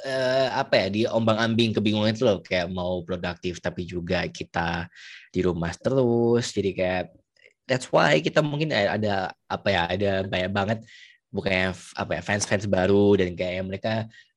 uh, 0.07 0.49
apa 0.53 0.75
ya 0.77 0.87
di 0.89 1.03
ombang-ambing 1.09 1.77
kebingungan 1.77 2.15
itu 2.15 2.25
loh 2.27 2.39
kayak 2.43 2.69
mau 2.71 3.01
produktif 3.07 3.59
tapi 3.63 3.87
juga 3.87 4.27
kita 4.29 4.87
di 5.33 5.41
rumah 5.41 5.73
terus 5.75 6.53
jadi 6.53 6.71
kayak 6.75 7.05
that's 7.67 7.89
why 7.91 8.19
kita 8.19 8.43
mungkin 8.43 8.75
ada 8.75 9.33
apa 9.47 9.69
ya 9.71 9.83
ada 9.89 10.11
banyak 10.27 10.53
banget 10.53 10.79
bukannya 11.33 11.73
apa 11.97 12.13
ya 12.19 12.23
fans-fans 12.23 12.69
baru 12.69 13.17
dan 13.17 13.33
kayak 13.33 13.65
mereka 13.65 13.93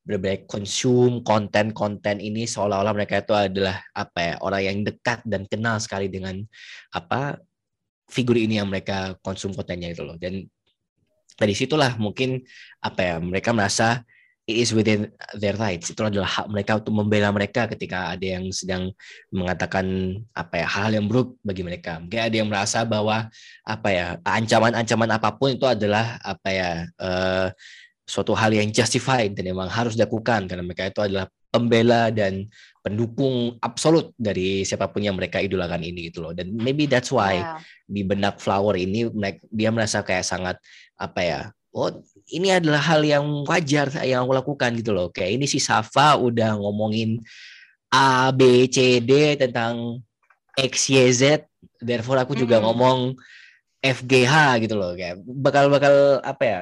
berbeda 0.06 0.46
konsum 0.46 1.20
konten-konten 1.26 2.22
ini 2.22 2.46
seolah-olah 2.46 2.94
mereka 2.94 3.20
itu 3.20 3.34
adalah 3.34 3.82
apa 3.90 4.18
ya 4.22 4.34
orang 4.40 4.62
yang 4.62 4.78
dekat 4.86 5.18
dan 5.26 5.44
kenal 5.50 5.76
sekali 5.82 6.06
dengan 6.06 6.40
apa 6.94 7.42
figur 8.06 8.38
ini 8.38 8.62
yang 8.62 8.70
mereka 8.70 9.18
konsum 9.20 9.50
kontennya 9.52 9.90
itu 9.90 10.06
loh. 10.06 10.14
Dan 10.14 10.46
dari 11.36 11.52
situlah 11.52 11.98
mungkin 11.98 12.40
apa 12.80 13.00
ya 13.02 13.14
mereka 13.20 13.50
merasa 13.52 14.06
it 14.46 14.56
is 14.62 14.70
within 14.70 15.10
their 15.34 15.58
rights. 15.58 15.90
Itu 15.90 16.06
adalah 16.06 16.30
hak 16.30 16.46
mereka 16.48 16.78
untuk 16.78 16.94
membela 16.94 17.34
mereka 17.34 17.66
ketika 17.66 18.14
ada 18.14 18.22
yang 18.38 18.48
sedang 18.54 18.94
mengatakan 19.34 20.16
apa 20.32 20.62
ya 20.62 20.66
hal 20.70 20.90
yang 20.94 21.10
buruk 21.10 21.34
bagi 21.42 21.66
mereka. 21.66 21.98
Mungkin 21.98 22.20
ada 22.22 22.34
yang 22.34 22.48
merasa 22.48 22.86
bahwa 22.86 23.26
apa 23.66 23.88
ya 23.90 24.06
ancaman-ancaman 24.22 25.10
apa 25.10 25.34
pun 25.34 25.58
itu 25.58 25.66
adalah 25.66 26.22
apa 26.22 26.48
ya 26.54 26.70
uh, 27.02 27.50
suatu 28.06 28.38
hal 28.38 28.54
yang 28.54 28.70
justified 28.70 29.34
dan 29.34 29.50
memang 29.50 29.66
harus 29.66 29.98
dilakukan 29.98 30.46
karena 30.46 30.62
mereka 30.62 30.86
itu 30.86 31.02
adalah 31.02 31.26
pembela 31.50 32.14
dan 32.14 32.46
pendukung 32.86 33.58
absolut 33.58 34.14
dari 34.14 34.62
siapa 34.62 34.86
pun 34.86 35.02
yang 35.02 35.18
mereka 35.18 35.42
idolakan 35.42 35.82
ini 35.82 36.14
gitu 36.14 36.22
loh. 36.22 36.30
Dan 36.30 36.54
maybe 36.54 36.86
that's 36.86 37.10
why 37.10 37.42
yeah. 37.42 37.58
di 37.82 38.06
benak 38.06 38.38
Flower 38.38 38.78
ini 38.78 39.10
dia 39.50 39.74
merasa 39.74 40.06
kayak 40.06 40.22
sangat 40.22 40.56
apa 40.96 41.20
ya 41.20 41.40
oh 41.76 41.92
ini 42.32 42.48
adalah 42.50 42.82
hal 42.82 43.06
yang 43.06 43.46
wajar 43.46 43.86
yang 44.02 44.26
aku 44.26 44.34
lakukan 44.34 44.70
gitu 44.74 44.90
loh. 44.90 45.08
Kayak 45.14 45.38
ini 45.38 45.46
si 45.46 45.62
Safa 45.62 46.18
udah 46.18 46.58
ngomongin 46.58 47.22
A 47.90 48.34
B 48.34 48.66
C 48.66 48.98
D 48.98 49.38
tentang 49.38 50.02
X 50.58 50.90
Y 50.90 51.06
Z. 51.14 51.46
Therefore 51.78 52.18
aku 52.18 52.34
juga 52.34 52.58
mm 52.58 52.62
-hmm. 52.62 52.66
ngomong 52.66 52.98
FGH 53.78 54.34
gitu 54.66 54.74
loh. 54.74 54.98
Kayak 54.98 55.22
bakal 55.22 55.70
bakal 55.70 55.94
apa 56.26 56.42
ya 56.42 56.58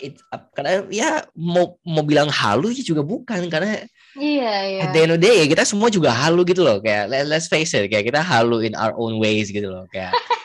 it, 0.00 0.20
karena 0.52 0.84
ya 0.92 1.24
mau 1.32 1.80
mau 1.80 2.04
bilang 2.04 2.28
halu 2.28 2.76
juga 2.76 3.00
bukan. 3.00 3.48
Karena 3.48 3.88
iya 4.20 4.54
iya. 4.68 4.80
at 4.84 4.92
the 4.92 5.00
end 5.00 5.16
of 5.16 5.18
the 5.18 5.24
day 5.24 5.48
kita 5.48 5.64
semua 5.64 5.88
juga 5.88 6.12
halu 6.12 6.44
gitu 6.44 6.60
loh. 6.60 6.76
Kayak 6.84 7.08
let's 7.24 7.48
face 7.48 7.72
it 7.72 7.88
kayak 7.88 8.12
kita 8.12 8.20
halu 8.20 8.60
in 8.68 8.76
our 8.76 8.92
own 9.00 9.16
ways 9.16 9.48
gitu 9.48 9.72
loh. 9.72 9.88
Kayak 9.88 10.12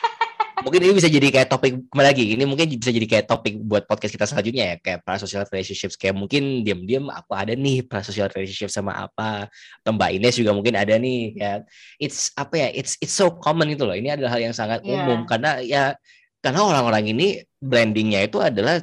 mungkin 0.64 0.80
ini 0.84 0.92
bisa 0.96 1.08
jadi 1.08 1.28
kayak 1.32 1.48
topik 1.48 1.72
kembali 1.88 2.06
lagi. 2.06 2.24
Ini 2.36 2.44
mungkin 2.44 2.66
bisa 2.76 2.92
jadi 2.92 3.06
kayak 3.08 3.26
topik 3.28 3.54
buat 3.64 3.84
podcast 3.88 4.12
kita 4.14 4.26
selanjutnya 4.28 4.64
ya. 4.64 4.76
Kayak 4.80 4.98
para 5.04 5.16
social 5.16 5.44
relationships. 5.48 5.96
Kayak 5.96 6.16
mungkin 6.20 6.62
diam-diam 6.62 7.08
aku 7.08 7.32
ada 7.36 7.52
nih 7.56 7.84
para 7.84 8.04
social 8.04 8.28
relationship 8.32 8.70
sama 8.70 8.96
apa? 8.96 9.48
Atau 9.82 9.92
Mbak 9.96 10.10
Ines 10.20 10.34
juga 10.36 10.52
mungkin 10.52 10.76
ada 10.76 10.94
nih. 10.96 11.20
Ya 11.36 11.52
it's 11.96 12.30
apa 12.36 12.54
ya 12.56 12.68
it's 12.72 12.94
it's 13.00 13.12
so 13.16 13.32
common 13.32 13.72
itu 13.72 13.82
loh. 13.82 13.96
Ini 13.96 14.16
adalah 14.16 14.36
hal 14.36 14.40
yang 14.50 14.54
sangat 14.56 14.84
yeah. 14.84 15.00
umum. 15.04 15.24
Karena 15.24 15.60
ya 15.64 15.96
karena 16.40 16.60
orang-orang 16.64 17.12
ini 17.12 17.26
brandingnya 17.60 18.24
itu 18.24 18.40
adalah 18.40 18.80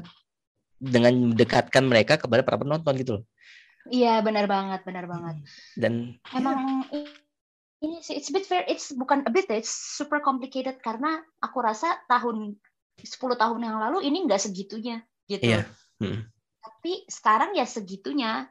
dengan 0.78 1.34
mendekatkan 1.34 1.84
mereka 1.86 2.22
kepada 2.22 2.46
para 2.46 2.62
penonton 2.62 2.94
gitu 2.98 3.12
loh. 3.22 3.24
Iya 3.88 4.20
benar 4.20 4.46
banget 4.46 4.84
benar 4.84 5.06
banget. 5.08 5.36
Dan 5.80 6.20
emang 6.36 6.86
ya 6.92 7.27
ini 7.84 8.02
sih 8.02 8.18
it's 8.18 8.30
a 8.30 8.34
bit 8.34 8.46
fair 8.46 8.66
it's 8.66 8.90
bukan 8.94 9.22
a 9.26 9.32
bit 9.32 9.46
it's 9.54 9.70
super 9.70 10.18
complicated 10.18 10.82
karena 10.82 11.22
aku 11.42 11.62
rasa 11.62 12.02
tahun 12.10 12.58
10 12.98 13.14
tahun 13.38 13.62
yang 13.62 13.78
lalu 13.78 14.10
ini 14.10 14.26
enggak 14.26 14.42
segitunya 14.42 15.06
gitu 15.30 15.62
yeah. 15.62 15.66
hmm. 16.02 16.26
tapi 16.62 17.06
sekarang 17.06 17.54
ya 17.54 17.70
segitunya 17.70 18.50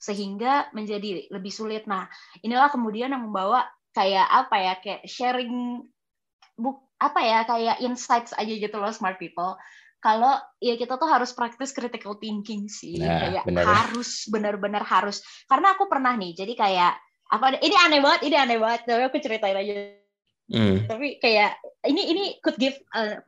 sehingga 0.00 0.72
menjadi 0.72 1.28
lebih 1.28 1.52
sulit 1.52 1.84
nah 1.84 2.08
inilah 2.40 2.72
kemudian 2.72 3.12
yang 3.12 3.28
membawa 3.28 3.68
kayak 3.92 4.24
apa 4.24 4.56
ya 4.56 4.74
kayak 4.80 5.02
sharing 5.04 5.84
buk 6.56 6.80
apa 6.96 7.20
ya 7.20 7.38
kayak 7.44 7.76
insights 7.84 8.32
aja 8.34 8.52
gitu 8.56 8.76
loh 8.80 8.90
smart 8.94 9.20
people 9.20 9.58
kalau 10.02 10.34
ya 10.58 10.74
kita 10.74 10.98
tuh 10.98 11.06
harus 11.06 11.30
praktis 11.30 11.70
critical 11.70 12.18
thinking 12.18 12.66
sih 12.66 12.98
nah, 12.98 13.20
kayak 13.20 13.44
bener. 13.46 13.62
harus 13.62 14.26
benar-benar 14.32 14.82
harus 14.82 15.20
karena 15.46 15.76
aku 15.76 15.86
pernah 15.86 16.16
nih 16.16 16.34
jadi 16.34 16.54
kayak 16.56 16.92
apa 17.32 17.56
ini 17.64 17.76
aneh 17.80 18.00
banget 18.04 18.20
ini 18.28 18.36
aneh 18.36 18.58
banget 18.60 18.80
tapi 18.84 19.02
aku 19.08 19.16
ceritain 19.24 19.56
aja 19.56 19.96
mm. 20.52 20.76
tapi 20.84 21.16
kayak 21.16 21.56
ini 21.88 22.02
ini 22.12 22.24
could 22.44 22.60
give 22.60 22.76
a 22.92 23.24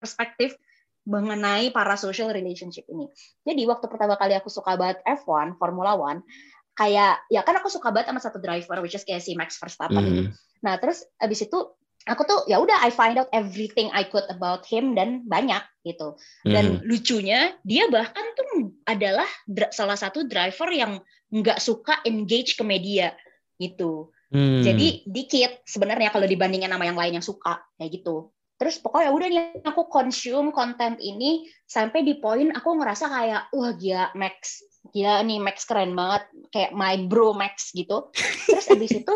perspektif 0.00 0.56
mengenai 1.04 1.68
para 1.68 2.00
social 2.00 2.32
relationship 2.32 2.88
ini 2.88 3.12
jadi 3.44 3.68
waktu 3.68 3.92
pertama 3.92 4.16
kali 4.16 4.32
aku 4.32 4.48
suka 4.48 4.80
banget 4.80 5.04
F1 5.04 5.60
Formula 5.60 6.00
One 6.00 6.24
kayak 6.72 7.28
ya 7.28 7.44
kan 7.44 7.60
aku 7.60 7.68
suka 7.68 7.92
banget 7.92 8.08
sama 8.08 8.20
satu 8.24 8.40
driver 8.40 8.80
which 8.80 8.96
is 8.96 9.04
kayak 9.04 9.20
si 9.20 9.36
Max 9.36 9.60
Verstappen 9.60 10.04
mm. 10.04 10.26
nah 10.64 10.80
terus 10.80 11.04
abis 11.20 11.44
itu 11.44 11.60
aku 12.08 12.24
tuh 12.24 12.40
ya 12.48 12.56
udah 12.56 12.80
I 12.80 12.88
find 12.88 13.20
out 13.20 13.28
everything 13.36 13.92
I 13.92 14.08
could 14.08 14.24
about 14.32 14.64
him 14.64 14.96
dan 14.96 15.28
banyak 15.28 15.60
gitu. 15.84 16.16
Dan 16.44 16.80
hmm. 16.80 16.84
lucunya 16.88 17.52
dia 17.68 17.84
bahkan 17.92 18.24
tuh 18.32 18.72
adalah 18.88 19.28
salah 19.70 19.94
satu 19.94 20.24
driver 20.24 20.72
yang 20.72 21.02
nggak 21.28 21.60
suka 21.60 22.00
engage 22.08 22.56
ke 22.56 22.64
media 22.64 23.12
gitu. 23.60 24.12
Hmm. 24.28 24.60
Jadi 24.60 25.08
dikit 25.08 25.64
sebenarnya 25.64 26.12
kalau 26.12 26.28
dibandingin 26.28 26.68
sama 26.68 26.84
yang 26.84 26.98
lain 26.98 27.20
yang 27.20 27.24
suka 27.24 27.60
kayak 27.80 28.00
gitu. 28.00 28.28
Terus 28.58 28.82
pokoknya 28.82 29.14
udah 29.14 29.28
nih 29.30 29.44
aku 29.62 29.86
consume 29.86 30.50
konten 30.50 30.98
ini 30.98 31.46
sampai 31.62 32.02
di 32.02 32.18
poin 32.18 32.50
aku 32.50 32.74
ngerasa 32.74 33.06
kayak 33.06 33.42
wah 33.54 33.72
gila 33.72 34.10
Max, 34.18 34.66
gila 34.90 35.22
nih 35.22 35.38
Max 35.38 35.62
keren 35.62 35.94
banget 35.94 36.26
kayak 36.50 36.74
my 36.74 37.06
bro 37.06 37.32
Max 37.32 37.70
gitu. 37.70 38.10
Terus 38.50 38.66
abis 38.66 38.98
itu 38.98 39.14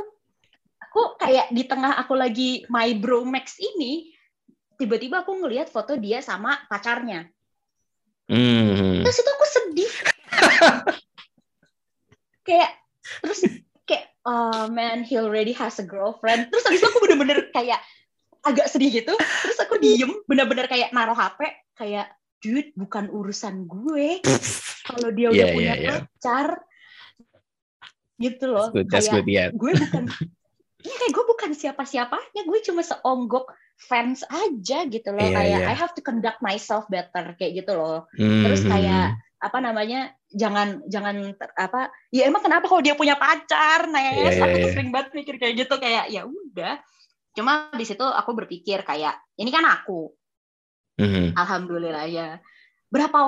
aku 0.79 1.19
kayak 1.19 1.51
di 1.51 1.67
tengah 1.67 1.99
aku 1.99 2.15
lagi 2.15 2.63
my 2.71 2.95
bro 2.97 3.27
Max 3.27 3.59
ini 3.59 4.15
tiba-tiba 4.79 5.27
aku 5.27 5.35
ngelihat 5.43 5.69
foto 5.69 5.99
dia 5.99 6.23
sama 6.23 6.57
pacarnya. 6.71 7.27
Mm. 8.31 9.03
Terus 9.03 9.19
itu 9.19 9.31
aku 9.35 9.47
sedih. 9.51 9.93
kayak 12.43 12.71
terus 13.23 13.43
kayak 13.89 14.11
oh 14.27 14.71
man 14.71 15.03
he 15.03 15.19
already 15.19 15.55
has 15.55 15.79
a 15.79 15.87
girlfriend. 15.87 16.51
Terus 16.51 16.65
habis 16.67 16.81
itu 16.83 16.89
aku 16.89 17.01
bener-bener 17.03 17.51
kayak 17.51 17.81
agak 18.43 18.67
sedih 18.71 18.91
gitu. 19.03 19.15
Terus 19.17 19.59
aku 19.63 19.79
diem 19.79 20.11
bener-bener 20.27 20.67
kayak 20.67 20.91
naruh 20.91 21.17
HP 21.17 21.47
kayak 21.79 22.11
dude 22.43 22.75
bukan 22.75 23.07
urusan 23.09 23.71
gue. 23.71 24.23
Kalau 24.83 25.09
dia 25.15 25.31
udah 25.31 25.47
yeah, 25.47 25.55
punya 25.55 25.75
yeah, 25.75 25.77
yeah. 25.79 25.99
pacar 26.03 26.49
gitu 28.19 28.45
loh. 28.51 28.71
That's 28.71 28.75
good, 28.75 28.89
that's 28.91 29.09
kayak 29.11 29.25
good, 29.27 29.27
yeah. 29.31 29.49
gue 29.55 29.73
bukan 29.79 30.05
Iya 30.83 30.95
kayak 30.99 31.13
gue 31.15 31.25
bukan 31.31 31.51
siapa-siapanya, 31.55 32.43
gue 32.43 32.59
cuma 32.67 32.83
seonggok 32.83 33.55
fans 33.79 34.27
aja 34.27 34.83
gitu 34.91 35.15
loh. 35.15 35.23
Yeah, 35.23 35.35
kayak 35.39 35.61
yeah. 35.63 35.71
I 35.71 35.75
have 35.79 35.95
to 35.95 36.03
conduct 36.03 36.43
myself 36.43 36.91
better 36.91 37.39
kayak 37.39 37.63
gitu 37.63 37.79
loh. 37.79 38.11
Mm-hmm. 38.19 38.43
Terus 38.43 38.63
kayak 38.67 39.15
apa 39.39 39.59
namanya 39.63 40.11
jangan 40.33 40.83
jangan 40.89 41.37
apa 41.57 41.93
ya 42.09 42.25
emang 42.27 42.43
kenapa 42.43 42.67
kalau 42.67 42.81
dia 42.81 42.97
punya 42.97 43.15
pacar 43.21 43.87
nah 43.89 44.01
yeah, 44.01 44.33
yeah, 44.33 44.45
aku 44.45 44.57
yeah. 44.59 44.73
sering 44.73 44.91
banget 44.91 45.13
mikir 45.13 45.37
kayak 45.37 45.55
gitu 45.65 45.75
kayak 45.77 46.09
ya 46.09 46.25
udah 46.25 46.81
cuma 47.33 47.73
di 47.73 47.85
situ 47.85 48.05
aku 48.05 48.37
berpikir 48.37 48.85
kayak 48.85 49.17
ini 49.41 49.49
kan 49.53 49.65
aku 49.65 50.13
mm-hmm. 51.01 51.37
alhamdulillah 51.37 52.05
ya 52.09 52.29
berapa 52.93 53.19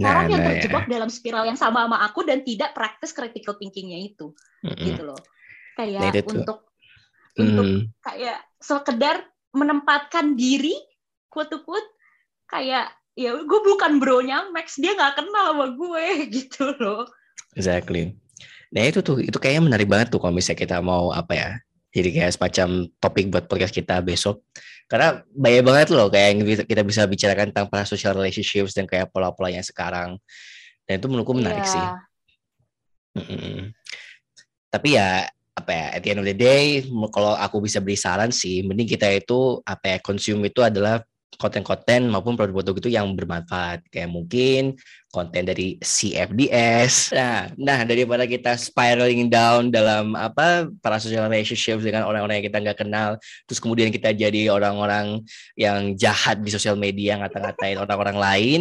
nah, 0.00 0.08
orang 0.12 0.26
yang 0.28 0.42
nah, 0.44 0.48
terjebak 0.52 0.84
ya. 0.88 0.90
dalam 1.00 1.08
spiral 1.08 1.44
yang 1.48 1.56
sama 1.56 1.88
sama 1.88 2.04
aku 2.04 2.24
dan 2.24 2.44
tidak 2.44 2.76
praktis 2.76 3.16
critical 3.16 3.56
thinkingnya 3.56 4.00
itu 4.00 4.32
mm-hmm. 4.64 4.84
gitu 4.84 5.02
loh 5.08 5.20
kayak 5.78 6.10
nah, 6.10 6.12
untuk 6.26 6.58
hmm. 7.38 7.42
untuk 7.46 7.66
kayak 8.02 8.38
sekedar 8.58 9.22
menempatkan 9.54 10.34
diri 10.34 10.74
quote 11.30 11.54
kayak 12.50 12.97
ya 13.18 13.34
gue 13.34 13.60
bukan 13.66 13.98
bronya 13.98 14.46
Max. 14.54 14.78
Dia 14.78 14.94
nggak 14.94 15.18
kenal 15.18 15.44
sama 15.50 15.66
gue 15.74 16.04
gitu 16.38 16.70
loh. 16.78 17.02
Exactly. 17.58 18.14
Nah 18.70 18.82
itu 18.86 19.02
tuh 19.02 19.18
itu 19.18 19.34
kayaknya 19.34 19.74
menarik 19.74 19.90
banget 19.90 20.14
tuh 20.14 20.22
kalau 20.22 20.30
misalnya 20.30 20.62
kita 20.62 20.78
mau 20.78 21.10
apa 21.10 21.34
ya 21.34 21.50
jadi 21.90 22.14
kayak 22.14 22.32
semacam 22.38 22.68
topik 23.02 23.26
buat 23.34 23.44
podcast 23.50 23.74
kita 23.74 23.98
besok. 24.06 24.46
Karena 24.86 25.20
banyak 25.26 25.64
banget 25.66 25.88
loh 25.92 26.08
kayak 26.08 26.28
yang 26.32 26.40
kita 26.64 26.82
bisa 26.86 27.04
bicarakan 27.04 27.50
tentang 27.52 27.68
para 27.68 27.84
social 27.84 28.14
relationships 28.16 28.72
dan 28.72 28.86
kayak 28.86 29.10
pola-polanya 29.10 29.60
sekarang. 29.60 30.16
Dan 30.86 31.02
itu 31.02 31.06
menurutku 31.10 31.34
menarik 31.36 31.66
yeah. 31.66 31.74
sih. 31.74 31.86
Mm 33.18 33.24
-hmm. 33.24 33.56
tapi 34.68 34.94
ya 34.94 35.26
apa 35.58 35.70
ya 35.74 35.86
at 35.98 36.00
the 36.06 36.08
end 36.14 36.20
of 36.22 36.28
the 36.28 36.36
day 36.36 36.86
kalau 37.10 37.34
aku 37.34 37.58
bisa 37.66 37.82
beri 37.82 37.98
saran 37.98 38.30
sih 38.30 38.62
mending 38.62 38.86
kita 38.86 39.10
itu 39.10 39.58
apa 39.66 39.96
ya 39.96 39.98
consume 39.98 40.46
itu 40.46 40.62
adalah 40.62 41.02
konten-konten 41.36 42.08
maupun 42.08 42.34
produk-produk 42.34 42.80
itu 42.80 42.88
yang 42.96 43.12
bermanfaat. 43.12 43.84
Kayak 43.92 44.10
mungkin 44.10 44.80
konten 45.08 45.48
dari 45.48 45.80
CFDS 45.80 47.16
nah 47.16 47.48
nah 47.56 47.80
daripada 47.88 48.28
kita 48.28 48.52
spiraling 48.60 49.32
down 49.32 49.72
dalam 49.72 50.12
apa 50.12 50.68
para 50.84 51.00
social 51.00 51.24
relationships 51.32 51.80
dengan 51.80 52.04
orang-orang 52.04 52.40
yang 52.40 52.46
kita 52.52 52.60
nggak 52.60 52.78
kenal 52.84 53.16
terus 53.48 53.56
kemudian 53.56 53.88
kita 53.88 54.12
jadi 54.12 54.52
orang-orang 54.52 55.24
yang 55.56 55.96
jahat 55.96 56.44
di 56.44 56.52
sosial 56.52 56.76
media 56.76 57.16
ngata-ngatain 57.16 57.80
orang-orang 57.80 58.16
lain 58.20 58.60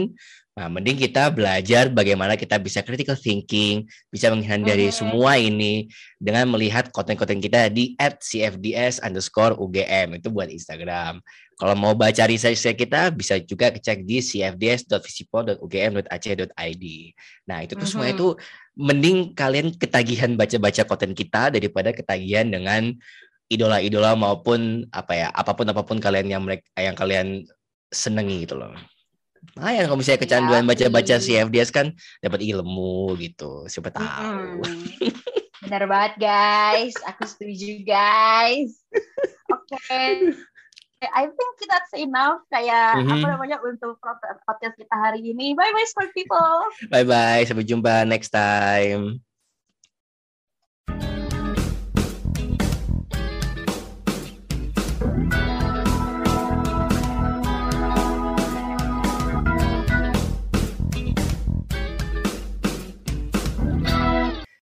Nah, 0.58 0.74
mending 0.74 0.98
kita 0.98 1.30
belajar 1.30 1.86
bagaimana 1.94 2.34
kita 2.34 2.58
bisa 2.58 2.82
critical 2.82 3.14
thinking, 3.14 3.86
bisa 4.10 4.34
menghindari 4.34 4.90
okay. 4.90 4.98
semua 4.98 5.38
ini 5.38 5.86
dengan 6.18 6.50
melihat 6.50 6.90
konten-konten 6.90 7.38
kita 7.38 7.70
di 7.70 7.94
@cfds 8.02 8.98
underscore 9.06 9.54
UGM 9.54 10.18
itu 10.18 10.34
buat 10.34 10.50
Instagram. 10.50 11.22
Kalau 11.62 11.78
mau 11.78 11.94
baca 11.94 12.26
research 12.26 12.74
kita 12.74 13.14
bisa 13.14 13.38
juga 13.38 13.70
cek 13.70 14.02
di 14.02 14.18
cfds.visipol.ugm.ac.id. 14.18 16.86
Nah, 17.46 17.62
itu 17.62 17.78
tuh 17.78 17.86
mm-hmm. 17.86 17.94
semua 17.94 18.10
itu 18.10 18.34
mending 18.74 19.38
kalian 19.38 19.78
ketagihan 19.78 20.34
baca-baca 20.34 20.90
konten 20.90 21.14
kita 21.14 21.54
daripada 21.54 21.94
ketagihan 21.94 22.50
dengan 22.50 22.98
idola-idola 23.46 24.18
maupun 24.18 24.90
apa 24.90 25.14
ya, 25.14 25.30
apa 25.30 25.54
pun 25.54 25.70
apa 25.70 25.86
pun 25.86 26.02
kalian 26.02 26.34
yang 26.34 26.42
mereka 26.42 26.66
yang 26.82 26.98
kalian 26.98 27.46
senengi 27.94 28.50
gitu 28.50 28.58
loh. 28.58 28.74
Lumayan 29.58 29.84
kalau 29.90 29.98
misalnya 29.98 30.22
kecanduan 30.22 30.64
baca-baca 30.66 31.16
CFDS 31.18 31.70
kan 31.74 31.94
dapat 32.22 32.40
ilmu 32.46 33.18
gitu. 33.18 33.66
Siapa 33.66 33.90
tahu. 33.90 34.62
Mm-mm. 34.62 35.14
Benar 35.68 35.84
banget 35.90 36.14
guys, 36.22 36.96
aku 37.04 37.26
setuju 37.26 37.82
guys. 37.84 38.78
Oke. 39.50 40.32
I 40.98 41.30
think 41.30 41.52
that's 41.70 41.94
enough 41.94 42.42
kayak 42.50 43.06
Mhm. 43.06 43.22
apa 43.22 43.28
namanya 43.38 43.58
untuk 43.62 44.02
podcast 44.46 44.74
kita 44.78 44.96
hari 44.98 45.22
ini. 45.30 45.54
Bye 45.54 45.70
bye 45.70 45.90
smart 45.90 46.10
people. 46.14 46.74
Bye 46.90 47.06
bye, 47.06 47.46
sampai 47.46 47.66
jumpa 47.66 48.06
next 48.10 48.34
time. 48.34 49.22